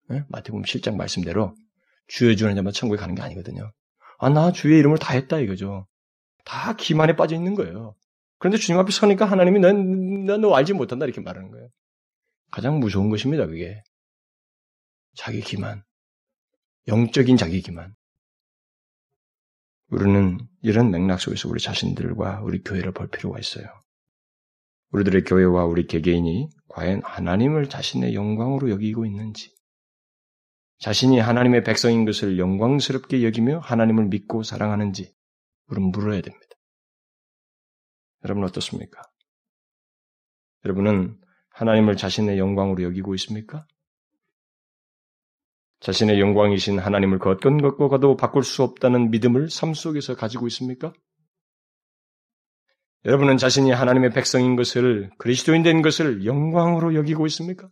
네? 0.08 0.24
마태복음 0.28 0.64
7장 0.64 0.96
말씀대로 0.96 1.54
주여 2.08 2.34
주는 2.34 2.56
자만 2.56 2.72
천국에 2.72 2.98
가는 3.00 3.14
게 3.14 3.22
아니거든요. 3.22 3.70
아, 4.18 4.28
나 4.28 4.50
주의 4.50 4.78
이름을 4.80 4.98
다 4.98 5.14
했다 5.14 5.38
이거죠. 5.38 5.86
다 6.44 6.74
기만에 6.74 7.14
빠져 7.14 7.36
있는 7.36 7.54
거예요. 7.54 7.94
그런데 8.38 8.58
주님 8.58 8.80
앞에 8.80 8.90
서니까 8.90 9.24
하나님이 9.26 9.60
난, 9.60 10.24
난너 10.24 10.52
알지 10.54 10.72
못한다 10.72 11.04
이렇게 11.04 11.20
말하는 11.20 11.50
거예요. 11.52 11.68
가장 12.50 12.80
무서운 12.80 13.10
것입니다, 13.10 13.46
그게. 13.46 13.82
자기 15.14 15.40
기만. 15.40 15.82
영적인 16.88 17.36
자기 17.36 17.60
기만. 17.60 17.94
우리는 19.88 20.38
이런 20.62 20.90
맥락 20.90 21.20
속에서 21.20 21.48
우리 21.48 21.60
자신들과 21.60 22.40
우리 22.42 22.62
교회를 22.62 22.92
볼 22.92 23.08
필요가 23.08 23.38
있어요. 23.38 23.66
우리들의 24.92 25.24
교회와 25.24 25.64
우리 25.64 25.86
개개인이 25.86 26.48
과연 26.68 27.02
하나님을 27.04 27.68
자신의 27.68 28.14
영광으로 28.14 28.70
여기고 28.70 29.04
있는지, 29.06 29.54
자신이 30.78 31.18
하나님의 31.18 31.62
백성인 31.64 32.04
것을 32.04 32.38
영광스럽게 32.38 33.22
여기며 33.24 33.58
하나님을 33.58 34.06
믿고 34.06 34.42
사랑하는지 34.42 35.14
우리는 35.66 35.90
물어야 35.90 36.22
됩니다. 36.22 36.56
여러분 38.24 38.44
어떻습니까? 38.44 39.02
여러분은 40.64 41.20
하나님을 41.50 41.96
자신의 41.96 42.38
영광으로 42.38 42.82
여기고 42.82 43.14
있습니까? 43.16 43.66
자신의 45.80 46.20
영광이신 46.20 46.78
하나님을 46.78 47.18
그 47.18 47.30
어떤 47.30 47.60
것과도 47.60 48.16
바꿀 48.16 48.44
수 48.44 48.62
없다는 48.62 49.10
믿음을 49.10 49.48
삶 49.48 49.74
속에서 49.74 50.14
가지고 50.14 50.46
있습니까? 50.48 50.92
여러분은 53.06 53.38
자신이 53.38 53.70
하나님의 53.70 54.10
백성인 54.10 54.56
것을 54.56 55.10
그리스도인 55.16 55.62
된 55.62 55.80
것을 55.80 56.26
영광으로 56.26 56.94
여기고 56.94 57.26
있습니까? 57.28 57.70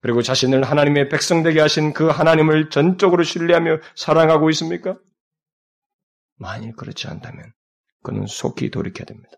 그리고 0.00 0.22
자신을 0.22 0.64
하나님의 0.64 1.10
백성 1.10 1.42
되게 1.42 1.60
하신 1.60 1.92
그 1.92 2.06
하나님을 2.08 2.70
전적으로 2.70 3.22
신뢰하며 3.22 3.80
사랑하고 3.94 4.48
있습니까? 4.50 4.98
만일 6.36 6.72
그렇지 6.74 7.08
않다면 7.08 7.52
그는 8.02 8.26
속히 8.26 8.70
돌이켜야 8.70 9.04
됩니다. 9.04 9.32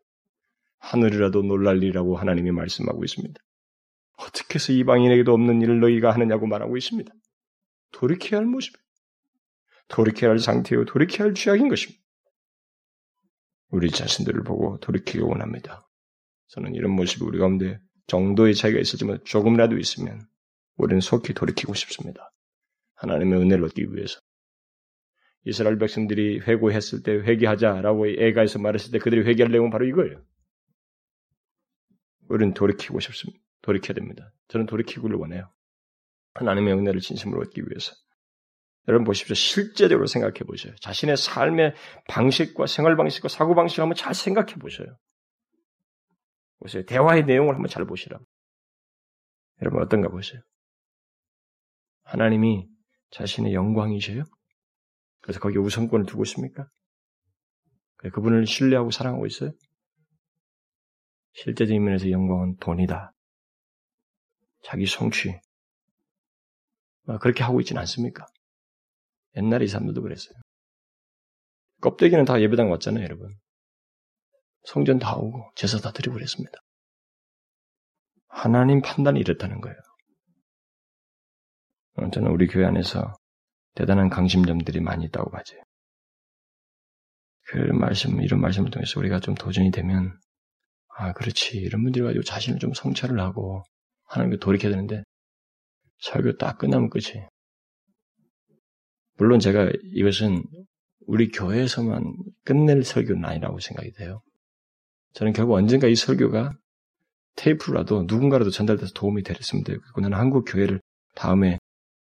하늘이라도 0.79 1.43
놀랄리라고 1.43 2.17
하나님이 2.17 2.53
말씀하고 2.53 3.03
있습니다. 3.03 3.41
어떻게 4.21 4.57
해서 4.57 4.73
이방인에게도 4.73 5.33
없는 5.33 5.63
일을 5.63 5.81
너희가 5.81 6.13
하느냐고 6.13 6.47
말하고 6.47 6.77
있습니다. 6.77 7.13
돌이켜야 7.93 8.41
할 8.41 8.47
모습입니다. 8.47 8.85
돌이켜야 9.89 10.31
할 10.31 10.39
상태요, 10.39 10.85
돌이켜야 10.85 11.27
할 11.27 11.35
취약인 11.35 11.69
것입니다. 11.69 12.01
우리 13.71 13.91
자신들을 13.91 14.43
보고 14.45 14.79
돌이키기 14.81 15.21
원합니다. 15.21 15.89
저는 16.49 16.75
이런 16.75 16.93
모습이 16.93 17.25
우리 17.25 17.39
가운데 17.39 17.81
정도의 18.07 18.55
차이가 18.55 18.81
있었지만 18.81 19.21
조금이라도 19.25 19.79
있으면 19.79 20.21
우리는 20.77 21.01
속히 21.01 21.35
돌이키고 21.35 21.75
싶습니다. 21.75 22.33
하나님의 22.97 23.41
은혜를 23.41 23.65
얻기 23.65 23.95
위해서. 23.95 24.21
이스라엘 25.45 25.79
백성들이 25.79 26.41
회고했을 26.41 27.03
때 27.03 27.13
회개하자라고 27.13 28.09
애가에서 28.09 28.59
말했을 28.59 28.91
때 28.93 28.99
그들이 28.99 29.23
회개할 29.23 29.51
내용은 29.51 29.71
바로 29.71 29.87
이거예요. 29.87 30.23
우리는 32.29 32.53
돌이키고 32.53 33.01
싶습니다. 33.01 33.41
돌이켜야 33.63 33.95
됩니다. 33.95 34.33
저는 34.49 34.67
돌이키기를 34.67 35.17
원해요. 35.17 35.53
하나님의 36.35 36.75
은혜를 36.75 37.01
진심으로 37.01 37.41
얻기 37.43 37.63
위해서. 37.63 37.93
여러분 38.89 39.05
보십시오. 39.05 39.35
실제적으로 39.35 40.07
생각해 40.07 40.41
보세요. 40.47 40.75
자신의 40.81 41.17
삶의 41.17 41.75
방식과 42.09 42.67
생활 42.67 42.97
방식과 42.97 43.29
사고 43.29 43.55
방식을 43.55 43.83
한번 43.83 43.95
잘 43.95 44.15
생각해 44.15 44.55
보세요. 44.55 44.97
보세요. 46.59 46.85
대화의 46.85 47.25
내용을 47.25 47.55
한번 47.55 47.69
잘 47.69 47.85
보시라. 47.85 48.19
여러분 49.63 49.83
어떤가 49.83 50.09
보세요. 50.09 50.41
하나님이 52.05 52.69
자신의 53.11 53.55
영광이셔요? 53.55 54.25
그래서 55.21 55.41
거기에 55.41 55.59
우선권을 55.59 56.07
두고 56.07 56.23
있습니까? 56.25 56.67
그분을 58.13 58.47
신뢰하고 58.47 58.91
사랑하고 58.91 59.27
있어요? 59.27 59.53
실제적인 61.35 61.85
면에서 61.85 62.11
영광은 62.11 62.57
돈이다. 62.57 63.13
자기 64.63 64.87
성취. 64.87 65.41
아, 67.07 67.19
그렇게 67.19 67.43
하고 67.43 67.61
있지는 67.61 67.81
않습니까? 67.81 68.27
옛날에 69.37 69.65
이 69.65 69.69
사람들도 69.69 70.03
그랬어요. 70.03 70.35
껍데기는 71.81 72.25
다 72.25 72.41
예배당 72.41 72.71
왔잖아요, 72.71 73.03
여러분. 73.05 73.37
성전 74.65 74.99
다 74.99 75.17
오고 75.17 75.53
제사 75.55 75.79
다 75.79 75.93
드리고 75.93 76.15
그랬습니다. 76.15 76.59
하나님 78.29 78.83
판단이 78.83 79.19
이렇다는 79.19 79.61
거예요. 79.61 79.77
어, 81.97 82.11
저는 82.11 82.31
우리 82.31 82.47
교회 82.47 82.67
안에서 82.67 83.15
대단한 83.75 84.09
강심점들이 84.09 84.81
많이 84.81 85.07
있다고 85.07 85.31
봐요. 85.31 85.43
그 87.49 87.57
말씀, 87.73 88.23
이런 88.23 88.41
말씀을 88.41 88.71
통해서 88.71 89.01
우리가 89.01 89.19
좀 89.21 89.35
도전이 89.35 89.73
되면, 89.73 90.17
아, 90.97 91.13
그렇지. 91.13 91.59
이런 91.59 91.83
분들이 91.83 92.05
가지고 92.05 92.23
자신을 92.23 92.61
좀 92.61 92.73
성찰을 92.73 93.19
하고, 93.19 93.65
하나님께 94.11 94.39
돌이켜야 94.39 94.71
되는데, 94.71 95.03
설교 96.01 96.37
딱 96.37 96.59
끝나면 96.59 96.91
끝이. 96.91 97.25
물론 99.17 99.41
제가 99.41 99.71
이것은 99.95 100.43
우리 101.07 101.31
교회에서만 101.31 102.15
끝낼 102.45 102.85
설교는 102.85 103.25
아니라고 103.25 103.59
생각이 103.61 103.93
돼요. 103.93 104.23
저는 105.13 105.33
결국 105.33 105.55
언젠가 105.55 105.89
이 105.89 105.95
설교가 105.95 106.53
테이프라도 107.37 108.05
누군가라도 108.05 108.51
전달돼서 108.51 108.93
도움이 108.95 109.23
되었으면 109.23 109.65
되겠고, 109.65 110.01
나는 110.01 110.19
한국 110.19 110.45
교회를 110.45 110.81
다음에 111.15 111.59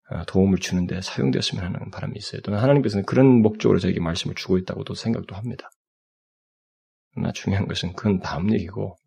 어, 0.10 0.24
도움을 0.26 0.60
주는데 0.60 1.02
사용되었으면 1.02 1.64
하는 1.64 1.90
바람이 1.90 2.14
있어요. 2.18 2.42
또는 2.42 2.60
하나님께서는 2.60 3.06
그런 3.06 3.42
목적으로 3.42 3.80
저에게 3.80 4.00
말씀을 4.00 4.36
주고 4.36 4.58
있다고도 4.58 4.94
생각도 4.94 5.36
합니다. 5.36 5.70
그러나 7.12 7.32
중요한 7.32 7.68
것은 7.68 7.94
그건 7.94 8.20
다음 8.20 8.54
얘기고 8.54 8.98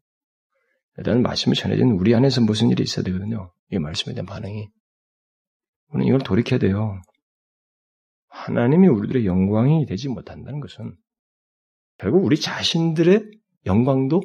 일단 0.99 1.23
말씀이 1.23 1.55
전해진 1.55 1.93
우리 1.93 2.13
안에서 2.15 2.41
무슨 2.41 2.71
일이 2.71 2.83
있어야 2.83 3.05
되거든요. 3.05 3.53
이 3.71 3.79
말씀에 3.79 4.15
대한 4.15 4.27
반응이. 4.27 4.69
우리는 5.91 6.09
이걸 6.09 6.21
돌이켜야 6.21 6.59
돼요. 6.59 7.01
하나님이 8.27 8.89
우리들의 8.89 9.25
영광이 9.25 9.87
되지 9.87 10.09
못한다는 10.09 10.59
것은 10.59 10.97
결국 11.99 12.25
우리 12.25 12.39
자신들의 12.39 13.31
영광도 13.65 14.23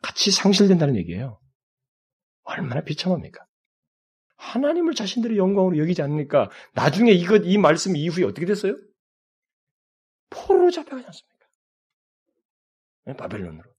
같이 0.00 0.30
상실된다는 0.30 0.96
얘기예요. 0.96 1.38
얼마나 2.44 2.80
비참합니까? 2.80 3.44
하나님을 4.36 4.94
자신들의 4.94 5.36
영광으로 5.36 5.76
여기지 5.76 6.00
않으니까 6.00 6.50
나중에 6.74 7.12
이것 7.12 7.42
이 7.44 7.58
말씀 7.58 7.94
이후에 7.94 8.24
어떻게 8.24 8.46
됐어요? 8.46 8.74
포로로 10.30 10.70
잡혀가지 10.70 11.06
않습니까? 11.06 11.46
네, 13.04 13.16
바벨론으로. 13.16 13.75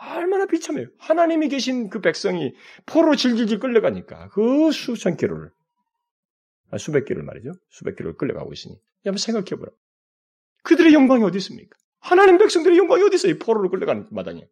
얼마나 0.00 0.46
비참해요. 0.46 0.86
하나님이 0.98 1.48
계신 1.48 1.90
그 1.90 2.00
백성이 2.00 2.54
포로 2.86 3.16
질질질 3.16 3.58
끌려가니까 3.58 4.28
그 4.30 4.72
수천 4.72 5.16
킬로를 5.16 5.50
아, 6.70 6.78
수백 6.78 7.04
킬로를 7.04 7.24
말이죠. 7.24 7.52
수백 7.68 7.96
킬로를 7.96 8.16
끌려가고 8.16 8.52
있으니 8.52 8.76
한번 9.04 9.18
생각해 9.18 9.50
보라. 9.58 9.70
그들의 10.62 10.92
영광이 10.94 11.22
어디 11.24 11.38
있습니까? 11.38 11.76
하나님 12.00 12.38
백성들의 12.38 12.78
영광이 12.78 13.02
어디 13.02 13.16
있어요? 13.16 13.38
포로로 13.38 13.70
끌려가는 13.70 14.08
마당에. 14.10 14.46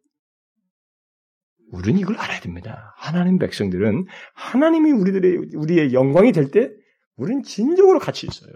우리는 1.71 1.99
이걸 1.99 2.17
알아야 2.17 2.39
됩니다. 2.39 2.93
하나님 2.97 3.37
백성들은 3.37 4.05
하나님이 4.33 4.91
우리들의 4.91 5.51
우리의 5.55 5.93
영광이 5.93 6.31
될 6.31 6.51
때 6.51 6.69
우리는 7.15 7.43
진정으로 7.43 7.99
같이 7.99 8.27
있어요. 8.27 8.51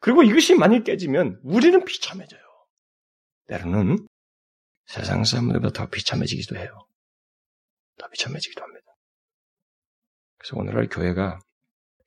그리고 0.00 0.22
이것이 0.22 0.54
만일 0.54 0.82
깨지면 0.82 1.40
우리는 1.42 1.84
비참해져요. 1.84 2.40
때로는 3.48 4.05
세상 4.86 5.24
사람들보다 5.24 5.72
더 5.72 5.90
비참해지기도 5.90 6.56
해요. 6.56 6.86
더 7.98 8.08
비참해지기도 8.08 8.62
합니다. 8.62 8.86
그래서 10.38 10.56
오늘날 10.56 10.88
교회가 10.88 11.38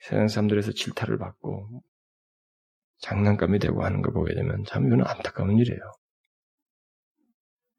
세상 0.01 0.27
사람들에서 0.27 0.71
질타를 0.71 1.17
받고 1.17 1.83
장난감이 2.99 3.59
되고 3.59 3.83
하는 3.83 4.01
걸 4.01 4.13
보게 4.13 4.33
되면 4.33 4.63
참 4.65 4.85
이거는 4.87 5.05
안타까운 5.05 5.57
일이에요. 5.57 5.79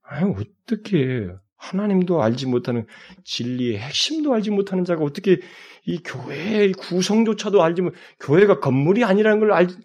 아니, 0.02 0.32
어떻게 0.32 1.28
하나님도 1.56 2.22
알지 2.22 2.46
못하는 2.46 2.86
진리의 3.24 3.78
핵심도 3.78 4.32
알지 4.32 4.50
못하는 4.50 4.84
자가 4.84 5.04
어떻게 5.04 5.40
이 5.84 6.02
교회의 6.02 6.72
구성조차도 6.72 7.62
알지 7.62 7.82
못, 7.82 7.94
교회가 8.20 8.60
건물이 8.60 9.04
아니라는 9.04 9.40
걸 9.40 9.52
알, 9.52 9.66
그, 9.66 9.78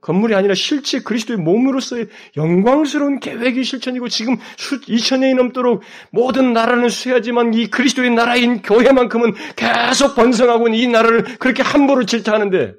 건물이 0.00 0.34
아니라 0.34 0.54
실제 0.54 1.00
그리스도의 1.00 1.38
몸으로서의 1.38 2.08
영광스러운 2.36 3.20
계획이 3.20 3.62
실천이고 3.62 4.08
지금 4.08 4.36
수, 4.56 4.80
2000년이 4.80 5.36
넘도록 5.36 5.82
모든 6.10 6.52
나라는 6.52 6.88
수여하지만 6.88 7.54
이 7.54 7.68
그리스도의 7.68 8.10
나라인 8.10 8.60
교회만큼은 8.62 9.34
계속 9.54 10.16
번성하고 10.16 10.68
이 10.68 10.88
나라를 10.88 11.38
그렇게 11.38 11.62
함부로 11.62 12.04
질타하는데 12.04 12.74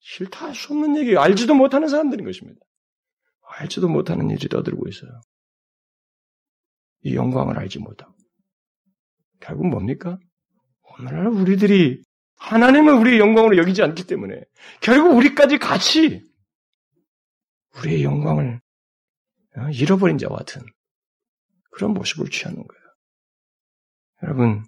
싫다 0.00 0.46
할 0.46 0.54
수 0.54 0.72
없는 0.72 0.96
얘기, 0.98 1.16
알지도 1.16 1.54
못하는 1.54 1.88
사람들인 1.88 2.24
것입니다. 2.24 2.60
알지도 3.58 3.88
못하는 3.88 4.30
일이 4.30 4.48
떠들고 4.48 4.88
있어요. 4.88 5.20
이 7.02 7.14
영광을 7.14 7.58
알지 7.58 7.78
못하고. 7.78 8.12
결국 9.40 9.68
뭡니까? 9.68 10.18
오늘날 10.98 11.26
우리들이 11.28 12.02
하나님을 12.36 12.94
우리의 12.94 13.18
영광으로 13.18 13.56
여기지 13.56 13.82
않기 13.82 14.06
때문에 14.06 14.42
결국 14.80 15.16
우리까지 15.16 15.58
같이 15.58 16.22
우리의 17.78 18.04
영광을 18.04 18.60
어, 19.56 19.68
잃어버린 19.70 20.18
자와 20.18 20.36
같은 20.38 20.62
그런 21.70 21.92
모습을 21.92 22.30
취하는 22.30 22.56
거예요. 22.66 22.82
여러분, 24.22 24.64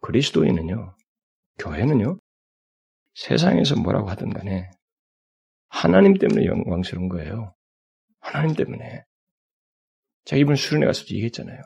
그리스도인은요, 0.00 0.96
교회는요, 1.58 2.18
세상에서 3.14 3.76
뭐라고 3.76 4.08
하든 4.10 4.32
간에 4.32 4.70
하나님 5.68 6.14
때문에 6.14 6.46
영광스러운 6.46 7.08
거예요. 7.08 7.54
하나님 8.20 8.54
때문에. 8.54 9.04
제가 10.24 10.38
이번 10.38 10.56
수련회 10.56 10.86
갔을 10.86 11.06
때 11.06 11.14
얘기했잖아요. 11.14 11.60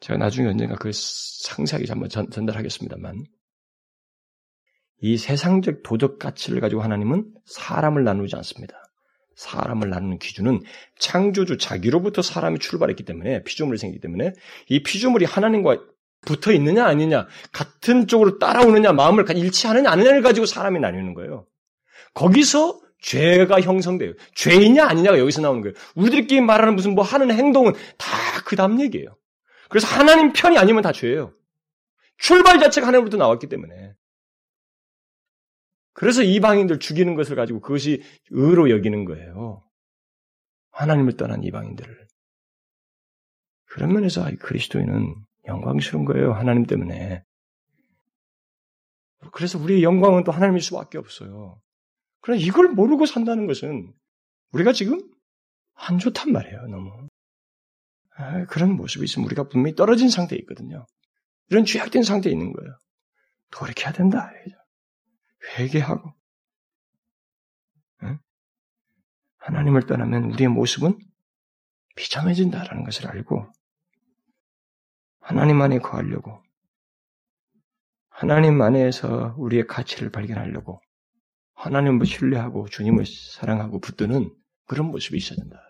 제가 0.00 0.18
나중에 0.18 0.48
언젠가 0.48 0.76
그 0.76 0.90
상세하게 0.92 1.86
한번 1.88 2.08
전, 2.08 2.30
전달하겠습니다만 2.30 3.24
이 5.02 5.16
세상적 5.16 5.82
도덕 5.82 6.18
가치를 6.18 6.60
가지고 6.60 6.82
하나님은 6.82 7.32
사람을 7.46 8.04
나누지 8.04 8.36
않습니다. 8.36 8.76
사람을 9.36 9.88
나누는 9.88 10.18
기준은 10.18 10.60
창조주 10.98 11.56
자기로부터 11.56 12.20
사람이 12.20 12.58
출발했기 12.58 13.04
때문에 13.04 13.42
피조물이 13.44 13.78
생기기 13.78 14.00
때문에 14.00 14.32
이 14.68 14.82
피조물이 14.82 15.24
하나님과 15.24 15.78
붙어 16.26 16.52
있느냐 16.52 16.84
아니냐 16.84 17.26
같은 17.52 18.06
쪽으로 18.06 18.38
따라오느냐 18.38 18.92
마음을 18.92 19.24
일치하느냐 19.34 19.90
아니냐를 19.90 20.20
가지고 20.20 20.44
사람이 20.44 20.80
나뉘는 20.80 21.14
거예요. 21.14 21.46
거기서 22.12 22.78
죄가 23.00 23.62
형성돼요. 23.62 24.12
죄이냐 24.34 24.84
아니냐가 24.84 25.18
여기서 25.18 25.40
나오는 25.40 25.62
거예요. 25.62 25.74
우리들끼리 25.94 26.42
말하는 26.42 26.76
무슨 26.76 26.94
뭐 26.94 27.02
하는 27.02 27.30
행동은 27.30 27.72
다 27.96 28.30
그 28.50 28.56
다음 28.56 28.80
얘기예요. 28.80 29.16
그래서 29.70 29.86
하나님 29.86 30.32
편이 30.32 30.58
아니면 30.58 30.82
다 30.82 30.92
죄예요. 30.92 31.32
출발 32.18 32.58
자체가 32.58 32.86
하나님부터 32.86 33.16
나왔기 33.16 33.48
때문에. 33.48 33.94
그래서 35.92 36.22
이방인들 36.22 36.80
죽이는 36.80 37.14
것을 37.14 37.36
가지고 37.36 37.60
그것이 37.60 38.02
의로 38.30 38.68
여기는 38.70 39.04
거예요. 39.04 39.64
하나님을 40.72 41.16
떠난 41.16 41.42
이방인들을. 41.44 42.08
그런 43.66 43.92
면에서 43.92 44.28
그리스도인은 44.40 45.14
영광스러운 45.46 46.04
거예요. 46.04 46.32
하나님 46.32 46.64
때문에. 46.66 47.22
그래서 49.32 49.58
우리의 49.58 49.82
영광은 49.84 50.24
또 50.24 50.32
하나님일 50.32 50.62
수밖에 50.62 50.98
없어요. 50.98 51.60
그러나 52.20 52.40
이걸 52.40 52.68
모르고 52.68 53.06
산다는 53.06 53.46
것은 53.46 53.92
우리가 54.52 54.72
지금 54.72 55.00
안 55.74 55.98
좋단 55.98 56.32
말이에요, 56.32 56.66
너무. 56.66 57.09
아, 58.16 58.44
그런 58.46 58.72
모습이 58.72 59.04
있으면 59.04 59.26
우리가 59.26 59.48
분명히 59.48 59.74
떨어진 59.74 60.10
상태에 60.10 60.38
있거든요. 60.40 60.86
이런 61.48 61.64
죄악된 61.64 62.02
상태에 62.02 62.32
있는 62.32 62.52
거예요. 62.52 62.78
돌이켜야 63.50 63.92
된다. 63.92 64.30
회개하고. 65.58 66.12
응? 68.04 68.18
하나님을 69.38 69.86
떠나면 69.86 70.30
우리의 70.32 70.48
모습은 70.48 70.98
비참해진다라는 71.96 72.84
것을 72.84 73.08
알고 73.08 73.52
하나님 75.20 75.60
안에 75.60 75.78
거하려고 75.78 76.42
하나님 78.08 78.60
안에서 78.60 79.34
우리의 79.38 79.66
가치를 79.66 80.10
발견하려고 80.10 80.80
하나님을 81.54 82.06
신뢰하고 82.06 82.68
주님을 82.68 83.04
사랑하고 83.06 83.80
붙드는 83.80 84.34
그런 84.66 84.86
모습이 84.86 85.16
있어야 85.16 85.36
된다. 85.36 85.69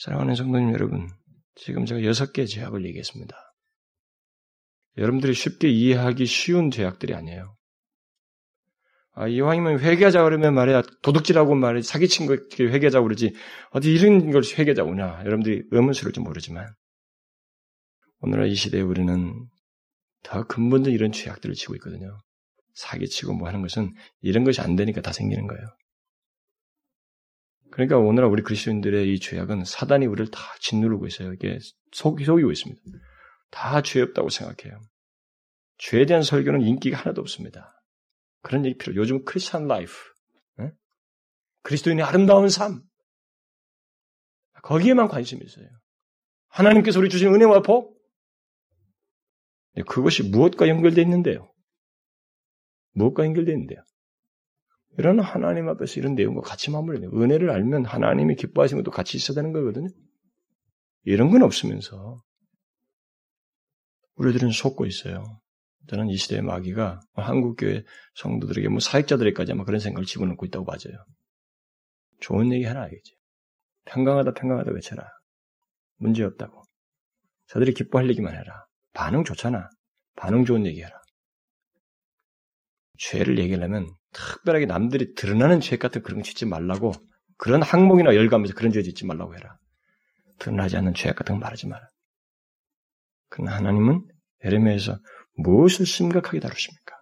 사랑하는 0.00 0.34
성도님 0.34 0.72
여러분, 0.72 1.10
지금 1.54 1.84
제가 1.84 2.02
여섯 2.04 2.32
개 2.32 2.46
죄악을 2.46 2.86
얘기했습니다. 2.86 3.36
여러분들이 4.96 5.34
쉽게 5.34 5.68
이해하기 5.68 6.24
쉬운 6.24 6.70
죄악들이 6.70 7.14
아니에요. 7.14 7.54
아, 9.12 9.28
이왕이면 9.28 9.80
회개하자 9.80 10.22
그러면 10.22 10.54
말이야 10.54 10.80
도둑질하고 11.02 11.54
말이 11.54 11.82
사기친 11.82 12.24
거 12.24 12.38
회개하자 12.58 13.02
그러지 13.02 13.34
어디 13.72 13.92
이런 13.92 14.30
걸 14.30 14.42
회개하자 14.42 14.84
오냐 14.84 15.20
여러분들이 15.26 15.64
의문스러울지 15.70 16.20
모르지만 16.20 16.66
오늘날 18.20 18.48
이 18.48 18.54
시대에 18.54 18.80
우리는 18.80 19.48
더 20.22 20.46
근본적인 20.46 20.94
이런 20.94 21.12
죄악들을 21.12 21.54
치고 21.54 21.74
있거든요. 21.74 22.18
사기치고 22.72 23.34
뭐 23.34 23.48
하는 23.48 23.60
것은 23.60 23.92
이런 24.22 24.44
것이 24.44 24.62
안 24.62 24.76
되니까 24.76 25.02
다 25.02 25.12
생기는 25.12 25.46
거예요. 25.46 25.62
그러니까 27.70 27.98
오늘날 27.98 28.30
우리 28.30 28.42
그리스도인들의 28.42 29.12
이 29.12 29.20
죄악은 29.20 29.64
사단이 29.64 30.06
우리를 30.06 30.30
다 30.30 30.40
짓누르고 30.60 31.06
있어요. 31.06 31.32
이게 31.32 31.58
속, 31.92 32.20
속이고 32.20 32.50
있습니다. 32.50 32.80
다 33.50 33.82
죄 33.82 34.00
없다고 34.02 34.28
생각해요. 34.28 34.80
죄에 35.78 36.06
대한 36.06 36.22
설교는 36.22 36.62
인기가 36.62 36.98
하나도 36.98 37.20
없습니다. 37.20 37.82
그런 38.42 38.64
얘기 38.64 38.76
필요. 38.78 38.94
요즘 38.96 39.24
크리스천 39.24 39.66
라이프, 39.66 39.92
네? 40.56 40.70
그리스도인의 41.62 42.04
아름다운 42.04 42.48
삶, 42.48 42.82
거기에만 44.62 45.08
관심이 45.08 45.42
있어요. 45.44 45.66
하나님께서 46.48 46.98
우리 46.98 47.08
주신 47.08 47.34
은혜와 47.34 47.62
복, 47.62 47.98
그것이 49.86 50.22
무엇과 50.24 50.68
연결되어 50.68 51.02
있는데요? 51.04 51.52
무엇과 52.92 53.24
연결되어 53.24 53.54
있는데요? 53.54 53.82
이런 54.98 55.20
하나님 55.20 55.68
앞에서 55.68 56.00
이런 56.00 56.14
내용과 56.14 56.42
같이 56.42 56.70
맞물려요. 56.70 57.10
은혜를 57.12 57.50
알면 57.50 57.84
하나님이 57.84 58.36
기뻐하시는 58.36 58.82
것도 58.82 58.92
같이 58.92 59.16
있어야 59.16 59.34
되는 59.34 59.52
거거든요. 59.52 59.88
이런 61.04 61.30
건 61.30 61.42
없으면서 61.42 62.18
우리들은 64.16 64.50
속고 64.50 64.86
있어요. 64.86 65.40
저는 65.88 66.08
이 66.08 66.16
시대의 66.16 66.42
마귀가 66.42 67.00
한국교회 67.14 67.84
성도들에게 68.14 68.68
뭐 68.68 68.80
사역자들에게까지 68.80 69.52
아마 69.52 69.64
그런 69.64 69.80
생각을 69.80 70.04
집어넣고 70.04 70.44
있다고 70.46 70.66
봐져요. 70.66 70.94
좋은 72.20 72.52
얘기 72.52 72.64
하나 72.64 72.82
알겠지. 72.82 73.16
평강하다 73.86 74.34
평강하다 74.34 74.72
외쳐라. 74.72 75.08
문제 75.96 76.22
없다고. 76.22 76.62
저들이 77.46 77.72
기뻐할 77.74 78.08
얘기만 78.10 78.34
해라. 78.34 78.66
반응 78.92 79.24
좋잖아. 79.24 79.70
반응 80.16 80.44
좋은 80.44 80.66
얘기해라. 80.66 81.00
죄를 82.98 83.38
얘기하려면 83.38 83.88
특별하게 84.12 84.66
남들이 84.66 85.14
드러나는 85.14 85.60
죄 85.60 85.76
같은 85.76 86.02
그런 86.02 86.20
거 86.20 86.24
짓지 86.24 86.46
말라고 86.46 86.92
그런 87.36 87.62
항목이나 87.62 88.14
열감에서 88.14 88.54
그런 88.54 88.72
죄 88.72 88.82
짓지 88.82 89.06
말라고 89.06 89.34
해라. 89.34 89.56
드러나지 90.38 90.76
않는 90.76 90.94
죄 90.94 91.12
같은 91.12 91.36
거 91.36 91.40
말하지 91.40 91.68
마라. 91.68 91.86
그러나 93.28 93.56
하나님은 93.56 94.06
에레미에서 94.42 94.98
무엇을 95.36 95.86
심각하게 95.86 96.40
다루십니까? 96.40 96.96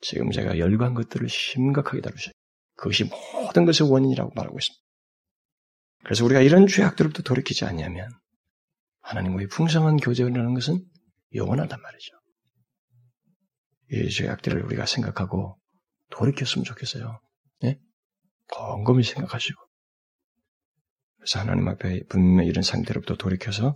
지금 0.00 0.30
제가 0.30 0.58
열관 0.58 0.94
것들을 0.94 1.28
심각하게 1.28 2.00
다루셔요. 2.00 2.32
그것이 2.76 3.04
모든 3.04 3.66
것의 3.66 3.90
원인이라고 3.90 4.32
말하고 4.34 4.58
있습니다. 4.58 4.80
그래서 6.04 6.24
우리가 6.24 6.40
이런 6.40 6.66
죄악들로부터 6.66 7.22
돌이키지 7.22 7.66
않냐면 7.66 8.08
하나님과의 9.02 9.48
풍성한 9.48 9.98
교제라는 9.98 10.54
것은 10.54 10.82
영원하단 11.34 11.80
말이죠. 11.80 12.12
이 13.92 14.08
죄악들을 14.08 14.62
우리가 14.62 14.86
생각하고 14.86 15.59
돌이켰으면 16.10 16.64
좋겠어요. 16.64 17.20
예? 17.64 17.78
곰곰이 18.48 19.02
생각하시고. 19.02 19.60
그래서 21.16 21.40
하나님 21.40 21.68
앞에 21.68 22.04
분명 22.08 22.46
이런 22.46 22.62
상태로부터 22.62 23.16
돌이켜서 23.16 23.74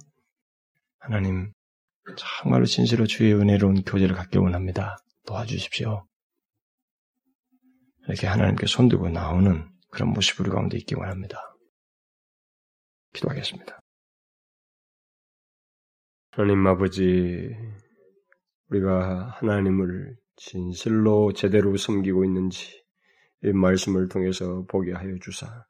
하나님 0.99 1.53
정말로 2.17 2.65
진실로 2.65 3.07
주의 3.07 3.33
은혜로운 3.35 3.83
교제를 3.85 4.15
갖기 4.15 4.39
원합니다. 4.39 4.97
도와주십시오. 5.27 6.07
이렇게 8.07 8.27
하나님께 8.27 8.67
손들고 8.67 9.09
나오는 9.09 9.69
그런 9.91 10.11
모습 10.11 10.41
우리 10.41 10.51
가운데 10.51 10.77
있기 10.77 10.95
원합니다. 10.95 11.39
기도하겠습니다. 13.15 13.81
하나님 16.33 16.67
아버지, 16.67 17.55
우리가 18.69 19.37
하나님을 19.39 20.17
진실로 20.37 21.33
제대로 21.33 21.77
섬기고 21.77 22.25
있는지 22.25 22.85
이 23.43 23.53
말씀을 23.53 24.09
통해서 24.09 24.65
보게 24.69 24.93
하여 24.93 25.17
주사. 25.21 25.67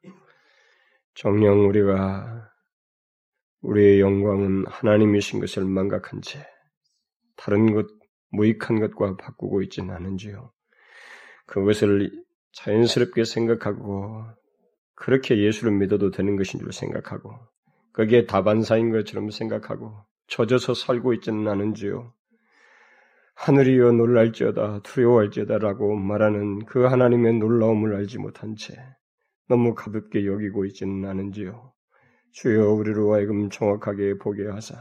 정령 1.13 1.67
우리가 1.67 2.49
우리의 3.61 3.99
영광은 3.99 4.65
하나님이신 4.67 5.39
것을 5.39 5.65
망각한 5.65 6.21
채 6.21 6.45
다른 7.35 7.73
것, 7.73 7.87
무익한 8.29 8.79
것과 8.79 9.17
바꾸고 9.17 9.61
있지는 9.63 9.93
않은지요. 9.93 10.51
그것을 11.45 12.23
자연스럽게 12.53 13.23
생각하고 13.23 14.25
그렇게 14.95 15.37
예수를 15.37 15.73
믿어도 15.73 16.11
되는 16.11 16.35
것인 16.35 16.59
줄 16.59 16.71
생각하고 16.71 17.37
거기에 17.93 18.25
다반사인 18.25 18.91
것처럼 18.91 19.29
생각하고 19.29 20.05
젖어서 20.27 20.73
살고 20.73 21.13
있지는 21.13 21.47
않은지요. 21.47 22.13
하늘이여 23.35 23.91
놀랄지어다 23.91 24.81
두려워할지어다라고 24.83 25.95
말하는 25.95 26.65
그 26.65 26.85
하나님의 26.85 27.33
놀라움을 27.33 27.95
알지 27.95 28.17
못한 28.17 28.55
채 28.55 28.73
너무 29.47 29.75
가볍게 29.75 30.25
여기고 30.25 30.65
있지는 30.65 31.07
않은지요. 31.07 31.73
주여 32.31 32.71
우리로 32.71 33.13
하여금 33.13 33.49
정확하게 33.49 34.17
보게 34.17 34.47
하사 34.47 34.75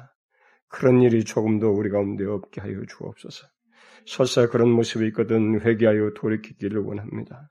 그런 0.68 1.02
일이 1.02 1.24
조금도 1.24 1.70
우리 1.72 1.90
가운데 1.90 2.24
없게 2.24 2.60
하여 2.60 2.80
주옵소서. 2.88 3.46
설사 4.06 4.48
그런 4.48 4.70
모습이 4.70 5.06
있거든 5.08 5.60
회개하여 5.60 6.14
돌이키기를 6.14 6.80
원합니다. 6.80 7.48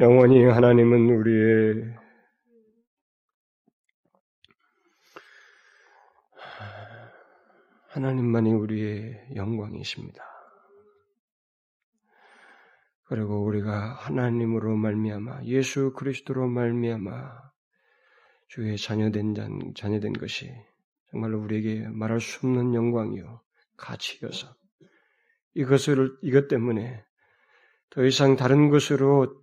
영원히 0.00 0.44
하나님은 0.44 1.10
우리의 1.10 1.94
하나님만이 7.90 8.52
우리의 8.52 9.34
영광이십니다. 9.34 10.22
그리고 13.06 13.42
우리가 13.42 13.94
하나님으로 13.94 14.76
말미암아 14.76 15.42
예수 15.46 15.92
그리스도로 15.94 16.46
말미암아 16.46 17.50
주의 18.46 18.78
자녀된 18.78 19.34
자녀된 19.74 20.12
것이 20.12 20.52
정말로 21.10 21.40
우리에게 21.40 21.88
말할 21.88 22.20
수 22.20 22.46
없는 22.46 22.74
영광이요 22.74 23.42
가치여서 23.76 24.54
이것을 25.54 26.16
이것 26.22 26.46
때문에 26.46 27.04
더 27.90 28.04
이상 28.04 28.36
다른 28.36 28.70
것으로 28.70 29.36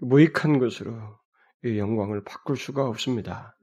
무익한 0.00 0.58
것으로 0.58 1.18
이 1.64 1.78
영광을 1.78 2.22
바꿀 2.22 2.58
수가 2.58 2.86
없습니다. 2.86 3.56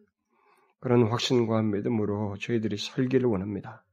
그런 0.79 1.03
확신과 1.03 1.61
믿음으로 1.61 2.37
저희들이 2.39 2.77
살기를 2.77 3.29
원합니다. 3.29 3.85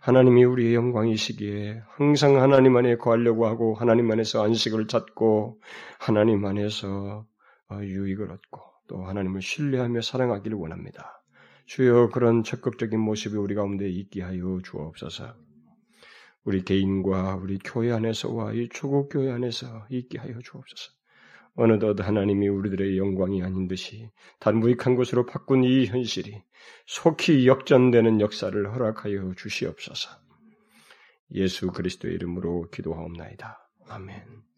하나님이 0.00 0.44
우리의 0.44 0.74
영광이시기에 0.74 1.82
항상 1.88 2.40
하나님 2.40 2.74
안에 2.76 2.96
거하려고 2.96 3.46
하고 3.46 3.74
하나님 3.74 4.10
안에서 4.10 4.42
안식을 4.42 4.86
찾고 4.86 5.60
하나님 5.98 6.44
안에서 6.46 7.26
어, 7.68 7.78
유익을 7.82 8.32
얻고 8.32 8.60
또 8.88 9.04
하나님을 9.04 9.42
신뢰하며 9.42 10.00
사랑하기를 10.00 10.56
원합니다. 10.56 11.22
주여 11.66 12.08
그런 12.08 12.42
적극적인 12.42 12.98
모습이 12.98 13.36
우리 13.36 13.54
가운데 13.54 13.88
있게 13.88 14.22
하여 14.22 14.60
주옵소서. 14.64 15.34
우리 16.44 16.64
개인과 16.64 17.36
우리 17.36 17.58
교회 17.58 17.92
안에서와 17.92 18.54
이 18.54 18.70
초국 18.70 19.10
교회 19.10 19.30
안에서 19.30 19.86
있게 19.90 20.18
하여 20.18 20.38
주옵소서. 20.42 20.99
어느덧 21.56 22.00
하나님이 22.00 22.48
우리들의 22.48 22.96
영광이 22.98 23.42
아닌 23.42 23.68
듯이 23.68 24.10
단무익한 24.38 24.94
것으로 24.94 25.26
바꾼 25.26 25.64
이 25.64 25.86
현실이 25.86 26.42
속히 26.86 27.46
역전되는 27.46 28.20
역사를 28.20 28.72
허락하여 28.72 29.34
주시옵소서. 29.36 30.10
예수 31.32 31.68
그리스도의 31.68 32.14
이름으로 32.14 32.70
기도하옵나이다. 32.70 33.68
아멘. 33.88 34.49